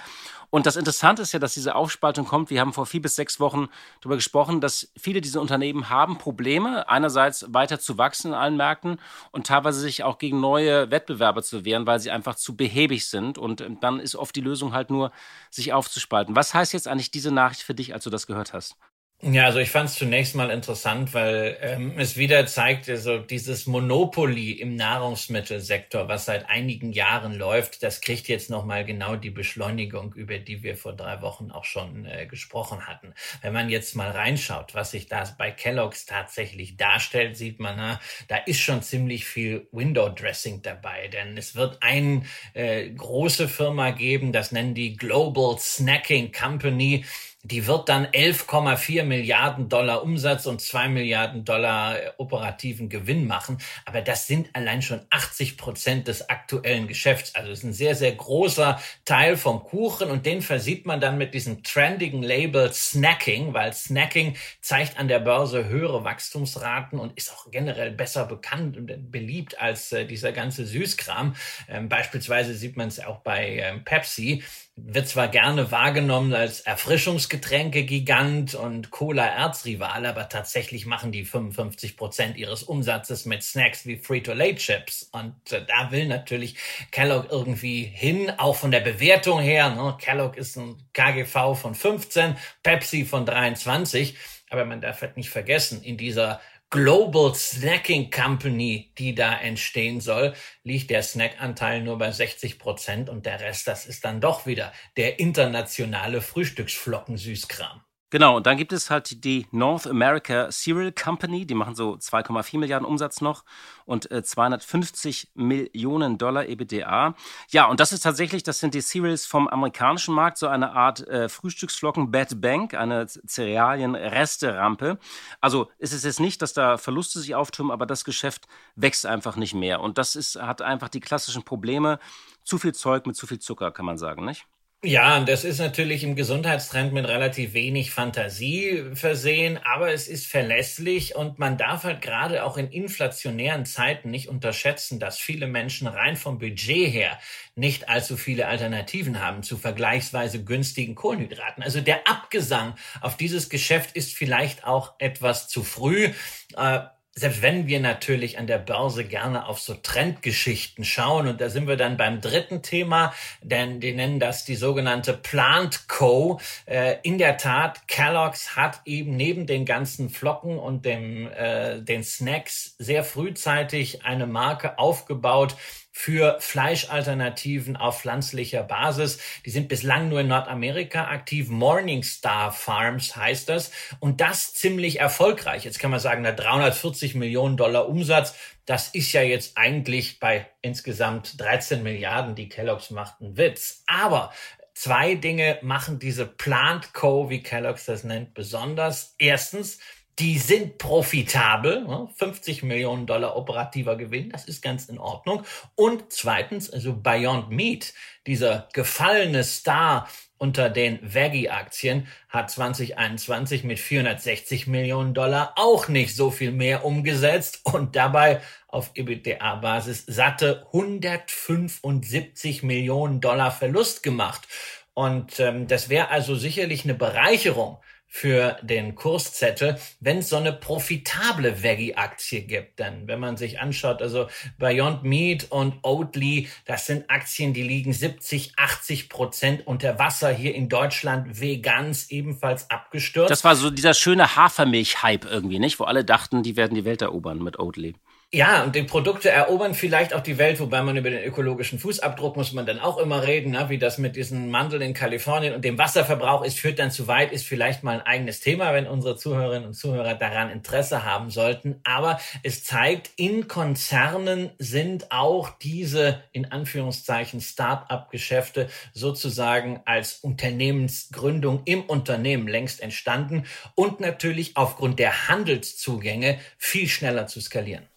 Und 0.49 0.65
das 0.65 0.77
Interessante 0.77 1.21
ist 1.21 1.33
ja, 1.33 1.39
dass 1.39 1.53
diese 1.53 1.75
Aufspaltung 1.75 2.25
kommt. 2.25 2.49
Wir 2.49 2.61
haben 2.61 2.71
vor 2.71 2.85
vier 2.85 3.01
bis 3.01 3.15
sechs 3.15 3.39
Wochen 3.39 3.67
darüber 3.99 4.15
gesprochen, 4.15 4.61
dass 4.61 4.91
viele 4.97 5.19
dieser 5.19 5.41
Unternehmen 5.41 5.89
haben 5.89 6.17
Probleme, 6.17 6.87
einerseits 6.87 7.53
weiter 7.53 7.79
zu 7.79 7.97
wachsen 7.97 8.29
in 8.29 8.33
allen 8.33 8.55
Märkten 8.55 8.97
und 9.31 9.47
teilweise 9.47 9.81
sich 9.81 10.03
auch 10.03 10.17
gegen 10.17 10.39
neue 10.39 10.89
Wettbewerber 10.89 11.43
zu 11.43 11.65
wehren, 11.65 11.85
weil 11.85 11.99
sie 11.99 12.11
einfach 12.11 12.35
zu 12.35 12.55
behäbig 12.55 13.09
sind. 13.09 13.37
Und 13.37 13.59
ähm, 13.59 13.79
dann 13.81 13.99
ist 13.99 14.15
oft 14.15 14.35
die 14.35 14.41
Lösung 14.41 14.73
halt 14.73 14.89
nur, 14.89 15.11
sich 15.49 15.73
aufzuspalten. 15.73 16.35
Was 16.35 16.53
heißt 16.53 16.71
jetzt 16.73 16.87
eigentlich 16.87 17.11
diese 17.11 17.31
Nachricht 17.31 17.63
für 17.63 17.75
dich, 17.75 17.93
als 17.93 18.05
du 18.05 18.09
das 18.09 18.25
gehört 18.25 18.53
hast? 18.53 18.77
Ja, 19.23 19.45
also 19.45 19.57
ich 19.57 19.71
fand 19.71 19.89
es 19.89 19.95
zunächst 19.95 20.35
mal 20.35 20.51
interessant, 20.51 21.11
weil 21.15 21.57
ähm, 21.61 21.97
es 21.97 22.17
wieder 22.17 22.45
zeigt, 22.45 22.87
also 22.87 23.17
dieses 23.17 23.65
Monopoly 23.65 24.51
im 24.51 24.75
Nahrungsmittelsektor, 24.75 26.07
was 26.07 26.25
seit 26.25 26.47
einigen 26.47 26.91
Jahren 26.93 27.33
läuft, 27.33 27.81
das 27.81 28.01
kriegt 28.01 28.27
jetzt 28.27 28.51
nochmal 28.51 28.85
genau 28.85 29.15
die 29.15 29.31
Beschleunigung, 29.31 30.13
über 30.13 30.37
die 30.37 30.61
wir 30.61 30.77
vor 30.77 30.93
drei 30.93 31.19
Wochen 31.23 31.49
auch 31.49 31.65
schon 31.65 32.05
äh, 32.05 32.27
gesprochen 32.27 32.85
hatten. 32.85 33.15
Wenn 33.41 33.53
man 33.53 33.71
jetzt 33.71 33.95
mal 33.95 34.11
reinschaut, 34.11 34.75
was 34.75 34.91
sich 34.91 35.07
da 35.07 35.23
bei 35.35 35.49
Kellogg's 35.49 36.05
tatsächlich 36.05 36.77
darstellt, 36.77 37.35
sieht 37.37 37.59
man, 37.59 37.75
na, 37.75 37.99
da 38.27 38.37
ist 38.37 38.59
schon 38.59 38.83
ziemlich 38.83 39.25
viel 39.25 39.67
Window 39.71 40.09
Dressing 40.09 40.61
dabei, 40.61 41.07
denn 41.07 41.35
es 41.37 41.55
wird 41.55 41.81
eine 41.81 42.21
äh, 42.53 42.91
große 42.91 43.47
Firma 43.47 43.89
geben, 43.89 44.31
das 44.31 44.51
nennen 44.51 44.75
die 44.75 44.95
Global 44.95 45.57
Snacking 45.57 46.31
Company, 46.31 47.03
die 47.49 47.65
wird 47.65 47.87
dann 47.87 48.07
11,4 48.07 49.03
Milliarden 49.03 49.69
Dollar 49.69 50.03
Umsatz 50.03 50.45
und 50.45 50.61
2 50.61 50.89
Milliarden 50.89 51.45
Dollar 51.45 51.97
äh, 51.97 52.11
operativen 52.17 52.89
Gewinn 52.89 53.25
machen. 53.25 53.57
Aber 53.85 54.01
das 54.01 54.27
sind 54.27 54.49
allein 54.53 54.81
schon 54.81 55.01
80 55.09 55.57
Prozent 55.57 56.07
des 56.07 56.29
aktuellen 56.29 56.87
Geschäfts. 56.87 57.35
Also 57.35 57.51
es 57.51 57.59
ist 57.59 57.63
ein 57.63 57.73
sehr, 57.73 57.95
sehr 57.95 58.11
großer 58.11 58.81
Teil 59.05 59.37
vom 59.37 59.63
Kuchen 59.63 60.09
und 60.09 60.25
den 60.25 60.41
versieht 60.41 60.85
man 60.85 60.99
dann 60.99 61.17
mit 61.17 61.33
diesem 61.33 61.63
trendigen 61.63 62.21
Label 62.21 62.71
Snacking, 62.73 63.53
weil 63.53 63.73
Snacking 63.73 64.35
zeigt 64.59 64.99
an 64.99 65.07
der 65.07 65.19
Börse 65.19 65.69
höhere 65.69 66.03
Wachstumsraten 66.03 66.99
und 66.99 67.17
ist 67.17 67.31
auch 67.31 67.49
generell 67.49 67.91
besser 67.91 68.25
bekannt 68.25 68.75
und 68.75 69.11
beliebt 69.11 69.59
als 69.59 69.93
äh, 69.93 70.05
dieser 70.05 70.33
ganze 70.33 70.65
Süßkram. 70.65 71.35
Ähm, 71.69 71.87
beispielsweise 71.87 72.53
sieht 72.55 72.75
man 72.75 72.89
es 72.89 72.99
auch 72.99 73.19
bei 73.19 73.59
ähm, 73.59 73.85
Pepsi 73.85 74.43
wird 74.79 75.07
zwar 75.07 75.27
gerne 75.27 75.71
wahrgenommen 75.71 76.35
als 76.35 76.61
Erfrischungsgetränke-Gigant 76.61 78.53
und 78.53 78.91
Cola-Erzrival, 78.91 80.05
aber 80.05 80.29
tatsächlich 80.29 80.85
machen 80.85 81.11
die 81.11 81.25
55 81.25 81.97
Prozent 81.97 82.37
ihres 82.37 82.61
Umsatzes 82.61 83.25
mit 83.25 83.41
Snacks 83.41 83.87
wie 83.87 83.97
Frito-Lay-Chips. 83.97 85.09
Und 85.11 85.33
äh, 85.51 85.65
da 85.65 85.91
will 85.91 86.05
natürlich 86.05 86.57
Kellogg 86.91 87.27
irgendwie 87.31 87.83
hin, 87.83 88.31
auch 88.37 88.55
von 88.55 88.69
der 88.69 88.81
Bewertung 88.81 89.39
her. 89.39 89.71
Ne? 89.71 89.97
Kellogg 89.99 90.37
ist 90.37 90.57
ein 90.57 90.77
KGV 90.93 91.55
von 91.55 91.73
15, 91.73 92.37
Pepsi 92.61 93.03
von 93.03 93.25
23. 93.25 94.15
Aber 94.49 94.63
man 94.63 94.79
darf 94.79 95.01
halt 95.01 95.17
nicht 95.17 95.31
vergessen, 95.31 95.81
in 95.81 95.97
dieser 95.97 96.39
Global 96.69 97.33
Snacking 97.33 98.11
Company, 98.11 98.91
die 98.97 99.15
da 99.15 99.39
entstehen 99.39 100.01
soll, 100.01 100.33
liegt 100.63 100.89
der 100.89 101.01
Snackanteil 101.01 101.81
nur 101.81 101.97
bei 101.97 102.11
60 102.11 102.59
Prozent 102.59 103.09
und 103.09 103.25
der 103.25 103.39
Rest, 103.39 103.67
das 103.67 103.85
ist 103.85 104.03
dann 104.03 104.19
doch 104.19 104.45
wieder 104.45 104.73
der 104.97 105.17
internationale 105.19 106.19
Frühstücksflocken-Süßkram. 106.21 107.86
Genau, 108.09 108.37
und 108.37 108.45
dann 108.47 108.55
gibt 108.55 108.71
es 108.71 108.89
halt 108.89 109.25
die 109.25 109.47
North 109.51 109.85
America 109.85 110.49
Cereal 110.49 110.93
Company, 110.93 111.45
die 111.45 111.55
machen 111.55 111.75
so 111.75 111.95
2,4 111.95 112.57
Milliarden 112.57 112.87
Umsatz 112.87 113.19
noch 113.19 113.43
und 113.83 114.09
äh, 114.11 114.23
250 114.23 115.31
Millionen 115.35 116.17
Dollar 116.17 116.45
EBITDA. 116.45 117.15
Ja, 117.49 117.65
und 117.65 117.81
das 117.81 117.91
ist 117.91 118.03
tatsächlich, 118.03 118.43
das 118.43 118.59
sind 118.59 118.73
die 118.75 118.79
Cereals 118.79 119.25
vom 119.25 119.49
amerikanischen 119.49 120.15
Markt, 120.15 120.37
so 120.37 120.47
eine 120.47 120.71
Art 120.71 121.05
äh, 121.09 121.27
Frühstücksflocken 121.27 122.09
Bad 122.09 122.39
Bank, 122.39 122.75
eine 122.75 123.07
Cerealien-Resterampe. 123.07 124.99
Also 125.41 125.69
ist 125.77 125.91
es 125.91 126.05
jetzt 126.05 126.21
nicht, 126.21 126.41
dass 126.41 126.53
da 126.53 126.77
Verluste 126.77 127.19
sich 127.19 127.35
auftürmen, 127.35 127.73
aber 127.73 127.85
das 127.85 128.05
Geschäft 128.05 128.47
wächst 128.77 129.05
einfach 129.05 129.35
nicht 129.35 129.53
mehr. 129.53 129.81
Und 129.81 129.97
das 129.97 130.15
ist, 130.15 130.37
hat 130.37 130.61
einfach 130.61 130.87
die 130.87 131.01
klassischen 131.01 131.43
Probleme. 131.43 131.99
Zu 132.45 132.57
viel 132.57 132.73
Zeug 132.73 133.05
mit 133.05 133.17
zu 133.17 133.27
viel 133.27 133.39
Zucker, 133.39 133.71
kann 133.71 133.85
man 133.85 133.97
sagen, 133.97 134.23
nicht? 134.23 134.47
Ja, 134.83 135.19
das 135.21 135.43
ist 135.43 135.57
natürlich 135.57 136.03
im 136.03 136.15
Gesundheitstrend 136.15 136.93
mit 136.93 137.07
relativ 137.07 137.53
wenig 137.53 137.89
Fantasie 137.89 138.83
versehen, 138.93 139.59
aber 139.65 139.91
es 139.91 140.07
ist 140.07 140.27
verlässlich 140.27 141.15
und 141.15 141.39
man 141.39 141.57
darf 141.57 141.83
halt 141.83 141.99
gerade 142.01 142.43
auch 142.43 142.57
in 142.57 142.69
inflationären 142.69 143.65
Zeiten 143.65 144.11
nicht 144.11 144.29
unterschätzen, 144.29 144.99
dass 144.99 145.17
viele 145.17 145.47
Menschen 145.47 145.87
rein 145.87 146.15
vom 146.15 146.37
Budget 146.37 146.93
her 146.93 147.17
nicht 147.55 147.89
allzu 147.89 148.17
viele 148.17 148.47
Alternativen 148.47 149.19
haben 149.19 149.41
zu 149.41 149.57
vergleichsweise 149.57 150.43
günstigen 150.43 150.93
Kohlenhydraten. 150.93 151.63
Also 151.63 151.81
der 151.81 152.07
Abgesang 152.07 152.75
auf 153.01 153.17
dieses 153.17 153.49
Geschäft 153.49 153.95
ist 153.95 154.13
vielleicht 154.13 154.63
auch 154.63 154.93
etwas 154.99 155.47
zu 155.47 155.63
früh. 155.63 156.11
Äh, 156.55 156.79
selbst 157.17 157.41
wenn 157.41 157.65
wir 157.65 157.79
natürlich 157.79 158.37
an 158.37 158.45
der 158.45 158.59
Börse 158.59 159.03
gerne 159.03 159.47
auf 159.47 159.59
so 159.59 159.73
Trendgeschichten 159.73 160.83
schauen, 160.83 161.27
und 161.27 161.41
da 161.41 161.49
sind 161.49 161.67
wir 161.67 161.75
dann 161.75 161.97
beim 161.97 162.21
dritten 162.21 162.61
Thema, 162.61 163.11
denn 163.41 163.79
die 163.79 163.93
nennen 163.93 164.19
das 164.19 164.45
die 164.45 164.55
sogenannte 164.55 165.13
Plant 165.13 165.87
Co. 165.87 166.39
Äh, 166.67 166.97
in 167.01 167.17
der 167.17 167.37
Tat, 167.37 167.87
Kellogg's 167.87 168.55
hat 168.55 168.81
eben 168.85 169.17
neben 169.17 169.47
den 169.47 169.65
ganzen 169.65 170.11
Flocken 170.11 170.59
und 170.59 170.85
dem, 170.85 171.27
äh, 171.31 171.81
den 171.81 172.03
Snacks 172.03 172.75
sehr 172.77 173.03
frühzeitig 173.03 174.05
eine 174.05 174.27
Marke 174.27 174.77
aufgebaut, 174.77 175.55
für 175.97 176.37
Fleischalternativen 176.39 177.75
auf 177.75 178.01
pflanzlicher 178.01 178.61
Basis. 178.61 179.17
Die 179.47 179.49
sind 179.49 179.67
bislang 179.67 180.09
nur 180.09 180.19
in 180.19 180.27
Nordamerika 180.27 181.05
aktiv. 181.07 181.49
Morningstar 181.49 182.51
Farms 182.51 183.15
heißt 183.15 183.49
das. 183.49 183.71
Und 183.99 184.21
das 184.21 184.53
ziemlich 184.53 184.99
erfolgreich. 184.99 185.65
Jetzt 185.65 185.79
kann 185.79 185.89
man 185.89 185.99
sagen, 185.99 186.21
na 186.21 186.33
340 186.33 187.15
Millionen 187.15 187.57
Dollar 187.57 187.89
Umsatz. 187.89 188.35
Das 188.65 188.89
ist 188.89 189.11
ja 189.11 189.23
jetzt 189.23 189.57
eigentlich 189.57 190.19
bei 190.19 190.45
insgesamt 190.61 191.41
13 191.41 191.81
Milliarden, 191.81 192.35
die 192.35 192.47
Kellogg's 192.47 192.91
macht, 192.91 193.19
ein 193.19 193.35
Witz. 193.35 193.83
Aber 193.87 194.31
Zwei 194.79 195.15
Dinge 195.15 195.57
machen 195.63 195.97
diese 195.97 196.27
Plant 196.27 196.93
Co., 196.93 197.31
wie 197.31 197.41
Kellogg's 197.41 197.85
das 197.85 198.03
nennt, 198.03 198.35
besonders. 198.35 199.15
Erstens, 199.17 199.79
die 200.19 200.39
sind 200.39 200.79
profitabel, 200.79 202.07
50 202.15 202.63
Millionen 202.63 203.05
Dollar 203.05 203.35
operativer 203.35 203.95
Gewinn, 203.95 204.31
das 204.31 204.45
ist 204.45 204.63
ganz 204.63 204.85
in 204.85 204.97
Ordnung. 204.97 205.43
Und 205.75 206.05
zweitens, 206.09 206.71
also 206.71 206.95
Beyond 206.95 207.51
Meat, 207.51 207.93
dieser 208.25 208.67
gefallene 208.73 209.43
Star 209.43 210.07
unter 210.39 210.69
den 210.69 210.99
Veggie-Aktien 211.01 212.07
hat 212.29 212.49
2021 212.51 213.63
mit 213.63 213.79
460 213.79 214.67
Millionen 214.67 215.13
Dollar 215.13 215.53
auch 215.55 215.87
nicht 215.87 216.15
so 216.15 216.31
viel 216.31 216.51
mehr 216.51 216.85
umgesetzt 216.85 217.61
und 217.63 217.95
dabei 217.95 218.41
auf 218.67 218.91
EBITDA-Basis 218.95 220.03
satte 220.07 220.65
175 220.73 222.63
Millionen 222.63 223.21
Dollar 223.21 223.51
Verlust 223.51 224.03
gemacht. 224.03 224.47
Und 224.93 225.39
ähm, 225.39 225.67
das 225.67 225.89
wäre 225.89 226.09
also 226.09 226.35
sicherlich 226.35 226.83
eine 226.83 226.95
Bereicherung 226.95 227.77
für 228.07 228.57
den 228.61 228.95
Kurszettel, 228.95 229.77
wenn 229.99 230.19
es 230.19 230.29
so 230.29 230.37
eine 230.37 230.53
profitable 230.53 231.61
Veggie-Aktie 231.61 232.41
gibt. 232.41 232.79
Denn 232.79 233.07
wenn 233.07 233.19
man 233.19 233.37
sich 233.37 233.59
anschaut, 233.59 234.01
also 234.01 234.27
Beyond 234.57 235.03
Meat 235.03 235.47
und 235.51 235.75
Oatly, 235.83 236.47
das 236.65 236.85
sind 236.85 237.09
Aktien, 237.09 237.53
die 237.53 237.63
liegen 237.63 237.93
70, 237.93 238.53
80 238.57 239.09
Prozent 239.09 239.67
unter 239.67 239.99
Wasser 239.99 240.31
hier 240.31 240.55
in 240.55 240.69
Deutschland. 240.69 241.39
Vegans 241.39 242.09
ebenfalls 242.09 242.69
abgestürzt. 242.69 243.29
Das 243.29 243.43
war 243.43 243.55
so 243.55 243.69
dieser 243.69 243.93
schöne 243.93 244.35
Hafermilch-Hype 244.35 245.25
irgendwie, 245.25 245.59
nicht? 245.59 245.79
Wo 245.79 245.83
alle 245.83 246.05
dachten, 246.05 246.43
die 246.43 246.55
werden 246.55 246.75
die 246.75 246.85
Welt 246.85 247.01
erobern 247.01 247.43
mit 247.43 247.59
Oatly. 247.59 247.95
Ja, 248.33 248.61
und 248.65 248.75
die 248.75 248.83
Produkte 248.83 249.29
erobern 249.29 249.73
vielleicht 249.73 250.13
auch 250.13 250.19
die 250.19 250.37
Welt, 250.37 250.59
wobei 250.59 250.81
man 250.81 250.97
über 250.97 251.09
den 251.09 251.23
ökologischen 251.23 251.79
Fußabdruck 251.79 252.35
muss 252.35 252.51
man 252.51 252.65
dann 252.65 252.77
auch 252.77 252.97
immer 252.97 253.23
reden, 253.25 253.51
ne? 253.53 253.69
wie 253.69 253.77
das 253.77 253.99
mit 253.99 254.17
diesen 254.17 254.51
Mandeln 254.51 254.81
in 254.81 254.93
Kalifornien 254.93 255.53
und 255.53 255.63
dem 255.63 255.77
Wasserverbrauch 255.77 256.43
ist, 256.43 256.59
führt 256.59 256.77
dann 256.77 256.91
zu 256.91 257.07
weit, 257.07 257.31
ist 257.31 257.45
vielleicht 257.45 257.83
mal 257.83 257.93
ein 257.93 258.05
eigenes 258.05 258.41
Thema, 258.41 258.73
wenn 258.73 258.85
unsere 258.85 259.15
Zuhörerinnen 259.15 259.67
und 259.67 259.75
Zuhörer 259.75 260.13
daran 260.15 260.49
Interesse 260.49 261.05
haben 261.05 261.29
sollten. 261.29 261.79
Aber 261.85 262.19
es 262.43 262.65
zeigt, 262.65 263.11
in 263.15 263.47
Konzernen 263.47 264.51
sind 264.57 265.09
auch 265.13 265.51
diese, 265.59 266.21
in 266.33 266.51
Anführungszeichen, 266.51 267.39
Start-up-Geschäfte 267.39 268.67
sozusagen 268.91 269.79
als 269.85 270.15
Unternehmensgründung 270.15 271.61
im 271.63 271.83
Unternehmen 271.83 272.49
längst 272.49 272.81
entstanden 272.81 273.45
und 273.75 274.01
natürlich 274.01 274.57
aufgrund 274.57 274.99
der 274.99 275.29
Handelszugänge 275.29 276.39
viel 276.57 276.89
schneller 276.89 277.27
zu 277.27 277.39
skalieren. 277.39 277.87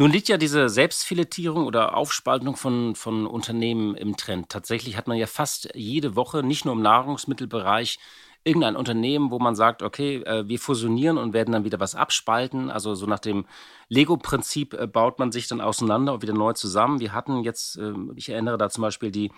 Nun 0.00 0.12
liegt 0.12 0.28
ja 0.28 0.36
diese 0.36 0.68
Selbstfiletierung 0.68 1.66
oder 1.66 1.96
Aufspaltung 1.96 2.54
von, 2.54 2.94
von 2.94 3.26
Unternehmen 3.26 3.96
im 3.96 4.16
Trend. 4.16 4.48
Tatsächlich 4.48 4.96
hat 4.96 5.08
man 5.08 5.16
ja 5.16 5.26
fast 5.26 5.70
jede 5.74 6.14
Woche, 6.14 6.44
nicht 6.44 6.64
nur 6.64 6.74
im 6.74 6.82
Nahrungsmittelbereich, 6.82 7.98
irgendein 8.44 8.76
Unternehmen, 8.76 9.32
wo 9.32 9.40
man 9.40 9.56
sagt, 9.56 9.82
okay, 9.82 10.22
äh, 10.22 10.46
wir 10.46 10.60
fusionieren 10.60 11.18
und 11.18 11.32
werden 11.32 11.50
dann 11.50 11.64
wieder 11.64 11.80
was 11.80 11.96
abspalten. 11.96 12.70
Also 12.70 12.94
so 12.94 13.06
nach 13.06 13.18
dem 13.18 13.44
Lego-Prinzip 13.88 14.74
äh, 14.74 14.86
baut 14.86 15.18
man 15.18 15.32
sich 15.32 15.48
dann 15.48 15.60
auseinander 15.60 16.14
und 16.14 16.22
wieder 16.22 16.32
neu 16.32 16.52
zusammen. 16.52 17.00
Wir 17.00 17.12
hatten 17.12 17.42
jetzt, 17.42 17.76
äh, 17.76 17.92
ich 18.14 18.28
erinnere 18.28 18.56
da 18.56 18.70
zum 18.70 18.82
Beispiel 18.82 19.10
die 19.10 19.32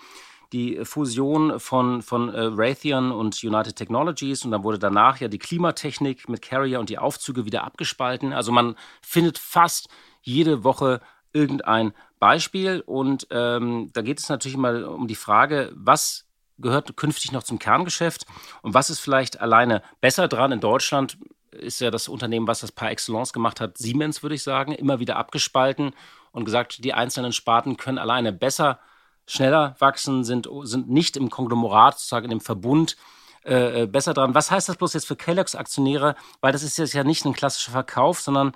die 0.52 0.80
Fusion 0.84 1.60
von, 1.60 2.02
von 2.02 2.28
äh, 2.28 2.40
Raytheon 2.42 3.12
und 3.12 3.42
United 3.44 3.76
Technologies 3.76 4.44
und 4.44 4.50
dann 4.50 4.64
wurde 4.64 4.80
danach 4.80 5.20
ja 5.20 5.28
die 5.28 5.38
Klimatechnik 5.38 6.28
mit 6.28 6.42
Carrier 6.42 6.80
und 6.80 6.88
die 6.88 6.98
Aufzüge 6.98 7.44
wieder 7.44 7.62
abgespalten. 7.62 8.32
Also 8.32 8.50
man 8.50 8.74
findet 9.00 9.38
fast 9.38 9.88
jede 10.22 10.64
Woche 10.64 11.00
irgendein 11.32 11.92
Beispiel. 12.18 12.82
Und 12.84 13.26
ähm, 13.30 13.90
da 13.92 14.02
geht 14.02 14.18
es 14.18 14.28
natürlich 14.28 14.56
mal 14.56 14.84
um 14.84 15.08
die 15.08 15.14
Frage, 15.14 15.72
was 15.74 16.26
gehört 16.58 16.96
künftig 16.96 17.32
noch 17.32 17.42
zum 17.42 17.58
Kerngeschäft 17.58 18.26
und 18.62 18.74
was 18.74 18.90
ist 18.90 19.00
vielleicht 19.00 19.40
alleine 19.40 19.82
besser 20.00 20.28
dran. 20.28 20.52
In 20.52 20.60
Deutschland 20.60 21.18
ist 21.52 21.80
ja 21.80 21.90
das 21.90 22.08
Unternehmen, 22.08 22.46
was 22.46 22.60
das 22.60 22.72
par 22.72 22.90
excellence 22.90 23.32
gemacht 23.32 23.60
hat, 23.60 23.78
Siemens, 23.78 24.22
würde 24.22 24.34
ich 24.34 24.42
sagen, 24.42 24.72
immer 24.72 25.00
wieder 25.00 25.16
abgespalten 25.16 25.92
und 26.32 26.44
gesagt, 26.44 26.84
die 26.84 26.94
einzelnen 26.94 27.32
Sparten 27.32 27.76
können 27.76 27.98
alleine 27.98 28.32
besser, 28.32 28.78
schneller 29.26 29.74
wachsen, 29.78 30.24
sind, 30.24 30.48
sind 30.62 30.90
nicht 30.90 31.16
im 31.16 31.30
Konglomerat, 31.30 31.98
sozusagen 31.98 32.26
in 32.26 32.30
dem 32.30 32.40
Verbund 32.40 32.96
äh, 33.44 33.82
äh 33.82 33.86
besser 33.86 34.14
dran. 34.14 34.34
Was 34.34 34.50
heißt 34.50 34.68
das 34.68 34.76
bloß 34.76 34.94
jetzt 34.94 35.06
für 35.06 35.16
Kellogg's 35.16 35.54
Aktionäre? 35.54 36.14
Weil 36.40 36.52
das 36.52 36.62
ist 36.62 36.78
jetzt 36.78 36.92
ja 36.92 37.04
nicht 37.04 37.24
ein 37.24 37.32
klassischer 37.32 37.72
Verkauf, 37.72 38.20
sondern 38.20 38.52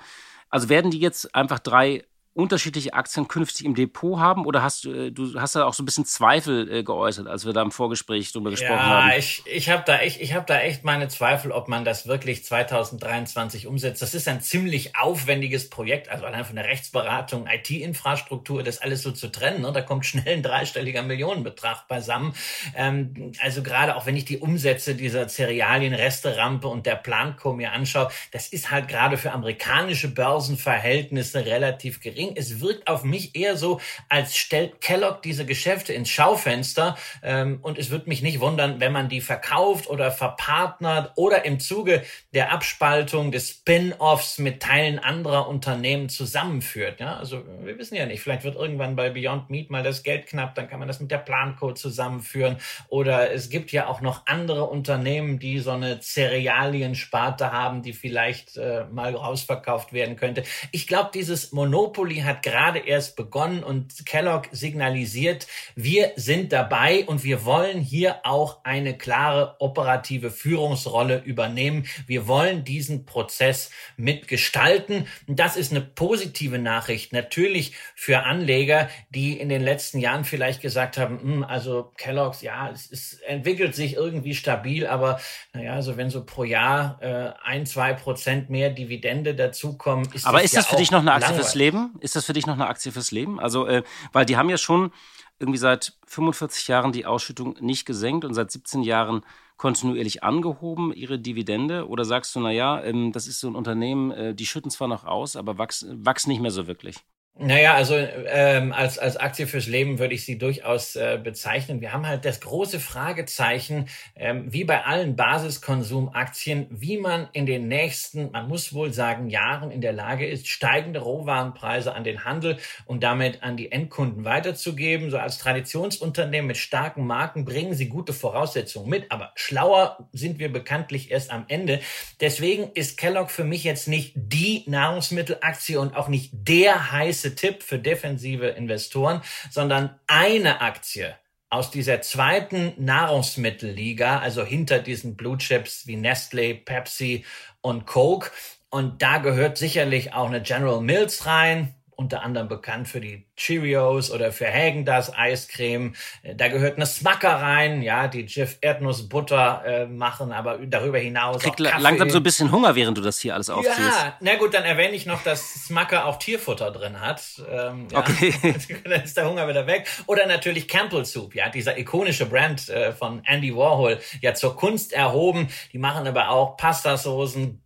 also 0.55 0.69
werden 0.69 0.93
die 0.93 1.01
jetzt 1.01 1.35
einfach 1.35 1.59
drei 1.59 2.05
unterschiedliche 2.35 2.95
Aktien 2.95 3.29
künftig 3.29 3.65
im 3.65 3.77
Depot 3.77 4.19
haben 4.19 4.45
oder 4.45 4.63
hast 4.63 4.85
du, 4.85 4.93
äh, 4.93 5.13
du 5.13 5.41
hast 5.41 5.55
da 5.55 5.65
auch 5.65 5.75
so 5.75 5.85
ein 5.85 5.87
bisschen 5.87 6.05
Zweifel 6.05 6.71
äh, 6.71 6.83
geäußert, 6.83 7.29
als 7.29 7.47
wir 7.47 7.53
da 7.53 7.63
im 7.63 7.71
Vorgespräch 7.71 8.33
drüber 8.33 8.51
gesprochen 8.51 8.73
ja, 8.73 8.87
haben? 8.87 9.09
Ja, 9.11 9.17
ich, 9.17 9.45
ich 9.47 9.71
habe 9.71 9.85
da 9.87 9.99
echt, 9.99 10.21
ich 10.21 10.35
habe 10.35 10.45
da 10.45 10.59
echt 10.59 10.83
meine 10.83 11.07
Zweifel, 11.07 11.53
ob 11.53 11.69
man 11.69 11.85
das 11.85 12.09
wirklich 12.09 12.45
2023 12.45 13.69
umsetzt. 13.69 14.03
Das 14.03 14.15
ist 14.15 14.27
ein 14.27 14.41
ziemlich 14.41 14.97
aufwendiges 14.97 15.71
Projekt, 15.71 16.09
also 16.09 16.27
allein 16.27 16.45
von 16.45 16.57
der 16.57 16.65
Rechtsberatung, 16.65 17.47
IT-Infrastruktur, 17.47 18.65
das 18.65 18.83
alles 18.83 19.03
so 19.03 19.13
zu 19.13 19.29
trennen. 19.29 19.63
Ne? 19.63 19.71
Da 19.71 19.83
kommt 19.83 20.05
schnell 20.05 20.35
ein 20.35 20.43
dreistelliger 20.43 21.05
Millionenbetrag 21.05 21.87
beisammen. 21.87 22.35
Ähm, 22.75 23.33
also 23.41 23.63
gerade 23.63 23.95
auch 23.95 24.07
wenn 24.07 24.17
ich 24.17 24.25
die 24.25 24.39
Umsätze 24.39 24.97
dieser 24.97 25.29
Cerealien-Resterampe 25.29 26.67
und 26.67 26.85
der 26.85 26.97
Planco 26.97 27.53
mir 27.53 27.71
anschaue, 27.71 28.09
das 28.33 28.49
ist 28.49 28.73
halt 28.73 28.89
gerade 28.89 29.19
für 29.19 29.31
amerikanische 29.31 30.09
Börsenverhältnisse 30.09 31.47
relativ 31.47 32.01
gering 32.01 32.24
gering. 32.25 32.37
Es 32.37 32.61
wirkt 32.61 32.89
auf 32.89 33.05
mich 33.05 33.35
eher 33.35 33.57
so, 33.57 33.81
als 34.09 34.37
stellt 34.37 34.81
Kellogg 34.81 35.21
diese 35.23 35.47
Geschäfte 35.47 35.93
ins 35.93 36.11
Schaufenster. 36.11 36.97
Ähm, 37.23 37.59
und 37.63 37.79
es 37.79 37.91
wird 37.91 38.07
mich 38.07 38.23
nicht 38.23 38.41
wundern, 38.41 38.81
wenn 38.81 38.93
man 38.93 39.09
die 39.09 39.21
verkauft 39.21 39.89
oder 39.89 40.11
verpartnert 40.11 41.13
oder 41.17 41.45
im 41.45 41.61
Zuge 41.61 42.03
der 42.33 42.53
Abspaltung 42.53 43.33
des 43.33 43.51
Spin-offs 43.51 44.39
mit 44.39 44.61
Teilen 44.61 44.99
anderer 44.99 45.49
Unternehmen 45.49 46.09
zusammenführt. 46.09 47.01
Ja, 47.01 47.17
also 47.17 47.43
wir 47.63 47.79
wissen 47.79 47.95
ja 47.95 48.07
nicht. 48.07 48.21
Vielleicht 48.21 48.45
wird 48.45 48.57
irgendwann 48.57 48.97
bei 48.97 49.11
Beyond 49.11 49.51
Meat 49.51 49.71
mal 49.71 49.83
das 49.83 50.03
Geld 50.03 50.27
knapp, 50.27 50.55
dann 50.55 50.69
kann 50.69 50.79
man 50.79 50.89
das 50.89 51.01
mit 51.01 51.11
der 51.11 51.19
Planco 51.19 51.73
zusammenführen. 51.73 52.57
Oder 52.89 53.33
es 53.33 53.51
gibt 53.51 53.73
ja 53.73 53.87
auch 53.89 54.01
noch 54.01 54.27
andere 54.27 54.65
Unternehmen, 54.65 55.39
die 55.39 55.59
so 55.59 55.71
eine 55.71 56.01
Cerealiensparte 56.01 57.53
haben, 57.53 57.83
die 57.83 57.93
vielleicht 57.93 58.57
äh, 58.57 58.85
mal 58.91 59.15
rausverkauft 59.15 59.93
werden 59.93 60.17
könnte. 60.17 60.45
Ich 60.73 60.87
glaube, 60.87 61.11
dieses 61.13 61.53
Monopoly 61.53 62.14
Monopoly 62.15 62.21
hat 62.21 62.43
gerade 62.43 62.79
erst 62.79 63.17
begonnen 63.17 63.63
und 63.63 64.07
Kellogg 64.07 64.49
signalisiert, 64.53 65.47
wir 65.75 66.13
sind 66.17 66.53
dabei 66.53 67.05
und 67.07 67.25
wir 67.25 67.45
wollen 67.45 67.81
hier 67.81 68.21
auch 68.25 68.65
eine 68.65 68.97
klare 68.97 69.57
operative 69.59 70.31
Führungsrolle 70.31 71.23
übernehmen. 71.25 71.87
Wir 72.07 72.27
wollen 72.27 72.65
diesen 72.65 73.05
Prozess 73.07 73.71
mitgestalten. 73.97 75.07
Und 75.27 75.39
das 75.39 75.57
ist 75.57 75.73
eine 75.73 75.81
positive 75.81 76.59
Nachricht. 76.59 77.13
Natürlich 77.13 77.75
für 77.95 78.25
Anleger, 78.25 78.89
die 79.11 79.39
in 79.39 79.49
den 79.49 79.63
letzten 79.63 79.99
Jahren 79.99 80.25
vielleicht 80.25 80.61
gesagt 80.61 80.99
haben, 80.99 81.21
hm, 81.21 81.45
also 81.45 81.93
Kellogg's, 81.97 82.43
ja, 82.43 82.71
es, 82.71 82.91
es, 82.91 83.15
entwickelt 83.25 83.75
sich 83.75 83.95
irgendwie 83.95 84.35
stabil, 84.35 84.87
aber 84.87 85.19
naja, 85.53 85.75
also 85.75 85.97
wenn 85.97 86.11
so 86.11 86.25
pro 86.25 86.45
Jahr 86.45 86.99
äh, 87.01 87.33
ein, 87.43 87.65
zwei 87.65 87.95
Prozent 87.95 88.51
mehr 88.51 88.71
Dividende 88.71 89.35
dazukommen, 89.35 90.09
ist 90.13 90.27
aber 90.27 90.39
das 90.39 90.47
ist 90.47 90.57
das 90.57 90.67
für 90.67 90.77
dich 90.77 90.91
noch 90.91 91.01
eine 91.01 91.13
Aktie 91.13 91.35
fürs 91.35 91.55
Leben? 91.55 91.95
Ist 92.05 92.17
das 92.17 92.27
für 92.27 92.35
dich 92.35 92.47
noch 92.47 92.53
eine 92.53 92.67
Aktie 92.67 92.93
fürs 92.93 93.13
Leben? 93.13 93.41
Also, 93.41 93.67
äh, 93.67 93.83
weil 94.13 94.27
die 94.27 94.37
haben 94.37 94.51
ja 94.51 94.59
schon 94.59 94.93
irgendwie 95.39 95.59
seit 95.59 95.95
45 96.07 96.69
Jahren 96.69 96.93
die 96.93 97.07
Ausschüttung 97.07 97.57
nicht 97.61 97.87
gesenkt 97.87 98.27
und 98.27 98.35
seit 98.35 98.51
17 98.51 98.83
Jahren 98.83 99.23
kontinuierlich 99.57 100.23
angehoben, 100.23 100.93
ihre 100.93 101.19
Dividende? 101.19 101.89
Oder 101.89 102.05
sagst 102.05 102.37
du, 102.37 102.41
naja, 102.41 102.83
ähm, 102.83 103.13
das 103.13 103.27
ist 103.27 103.41
so 103.41 103.49
ein 103.49 103.55
Unternehmen, 103.55 104.11
äh, 104.11 104.35
die 104.35 104.45
schütten 104.45 104.71
zwar 104.71 104.87
noch 104.87 105.05
aus, 105.05 105.35
aber 105.35 105.57
wachsen, 105.57 106.05
wachsen 106.05 106.29
nicht 106.29 106.43
mehr 106.43 106.51
so 106.51 106.67
wirklich? 106.67 106.97
Naja, 107.37 107.75
also 107.75 107.97
ähm, 107.97 108.73
als, 108.73 108.97
als 108.97 109.17
Aktie 109.17 109.49
fürs 109.49 109.67
Leben 109.67 109.99
würde 109.99 110.15
ich 110.15 110.25
sie 110.25 110.39
durchaus 110.39 110.95
äh, 110.95 111.19
bezeichnen. 111.21 111.81
Wir 111.81 111.93
haben 111.93 112.07
halt 112.07 112.25
das 112.25 112.39
große 112.41 112.79
Fragezeichen, 112.79 113.89
ähm, 114.15 114.53
wie 114.53 114.63
bei 114.63 114.85
allen 114.85 115.17
Basiskonsumaktien, 115.17 116.69
wie 116.71 116.97
man 116.97 117.29
in 117.33 117.45
den 117.45 117.67
nächsten, 117.67 118.31
man 118.31 118.47
muss 118.47 118.73
wohl 118.73 118.93
sagen, 118.93 119.31
Jahren 119.31 119.73
in 119.73 119.81
der 119.81 119.93
Lage 119.93 120.29
ist, 120.29 120.47
steigende 120.47 121.01
Rohwarenpreise 121.01 121.93
an 121.93 122.05
den 122.05 122.25
Handel 122.25 122.57
und 122.87 123.03
damit 123.03 123.43
an 123.43 123.57
die 123.57 123.73
Endkunden 123.73 124.25
weiterzugeben. 124.25 125.11
So 125.11 125.19
als 125.19 125.39
Traditionsunternehmen 125.39 126.47
mit 126.47 126.57
starken 126.57 127.05
Marken 127.05 127.45
bringen 127.45 127.75
sie 127.75 127.89
gute 127.89 128.13
Voraussetzungen 128.13 128.89
mit, 128.89 129.11
aber 129.11 129.33
schlauer 129.35 130.09
sind 130.13 130.39
wir 130.39 130.53
bekanntlich 130.53 131.11
erst 131.11 131.33
am 131.33 131.47
Ende. 131.49 131.81
Deswegen 132.21 132.71
ist 132.75 132.97
Kellogg 132.97 133.33
für 133.33 133.43
mich 133.43 133.65
jetzt 133.65 133.89
nicht 133.89 134.13
die 134.15 134.63
Nahrungsmittelaktie 134.69 135.79
und 135.79 135.97
auch 135.97 136.07
nicht 136.07 136.31
der 136.33 136.93
heiße 136.93 137.24
heiße 137.25 137.35
Tipp 137.35 137.63
für 137.63 137.79
defensive 137.79 138.49
Investoren, 138.49 139.23
sondern 139.51 139.99
eine 140.07 140.61
Aktie 140.61 141.17
aus 141.51 141.71
dieser 141.71 142.03
zweiten 142.03 142.73
Nahrungsmittelliga, 142.79 144.19
also 144.19 144.45
hinter 144.45 144.81
diesen 144.81 145.17
Blue 145.17 145.39
Chips 145.39 145.87
wie 145.87 145.97
Nestle, 145.97 146.55
Pepsi 146.55 147.25
und 147.61 147.87
Coke. 147.87 148.31
Und 148.71 149.03
da 149.03 149.19
gehört 149.19 149.57
sicherlich 149.57 150.15
auch 150.15 150.27
eine 150.27 150.43
General 150.43 150.81
Mills 150.81 151.27
rein, 151.27 151.75
unter 151.97 152.23
anderem 152.23 152.49
bekannt 152.49 152.89
für 152.89 153.01
die 153.01 153.27
Cheerios 153.37 154.11
oder 154.11 154.33
für 154.33 154.47
Hagen 154.47 154.85
das 154.85 155.15
Eiscreme. 155.15 155.95
Äh, 156.23 156.35
da 156.35 156.49
gehört 156.49 156.77
eine 156.77 156.87
Smacker 156.87 157.35
rein, 157.35 157.83
ja, 157.83 158.09
die 158.09 158.23
Jif 158.23 158.59
Erdnussbutter 158.61 159.63
äh, 159.65 159.87
machen, 159.87 160.33
aber 160.33 160.59
darüber 160.59 160.99
hinaus 160.99 161.43
Krieg 161.43 161.55
auch 161.55 161.79
langsam 161.79 162.11
so 162.11 162.19
ein 162.19 162.23
bisschen 162.23 162.53
Hunger, 162.53 162.75
während 162.75 162.99
du 162.99 163.03
das 163.03 163.19
hier 163.19 163.35
alles 163.35 163.51
aufziehst. 163.51 163.79
Ja, 163.79 164.17
na 164.21 164.37
gut, 164.37 164.55
dann 164.55 164.65
erwähne 164.65 164.95
ich 164.95 165.07
noch, 165.07 165.23
dass 165.23 165.67
Smacker 165.67 166.07
auch 166.07 166.19
Tierfutter 166.19 166.71
drin 166.71 167.01
hat. 167.01 167.23
Ähm, 167.51 167.89
ja. 167.91 167.99
Okay. 167.99 168.35
dann 168.85 169.03
ist 169.03 169.17
der 169.17 169.29
Hunger 169.29 169.49
wieder 169.49 169.67
weg. 169.67 169.89
Oder 170.07 170.27
natürlich 170.27 170.69
Campbell 170.69 171.05
Soup, 171.05 171.35
ja, 171.35 171.49
dieser 171.49 171.79
ikonische 171.79 172.27
Brand 172.27 172.69
äh, 172.69 172.93
von 172.93 173.23
Andy 173.25 173.55
Warhol, 173.55 173.99
ja 174.21 174.35
zur 174.35 174.57
Kunst 174.57 174.93
erhoben. 174.93 175.49
Die 175.73 175.79
machen 175.79 176.07
aber 176.07 176.31
auch 176.31 176.57
Pastasoßen, 176.57 177.64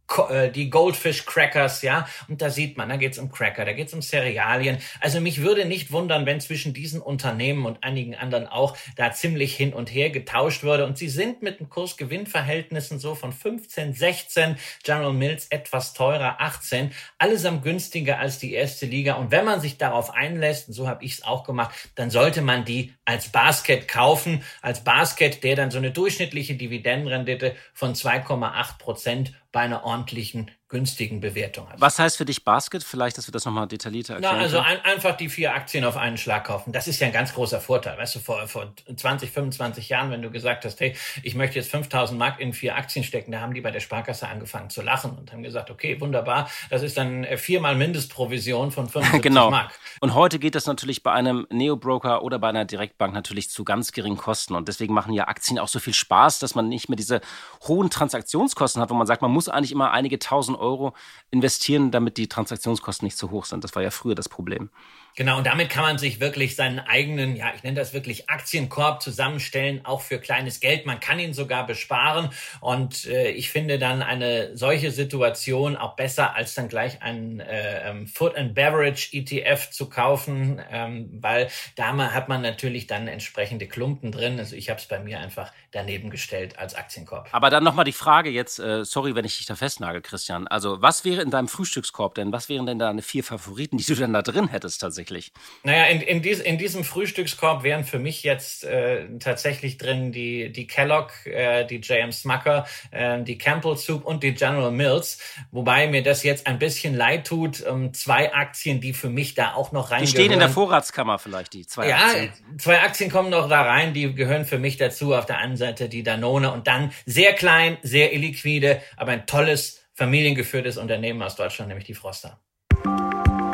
die 0.55 0.71
Goldfish 0.71 1.27
Crackers, 1.27 1.83
ja, 1.83 2.09
und 2.29 2.41
da 2.41 2.49
sieht 2.49 2.79
man, 2.79 2.89
da 2.89 2.97
geht's 2.97 3.19
um 3.19 3.31
Cracker, 3.31 3.65
da 3.65 3.73
geht's 3.73 3.93
um 3.93 4.01
Cerealien. 4.01 4.79
Also 5.01 5.21
mich 5.21 5.43
würde 5.43 5.67
nicht 5.67 5.93
wundern, 5.93 6.25
wenn 6.25 6.41
zwischen 6.41 6.73
diesen 6.73 7.01
Unternehmen 7.01 7.67
und 7.67 7.85
einigen 7.85 8.15
anderen 8.15 8.47
auch 8.47 8.77
da 8.97 9.13
ziemlich 9.13 9.55
hin 9.55 9.75
und 9.75 9.93
her 9.93 10.11
getauscht 10.11 10.63
würde. 10.63 10.87
Und 10.87 10.97
sie 10.97 11.09
sind 11.09 11.43
mit 11.43 11.61
den 11.61 11.69
Kurs-Gewinn-Verhältnissen 11.69 12.99
so 12.99 13.15
von 13.15 13.33
15, 13.33 13.93
16, 13.93 14.57
General 14.83 15.13
Mills 15.13 15.49
etwas 15.51 15.93
teurer, 15.93 16.41
18, 16.41 16.93
allesamt 17.19 17.63
günstiger 17.63 18.19
als 18.19 18.39
die 18.39 18.55
erste 18.55 18.87
Liga. 18.87 19.15
Und 19.15 19.31
wenn 19.31 19.45
man 19.45 19.61
sich 19.61 19.77
darauf 19.77 20.15
einlässt, 20.15 20.69
und 20.69 20.75
so 20.75 20.89
habe 20.89 21.05
ich 21.05 21.13
es 21.13 21.23
auch 21.25 21.45
gemacht, 21.45 21.75
dann 21.97 22.11
sollte 22.11 22.41
man 22.41 22.65
die 22.65 22.95
als 23.05 23.29
Basket 23.29 23.87
kaufen, 23.89 24.43
als 24.63 24.85
Basket, 24.85 25.45
der 25.45 25.57
dann 25.57 25.71
so 25.71 25.79
eine 25.79 25.91
durchschnittliche 25.91 26.55
Dividendenrendite 26.55 27.55
von 27.75 27.95
2,8 27.95 28.79
Prozent 28.79 29.33
bei 29.53 29.61
einer 29.61 29.85
ordentlichen 29.85 30.51
günstigen 30.69 31.21
Bewertung 31.21 31.69
hat. 31.69 31.81
Was 31.81 31.99
heißt 31.99 32.19
für 32.19 32.27
dich 32.27 32.45
Basket? 32.45 32.85
Vielleicht, 32.85 33.17
dass 33.17 33.27
wir 33.27 33.33
das 33.33 33.45
nochmal 33.47 33.67
detaillierter 33.67 34.15
erklären. 34.15 34.37
Na, 34.37 34.43
also 34.43 34.59
ein, 34.59 34.79
einfach 34.85 35.17
die 35.17 35.31
vier 35.31 35.55
Aktien 35.55 35.85
auf 35.85 35.97
einen 35.97 36.19
Schlag 36.19 36.45
kaufen. 36.45 36.73
Das 36.73 36.87
ist 36.87 37.01
ja 37.01 37.07
ein 37.07 37.13
ganz 37.13 37.33
großer 37.33 37.61
Vorteil. 37.61 37.97
Weißt 37.97 38.17
du, 38.17 38.19
vor, 38.19 38.47
vor 38.47 38.71
20, 38.95 39.31
25 39.31 39.89
Jahren, 39.89 40.11
wenn 40.11 40.21
du 40.21 40.31
gesagt 40.31 40.67
hast, 40.67 40.79
hey, 40.81 40.95
ich 41.23 41.35
möchte 41.35 41.57
jetzt 41.57 41.71
5000 41.71 42.19
Mark 42.19 42.39
in 42.39 42.53
vier 42.53 42.77
Aktien 42.77 43.03
stecken, 43.03 43.33
da 43.33 43.41
haben 43.41 43.55
die 43.55 43.63
bei 43.63 43.71
der 43.71 43.81
Sparkasse 43.81 44.29
angefangen 44.29 44.69
zu 44.69 44.83
lachen 44.83 45.17
und 45.17 45.33
haben 45.33 45.43
gesagt, 45.43 45.71
okay, 45.71 45.99
wunderbar, 46.01 46.51
das 46.69 46.83
ist 46.83 46.99
dann 46.99 47.27
viermal 47.37 47.75
Mindestprovision 47.75 48.71
von 48.71 48.89
75 48.89 49.23
genau. 49.23 49.51
Mark. 49.51 49.73
Und 50.01 50.15
heute 50.15 50.39
geht 50.39 50.55
das 50.55 50.67
natürlich 50.67 51.03
bei 51.03 51.13
einem 51.13 51.47
Neo-Broker 51.51 52.23
oder 52.23 52.39
bei 52.39 52.51
einer 52.51 52.67
Direktbank 52.67 53.15
natürlich 53.15 53.49
zu 53.49 53.65
ganz 53.65 53.93
geringen 53.93 54.19
Kosten. 54.19 54.55
Und 54.55 54.69
deswegen 54.69 54.93
machen 54.93 55.15
ja 55.15 55.29
Aktien 55.29 55.59
auch 55.59 55.69
so 55.69 55.79
viel 55.79 55.95
Spaß, 55.95 56.41
dass 56.41 56.55
man 56.55 56.69
nicht 56.69 56.91
mehr 56.91 56.97
diese 56.97 57.23
hohen 57.67 57.89
Transaktionskosten 57.89 58.83
hat, 58.83 58.91
wo 58.91 58.95
man 58.95 59.07
sagt, 59.07 59.23
man 59.23 59.31
muss 59.31 59.49
eigentlich 59.49 59.73
immer 59.73 59.93
einige 59.93 60.19
tausend 60.19 60.58
Euro 60.59 60.95
investieren, 61.31 61.91
damit 61.91 62.17
die 62.17 62.29
Transaktionskosten 62.29 63.07
nicht 63.07 63.17
zu 63.19 63.31
hoch 63.31 63.45
sind. 63.45 63.65
Das 63.65 63.75
war 63.75 63.83
ja 63.83 63.91
früher 63.91 64.15
das 64.15 64.29
Problem. 64.29 64.71
Genau, 65.19 65.37
und 65.37 65.49
damit 65.49 65.69
kann 65.69 65.83
man 65.83 65.99
sich 65.99 66.21
wirklich 66.21 66.55
seinen 66.55 66.79
eigenen, 66.79 67.35
ja, 67.35 67.53
ich 67.53 67.65
nenne 67.65 67.75
das 67.75 67.93
wirklich 67.93 68.31
Aktienkorb 68.31 69.03
zusammenstellen, 69.03 69.85
auch 69.85 70.01
für 70.01 70.21
kleines 70.21 70.61
Geld. 70.61 70.87
Man 70.87 71.01
kann 71.01 71.19
ihn 71.19 71.35
sogar 71.35 71.67
besparen. 71.67 72.31
Und 72.61 73.05
äh, 73.07 73.31
ich 73.31 73.51
finde 73.51 73.81
dann 73.81 74.01
eine 74.01 74.57
solche 74.57 74.93
Situation 74.93 75.77
auch 75.77 75.97
besser, 75.97 76.37
als 76.37 76.55
dann 76.55 76.69
gleich 76.69 77.03
einen 77.03 77.41
äh, 77.41 77.91
ähm, 77.91 78.07
Food 78.07 78.37
and 78.37 78.55
Beverage 78.55 79.09
ETF 79.11 79.71
zu 79.71 79.89
kaufen, 79.89 80.63
ähm, 80.71 81.09
weil 81.21 81.49
da 81.75 81.97
hat 82.15 82.29
man 82.29 82.41
natürlich 82.41 82.87
dann 82.87 83.09
entsprechende 83.09 83.67
Klumpen 83.67 84.13
drin. 84.13 84.39
Also 84.39 84.55
ich 84.55 84.71
habe 84.71 84.79
es 84.79 84.87
bei 84.87 85.01
mir 85.01 85.19
einfach 85.19 85.53
daneben 85.73 86.11
gestellt 86.11 86.61
als 86.61 86.77
Aktienkorb. 86.77 87.29
Aber 87.33 87.51
dann 87.51 87.65
nochmal 87.65 87.85
die 87.85 87.91
Frage 87.91 88.31
jetzt, 88.31 88.61
äh, 88.61 88.85
sorry, 88.85 89.17
wenn 89.17 89.25
ich 89.25 89.39
dich 89.39 89.47
da 89.47 89.57
festnagel, 89.57 90.01
Christian. 90.01 90.47
Also 90.47 90.81
was 90.81 91.05
wäre 91.05 91.23
in 91.23 91.33
deinem 91.33 91.49
Frühstückskorb 91.49 92.15
denn? 92.15 92.31
Was 92.31 92.49
wären 92.49 92.67
denn 92.67 92.79
deine 92.79 93.03
vier 93.03 93.25
Favoriten, 93.25 93.79
die 93.79 93.85
du 93.85 93.97
dann 93.97 94.13
da 94.13 94.23
drin 94.23 94.47
hättest 94.47 94.81
tatsächlich? 94.81 95.08
Tatsächlich? 95.09 95.33
Naja, 95.63 95.85
in, 95.85 96.01
in, 96.01 96.23
dies, 96.23 96.41
in 96.41 96.59
diesem 96.59 96.85
Frühstückskorb 96.85 97.63
wären 97.63 97.85
für 97.85 97.99
mich 97.99 98.23
jetzt 98.23 98.65
äh, 98.65 99.07
tatsächlich 99.19 99.79
drin 99.79 100.13
die, 100.13 100.53
die 100.53 100.67
Kellogg, 100.67 101.13
äh, 101.25 101.65
die 101.65 101.77
JM 101.77 102.13
Smucker, 102.13 102.67
äh, 102.91 103.23
die 103.23 103.39
Campbell 103.39 103.77
Soup 103.77 104.05
und 104.05 104.23
die 104.23 104.33
General 104.33 104.71
Mills. 104.71 105.19
Wobei 105.51 105.89
mir 105.89 106.03
das 106.03 106.23
jetzt 106.23 106.47
ein 106.47 106.59
bisschen 106.59 106.95
leid 106.95 107.27
tut. 107.27 107.65
Ähm, 107.67 107.93
zwei 107.95 108.33
Aktien, 108.33 108.81
die 108.81 108.93
für 108.93 109.11
mich 109.11 109.35
da 109.35 109.55
auch 109.55 109.73
noch 109.73 109.91
rein. 109.91 110.03
Die 110.03 110.07
stehen 110.07 110.33
in 110.33 110.39
der 110.39 110.51
Vorratskammer 110.51 111.19
vielleicht, 111.19 111.53
die 111.55 111.67
zwei 111.67 111.89
ja, 111.89 111.97
Aktien. 111.97 112.25
Ja, 112.25 112.59
zwei 112.59 112.81
Aktien 112.81 113.11
kommen 113.11 113.31
noch 113.31 113.49
da 113.49 113.63
rein, 113.63 113.95
die 113.95 114.15
gehören 114.15 114.45
für 114.45 114.59
mich 114.59 114.77
dazu. 114.77 115.15
Auf 115.15 115.27
der 115.27 115.39
einen 115.39 115.57
Seite 115.57 115.89
die 115.89 116.03
Danone 116.03 116.53
und 116.53 116.67
dann 116.67 116.93
sehr 117.07 117.33
klein, 117.33 117.79
sehr 117.83 118.13
illiquide, 118.13 118.83
aber 118.97 119.13
ein 119.13 119.27
tolles 119.27 119.83
familiengeführtes 119.95 120.77
Unternehmen 120.77 121.23
aus 121.23 121.35
Deutschland, 121.35 121.69
nämlich 121.69 121.87
die 121.87 121.95
Froster. 121.95 122.39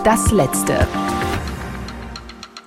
Das 0.04 0.30
letzte. 0.32 0.86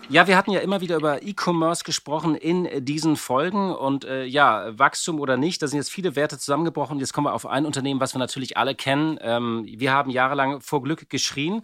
Ja, 0.09 0.25
wir 0.25 0.37
hatten 0.37 0.51
ja 0.51 0.61
immer 0.61 0.79
wieder 0.79 0.95
über 0.95 1.21
E-Commerce 1.21 1.83
gesprochen 1.83 2.35
in 2.35 2.85
diesen 2.85 3.17
Folgen 3.17 3.75
und 3.75 4.05
äh, 4.05 4.23
ja, 4.23 4.77
Wachstum 4.79 5.19
oder 5.19 5.35
nicht, 5.35 5.61
da 5.61 5.67
sind 5.67 5.79
jetzt 5.79 5.91
viele 5.91 6.15
Werte 6.15 6.39
zusammengebrochen. 6.39 6.97
Jetzt 6.99 7.11
kommen 7.11 7.27
wir 7.27 7.33
auf 7.33 7.45
ein 7.45 7.65
Unternehmen, 7.65 7.99
was 7.99 8.15
wir 8.15 8.19
natürlich 8.19 8.55
alle 8.55 8.73
kennen. 8.73 9.19
Ähm, 9.21 9.65
wir 9.67 9.91
haben 9.91 10.09
jahrelang 10.09 10.61
vor 10.61 10.81
Glück 10.81 11.09
geschrien. 11.09 11.61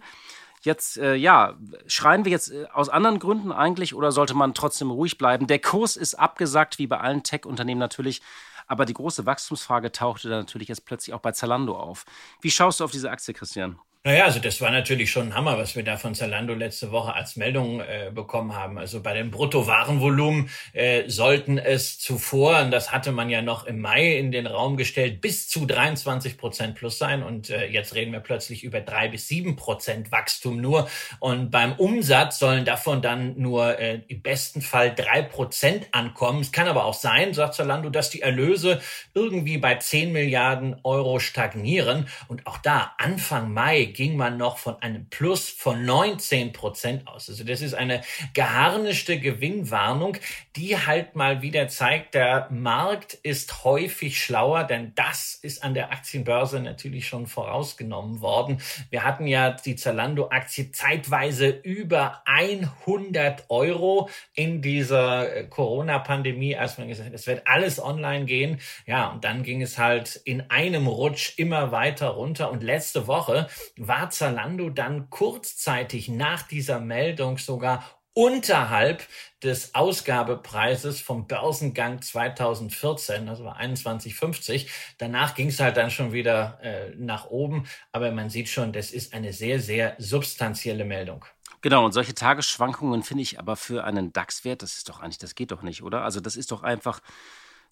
Jetzt, 0.60 0.98
äh, 0.98 1.14
ja, 1.14 1.54
schreien 1.86 2.26
wir 2.26 2.32
jetzt 2.32 2.50
äh, 2.50 2.66
aus 2.70 2.90
anderen 2.90 3.18
Gründen 3.18 3.50
eigentlich 3.50 3.94
oder 3.94 4.12
sollte 4.12 4.34
man 4.34 4.52
trotzdem 4.52 4.90
ruhig 4.90 5.16
bleiben? 5.16 5.46
Der 5.46 5.58
Kurs 5.58 5.96
ist 5.96 6.14
abgesagt, 6.14 6.78
wie 6.78 6.86
bei 6.86 7.00
allen 7.00 7.22
Tech-Unternehmen 7.22 7.80
natürlich. 7.80 8.20
Aber 8.66 8.84
die 8.84 8.94
große 8.94 9.24
Wachstumsfrage 9.24 9.90
tauchte 9.90 10.28
dann 10.28 10.40
natürlich 10.40 10.68
jetzt 10.68 10.84
plötzlich 10.84 11.14
auch 11.14 11.20
bei 11.20 11.32
Zalando 11.32 11.78
auf. 11.78 12.04
Wie 12.42 12.50
schaust 12.50 12.80
du 12.80 12.84
auf 12.84 12.90
diese 12.90 13.10
Aktie, 13.10 13.32
Christian? 13.32 13.78
Naja, 14.06 14.26
also 14.26 14.38
das 14.38 14.60
war 14.60 14.70
natürlich 14.70 15.10
schon 15.10 15.28
ein 15.28 15.34
Hammer, 15.34 15.56
was 15.56 15.76
wir 15.76 15.82
da 15.82 15.96
von 15.96 16.14
Zalando 16.14 16.52
letzte 16.52 16.92
Woche 16.92 17.14
als 17.14 17.36
Meldung 17.36 17.80
äh, 17.80 18.10
bekommen 18.14 18.54
haben. 18.54 18.76
Also 18.76 19.00
bei 19.02 19.14
dem 19.14 19.30
Bruttowarenvolumen 19.30 20.50
äh, 20.74 21.08
sollten 21.08 21.56
es 21.56 21.98
zuvor, 21.98 22.60
und 22.60 22.70
das 22.70 22.92
hatte 22.92 23.12
man 23.12 23.30
ja 23.30 23.40
noch 23.40 23.64
im 23.64 23.80
Mai 23.80 24.18
in 24.18 24.30
den 24.30 24.46
Raum 24.46 24.76
gestellt, 24.76 25.22
bis 25.22 25.48
zu 25.48 25.64
23 25.64 26.36
Prozent 26.36 26.74
plus 26.74 26.98
sein. 26.98 27.22
Und 27.22 27.48
äh, 27.48 27.64
jetzt 27.68 27.94
reden 27.94 28.12
wir 28.12 28.20
plötzlich 28.20 28.62
über 28.62 28.82
drei 28.82 29.08
bis 29.08 29.26
sieben 29.26 29.56
Prozent 29.56 30.12
Wachstum 30.12 30.60
nur. 30.60 30.86
Und 31.18 31.50
beim 31.50 31.72
Umsatz 31.72 32.38
sollen 32.38 32.66
davon 32.66 33.00
dann 33.00 33.40
nur 33.40 33.78
äh, 33.78 34.02
im 34.08 34.20
besten 34.20 34.60
Fall 34.60 34.94
drei 34.94 35.22
Prozent 35.22 35.88
ankommen. 35.92 36.42
Es 36.42 36.52
kann 36.52 36.68
aber 36.68 36.84
auch 36.84 36.92
sein, 36.92 37.32
sagt 37.32 37.54
Zalando, 37.54 37.88
dass 37.88 38.10
die 38.10 38.20
Erlöse 38.20 38.82
irgendwie 39.14 39.56
bei 39.56 39.76
10 39.76 40.12
Milliarden 40.12 40.76
Euro 40.82 41.20
stagnieren. 41.20 42.06
Und 42.28 42.46
auch 42.46 42.58
da 42.58 42.92
Anfang 42.98 43.50
Mai 43.50 43.93
ging 43.94 44.16
man 44.16 44.36
noch 44.36 44.58
von 44.58 44.80
einem 44.82 45.08
Plus 45.08 45.48
von 45.48 45.84
19 45.86 46.52
Prozent 46.52 47.08
aus. 47.08 47.28
Also 47.30 47.44
das 47.44 47.62
ist 47.62 47.74
eine 47.74 48.02
geharnischte 48.34 49.18
Gewinnwarnung, 49.18 50.18
die 50.56 50.76
halt 50.76 51.16
mal 51.16 51.40
wieder 51.40 51.68
zeigt, 51.68 52.14
der 52.14 52.48
Markt 52.50 53.14
ist 53.14 53.64
häufig 53.64 54.22
schlauer, 54.22 54.64
denn 54.64 54.92
das 54.94 55.38
ist 55.40 55.64
an 55.64 55.72
der 55.72 55.92
Aktienbörse 55.92 56.60
natürlich 56.60 57.08
schon 57.08 57.26
vorausgenommen 57.26 58.20
worden. 58.20 58.60
Wir 58.90 59.04
hatten 59.04 59.26
ja 59.26 59.50
die 59.50 59.76
Zalando-Aktie 59.76 60.72
zeitweise 60.72 61.48
über 61.48 62.22
100 62.26 63.44
Euro 63.48 64.10
in 64.34 64.62
dieser 64.62 65.34
äh, 65.34 65.44
Corona-Pandemie, 65.44 66.56
als 66.56 66.78
man 66.78 66.88
gesagt 66.88 67.08
hat, 67.08 67.14
es 67.14 67.26
wird 67.26 67.46
alles 67.46 67.82
online 67.82 68.24
gehen. 68.24 68.60
Ja, 68.86 69.08
und 69.08 69.24
dann 69.24 69.42
ging 69.42 69.62
es 69.62 69.78
halt 69.78 70.20
in 70.24 70.50
einem 70.50 70.86
Rutsch 70.86 71.34
immer 71.36 71.72
weiter 71.72 72.08
runter. 72.08 72.50
Und 72.50 72.62
letzte 72.62 73.06
Woche 73.06 73.48
war 73.88 74.10
Zalando 74.10 74.70
dann 74.70 75.10
kurzzeitig 75.10 76.08
nach 76.08 76.42
dieser 76.42 76.80
Meldung 76.80 77.38
sogar 77.38 77.84
unterhalb 78.14 79.02
des 79.42 79.74
Ausgabepreises 79.74 81.00
vom 81.00 81.26
Börsengang 81.26 82.00
2014, 82.00 83.28
also 83.28 83.44
war 83.44 83.60
21,50. 83.60 84.68
Danach 84.98 85.34
ging 85.34 85.48
es 85.48 85.58
halt 85.58 85.76
dann 85.76 85.90
schon 85.90 86.12
wieder 86.12 86.58
äh, 86.62 86.94
nach 86.96 87.26
oben, 87.26 87.66
aber 87.90 88.12
man 88.12 88.30
sieht 88.30 88.48
schon, 88.48 88.72
das 88.72 88.92
ist 88.92 89.12
eine 89.12 89.32
sehr, 89.32 89.60
sehr 89.60 89.96
substanzielle 89.98 90.84
Meldung. 90.84 91.24
Genau, 91.60 91.84
und 91.84 91.92
solche 91.92 92.14
Tagesschwankungen 92.14 93.02
finde 93.02 93.22
ich 93.22 93.40
aber 93.40 93.56
für 93.56 93.84
einen 93.84 94.12
DAX-Wert, 94.12 94.62
das 94.62 94.76
ist 94.76 94.88
doch 94.88 95.00
eigentlich, 95.00 95.18
das 95.18 95.34
geht 95.34 95.50
doch 95.50 95.62
nicht, 95.62 95.82
oder? 95.82 96.02
Also 96.02 96.20
das 96.20 96.36
ist 96.36 96.52
doch 96.52 96.62
einfach 96.62 97.00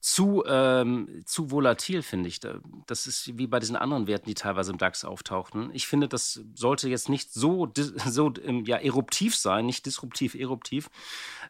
zu, 0.02 0.42
ähm, 0.48 1.22
zu 1.26 1.52
volatil, 1.52 2.02
finde 2.02 2.28
ich. 2.28 2.40
Das 2.86 3.06
ist 3.06 3.38
wie 3.38 3.46
bei 3.46 3.60
diesen 3.60 3.76
anderen 3.76 4.08
Werten, 4.08 4.26
die 4.26 4.34
teilweise 4.34 4.72
im 4.72 4.78
DAX 4.78 5.04
auftauchten. 5.04 5.70
Ich 5.72 5.86
finde, 5.86 6.08
das 6.08 6.40
sollte 6.54 6.88
jetzt 6.88 7.08
nicht 7.08 7.32
so, 7.32 7.70
so 8.06 8.32
ja, 8.66 8.78
eruptiv 8.78 9.36
sein, 9.36 9.64
nicht 9.64 9.86
disruptiv, 9.86 10.34
eruptiv. 10.34 10.90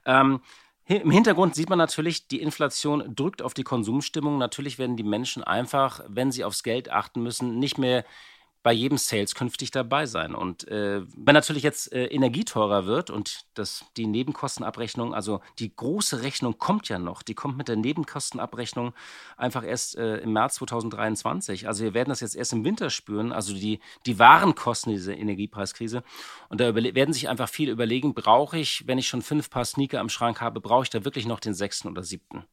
Ähm, 0.04 0.40
im 0.84 1.10
Hintergrund 1.10 1.54
sieht 1.54 1.70
man 1.70 1.78
natürlich, 1.78 2.28
die 2.28 2.42
Inflation 2.42 3.14
drückt 3.14 3.40
auf 3.40 3.54
die 3.54 3.64
Konsumstimmung. 3.64 4.36
Natürlich 4.36 4.78
werden 4.78 4.98
die 4.98 5.02
Menschen 5.02 5.42
einfach, 5.42 6.02
wenn 6.08 6.30
sie 6.30 6.44
aufs 6.44 6.62
Geld 6.62 6.90
achten 6.90 7.22
müssen, 7.22 7.58
nicht 7.58 7.78
mehr 7.78 8.04
bei 8.62 8.72
jedem 8.72 8.98
Sales 8.98 9.34
künftig 9.34 9.70
dabei 9.70 10.06
sein. 10.06 10.34
Und 10.34 10.68
äh, 10.68 11.02
wenn 11.16 11.34
natürlich 11.34 11.62
jetzt 11.62 11.92
äh, 11.92 12.06
Energie 12.06 12.44
teurer 12.44 12.86
wird 12.86 13.10
und 13.10 13.46
das, 13.54 13.84
die 13.96 14.06
Nebenkostenabrechnung, 14.06 15.14
also 15.14 15.40
die 15.58 15.74
große 15.74 16.22
Rechnung 16.22 16.58
kommt 16.58 16.88
ja 16.88 16.98
noch, 16.98 17.22
die 17.22 17.34
kommt 17.34 17.56
mit 17.56 17.68
der 17.68 17.76
Nebenkostenabrechnung 17.76 18.94
einfach 19.36 19.64
erst 19.64 19.96
äh, 19.96 20.18
im 20.18 20.32
März 20.32 20.56
2023. 20.56 21.66
Also 21.66 21.82
wir 21.84 21.94
werden 21.94 22.10
das 22.10 22.20
jetzt 22.20 22.36
erst 22.36 22.52
im 22.52 22.64
Winter 22.64 22.90
spüren, 22.90 23.32
also 23.32 23.52
die, 23.52 23.80
die 24.06 24.18
wahren 24.18 24.54
Kosten 24.54 24.90
dieser 24.90 25.16
Energiepreiskrise. 25.16 26.04
Und 26.48 26.60
da 26.60 26.74
werden 26.74 27.12
sich 27.12 27.28
einfach 27.28 27.48
viele 27.48 27.72
überlegen, 27.72 28.14
brauche 28.14 28.58
ich, 28.58 28.86
wenn 28.86 28.98
ich 28.98 29.08
schon 29.08 29.22
fünf 29.22 29.50
Paar 29.50 29.64
Sneaker 29.64 30.00
am 30.00 30.08
Schrank 30.08 30.40
habe, 30.40 30.60
brauche 30.60 30.84
ich 30.84 30.90
da 30.90 31.04
wirklich 31.04 31.26
noch 31.26 31.40
den 31.40 31.54
sechsten 31.54 31.88
oder 31.88 32.02
siebten? 32.02 32.44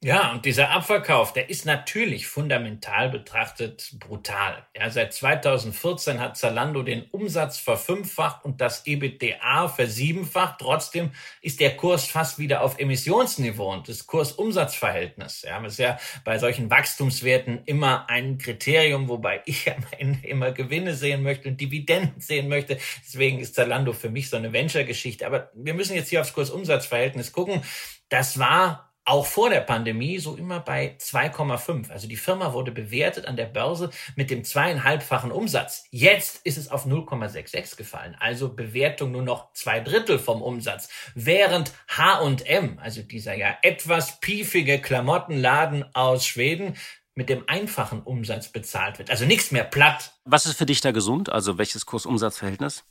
Ja, 0.00 0.30
und 0.30 0.44
dieser 0.44 0.70
Abverkauf, 0.70 1.32
der 1.32 1.50
ist 1.50 1.66
natürlich 1.66 2.28
fundamental 2.28 3.08
betrachtet 3.08 3.96
brutal. 3.98 4.64
Ja, 4.76 4.90
seit 4.90 5.12
2014 5.12 6.20
hat 6.20 6.36
Zalando 6.36 6.84
den 6.84 7.02
Umsatz 7.10 7.58
verfünffacht 7.58 8.44
und 8.44 8.60
das 8.60 8.86
EBITDA 8.86 9.68
versiebenfacht. 9.68 10.60
Trotzdem 10.60 11.10
ist 11.42 11.58
der 11.58 11.76
Kurs 11.76 12.04
fast 12.04 12.38
wieder 12.38 12.62
auf 12.62 12.78
Emissionsniveau 12.78 13.72
und 13.72 13.88
das 13.88 14.06
Kurs-Umsatz-Verhältnis. 14.06 15.42
Ja, 15.42 15.60
das 15.60 15.72
ist 15.72 15.78
ja 15.80 15.98
bei 16.24 16.38
solchen 16.38 16.70
Wachstumswerten 16.70 17.62
immer 17.64 18.08
ein 18.08 18.38
Kriterium, 18.38 19.08
wobei 19.08 19.42
ich 19.46 19.64
ja 19.64 19.74
immer 20.22 20.52
Gewinne 20.52 20.94
sehen 20.94 21.24
möchte 21.24 21.48
und 21.48 21.60
Dividenden 21.60 22.20
sehen 22.20 22.48
möchte. 22.48 22.78
Deswegen 23.04 23.40
ist 23.40 23.56
Zalando 23.56 23.92
für 23.92 24.10
mich 24.10 24.30
so 24.30 24.36
eine 24.36 24.52
Venture-Geschichte. 24.52 25.26
Aber 25.26 25.50
wir 25.54 25.74
müssen 25.74 25.96
jetzt 25.96 26.10
hier 26.10 26.20
aufs 26.20 26.34
Kurs-Umsatz-Verhältnis 26.34 27.32
gucken. 27.32 27.62
Das 28.10 28.38
war 28.38 28.87
auch 29.08 29.26
vor 29.26 29.48
der 29.48 29.60
Pandemie 29.60 30.18
so 30.18 30.36
immer 30.36 30.60
bei 30.60 30.96
2,5. 30.98 31.90
Also 31.90 32.06
die 32.06 32.16
Firma 32.16 32.52
wurde 32.52 32.72
bewertet 32.72 33.26
an 33.26 33.36
der 33.36 33.46
Börse 33.46 33.90
mit 34.16 34.30
dem 34.30 34.44
zweieinhalbfachen 34.44 35.32
Umsatz. 35.32 35.86
Jetzt 35.90 36.44
ist 36.44 36.58
es 36.58 36.70
auf 36.70 36.86
0,66 36.86 37.76
gefallen. 37.76 38.16
Also 38.20 38.54
Bewertung 38.54 39.12
nur 39.12 39.22
noch 39.22 39.52
zwei 39.54 39.80
Drittel 39.80 40.18
vom 40.18 40.42
Umsatz. 40.42 40.90
Während 41.14 41.72
H&M, 41.88 42.78
also 42.82 43.02
dieser 43.02 43.34
ja 43.34 43.56
etwas 43.62 44.20
piefige 44.20 44.78
Klamottenladen 44.78 45.86
aus 45.94 46.26
Schweden, 46.26 46.76
mit 47.14 47.30
dem 47.30 47.44
einfachen 47.48 48.02
Umsatz 48.02 48.48
bezahlt 48.48 48.98
wird. 48.98 49.10
Also 49.10 49.24
nichts 49.24 49.50
mehr 49.50 49.64
platt. 49.64 50.12
Was 50.24 50.46
ist 50.46 50.56
für 50.56 50.66
dich 50.66 50.80
da 50.82 50.92
gesund? 50.92 51.32
Also 51.32 51.58
welches 51.58 51.84
Kurs-Umsatz-Verhältnis? 51.84 52.84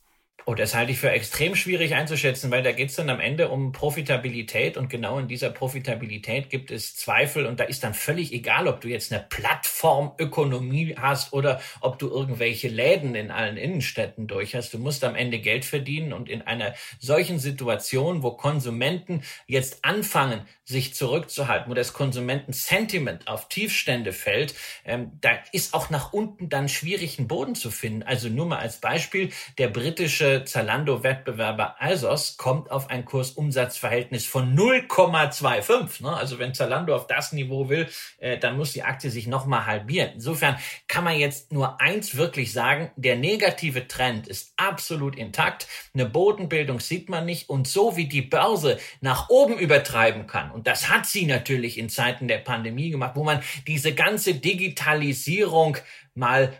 Oh, 0.49 0.55
das 0.55 0.75
halte 0.75 0.93
ich 0.93 0.99
für 0.99 1.11
extrem 1.11 1.55
schwierig 1.55 1.93
einzuschätzen, 1.93 2.51
weil 2.51 2.63
da 2.63 2.71
geht 2.71 2.87
es 2.89 2.95
dann 2.95 3.09
am 3.09 3.19
Ende 3.19 3.49
um 3.49 3.73
Profitabilität 3.73 4.77
und 4.77 4.89
genau 4.89 5.19
in 5.19 5.27
dieser 5.27 5.49
Profitabilität 5.49 6.49
gibt 6.49 6.71
es 6.71 6.95
Zweifel 6.95 7.45
und 7.45 7.59
da 7.59 7.65
ist 7.65 7.83
dann 7.83 7.93
völlig 7.93 8.31
egal, 8.31 8.69
ob 8.69 8.79
du 8.79 8.87
jetzt 8.87 9.11
eine 9.11 9.21
Plattformökonomie 9.27 10.95
hast 10.97 11.33
oder 11.33 11.59
ob 11.81 11.99
du 11.99 12.07
irgendwelche 12.07 12.69
Läden 12.69 13.13
in 13.13 13.29
allen 13.29 13.57
Innenstädten 13.57 14.27
durch 14.27 14.55
hast. 14.55 14.73
Du 14.73 14.77
musst 14.77 15.03
am 15.03 15.15
Ende 15.15 15.39
Geld 15.39 15.65
verdienen 15.65 16.13
und 16.13 16.29
in 16.29 16.41
einer 16.43 16.75
solchen 16.97 17.39
Situation, 17.39 18.23
wo 18.23 18.31
Konsumenten 18.31 19.23
jetzt 19.47 19.83
anfangen, 19.83 20.47
sich 20.67 20.93
zurückzuhalten, 20.93 21.71
wo 21.71 21.73
das 21.73 21.93
Konsumentensentiment 21.93 23.29
auf 23.29 23.47
Tiefstände 23.47 24.11
fällt, 24.11 24.53
ähm, 24.83 25.13
da 25.21 25.31
ist 25.53 25.73
auch 25.73 25.89
nach 25.89 26.11
unten 26.11 26.49
dann 26.49 26.67
schwierig, 26.67 27.17
einen 27.17 27.29
Boden 27.29 27.55
zu 27.55 27.71
finden. 27.71 28.03
Also 28.03 28.27
nur 28.27 28.45
mal 28.47 28.59
als 28.59 28.77
Beispiel, 28.77 29.31
der 29.57 29.69
britische 29.69 30.43
Zalando-Wettbewerber 30.43 31.77
ASOS 31.79 32.35
kommt 32.35 32.69
auf 32.69 32.89
ein 32.89 33.05
Kursumsatzverhältnis 33.05 34.25
von 34.25 34.57
0,25. 34.57 36.03
Ne? 36.03 36.13
Also 36.13 36.37
wenn 36.37 36.53
Zalando 36.53 36.93
auf 36.93 37.07
das 37.07 37.31
Niveau 37.31 37.69
will, 37.69 37.87
äh, 38.17 38.37
dann 38.37 38.57
muss 38.57 38.73
die 38.73 38.83
Aktie 38.83 39.09
sich 39.09 39.25
nochmal 39.25 39.65
halbieren. 39.67 40.11
Insofern 40.15 40.57
kann 40.89 41.05
man 41.05 41.17
jetzt 41.17 41.53
nur 41.53 41.79
eins 41.79 42.17
wirklich 42.17 42.51
sagen, 42.51 42.91
der 42.97 43.15
negative 43.15 43.87
Trend 43.87 44.27
ist 44.27 44.51
absolut 44.57 45.15
intakt. 45.15 45.65
Eine 45.93 46.05
Bodenbildung 46.05 46.81
sieht 46.81 47.07
man 47.07 47.25
nicht. 47.25 47.49
Und 47.49 47.69
so 47.69 47.95
wie 47.95 48.07
die 48.07 48.21
Börse 48.21 48.77
nach 48.99 49.29
oben 49.29 49.57
übertreiben 49.57 50.27
kann, 50.27 50.56
und 50.57 50.65
das 50.65 50.89
hat 50.89 51.05
sie 51.05 51.27
natürlich 51.27 51.77
in 51.77 51.87
Zeiten 51.87 52.27
der 52.27 52.39
Pandemie 52.39 52.89
gemacht, 52.89 53.11
wo 53.13 53.23
man 53.23 53.43
diese 53.67 53.93
ganze 53.93 54.33
Digitalisierung 54.33 55.77
mal 56.15 56.51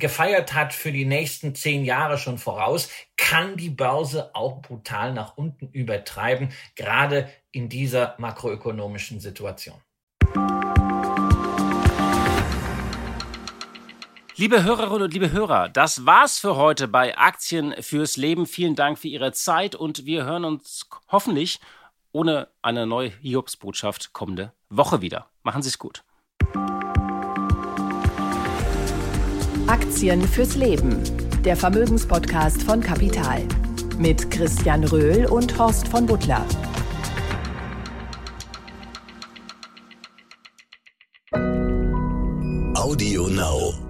gefeiert 0.00 0.52
hat 0.52 0.72
für 0.72 0.90
die 0.90 1.04
nächsten 1.04 1.54
zehn 1.54 1.84
Jahre 1.84 2.18
schon 2.18 2.38
voraus, 2.38 2.90
kann 3.16 3.56
die 3.56 3.70
Börse 3.70 4.34
auch 4.34 4.62
brutal 4.62 5.12
nach 5.12 5.36
unten 5.36 5.68
übertreiben, 5.68 6.48
gerade 6.74 7.30
in 7.52 7.68
dieser 7.68 8.16
makroökonomischen 8.18 9.20
Situation. 9.20 9.76
Liebe 14.34 14.64
Hörerinnen 14.64 15.02
und 15.02 15.14
liebe 15.14 15.30
Hörer, 15.30 15.68
das 15.68 16.04
war's 16.04 16.40
für 16.40 16.56
heute 16.56 16.88
bei 16.88 17.16
Aktien 17.16 17.76
fürs 17.80 18.16
Leben. 18.16 18.46
Vielen 18.46 18.74
Dank 18.74 18.98
für 18.98 19.08
Ihre 19.08 19.30
Zeit 19.30 19.76
und 19.76 20.04
wir 20.04 20.24
hören 20.24 20.44
uns 20.44 20.88
hoffentlich 21.12 21.60
ohne 22.16 22.48
eine 22.62 22.86
neue 22.86 23.10
Hiobsbotschaft 23.10 24.14
kommende 24.14 24.54
Woche 24.70 25.02
wieder. 25.02 25.26
Machen 25.42 25.60
Sie 25.60 25.68
es 25.68 25.78
gut. 25.78 26.02
Aktien 29.66 30.22
fürs 30.22 30.56
Leben. 30.56 31.02
Der 31.44 31.58
Vermögenspodcast 31.58 32.62
von 32.62 32.80
Kapital. 32.80 33.46
Mit 33.98 34.30
Christian 34.30 34.84
Röhl 34.84 35.26
und 35.26 35.58
Horst 35.58 35.88
von 35.88 36.06
Butler. 36.06 36.42
Audio 42.74 43.28
Now. 43.28 43.85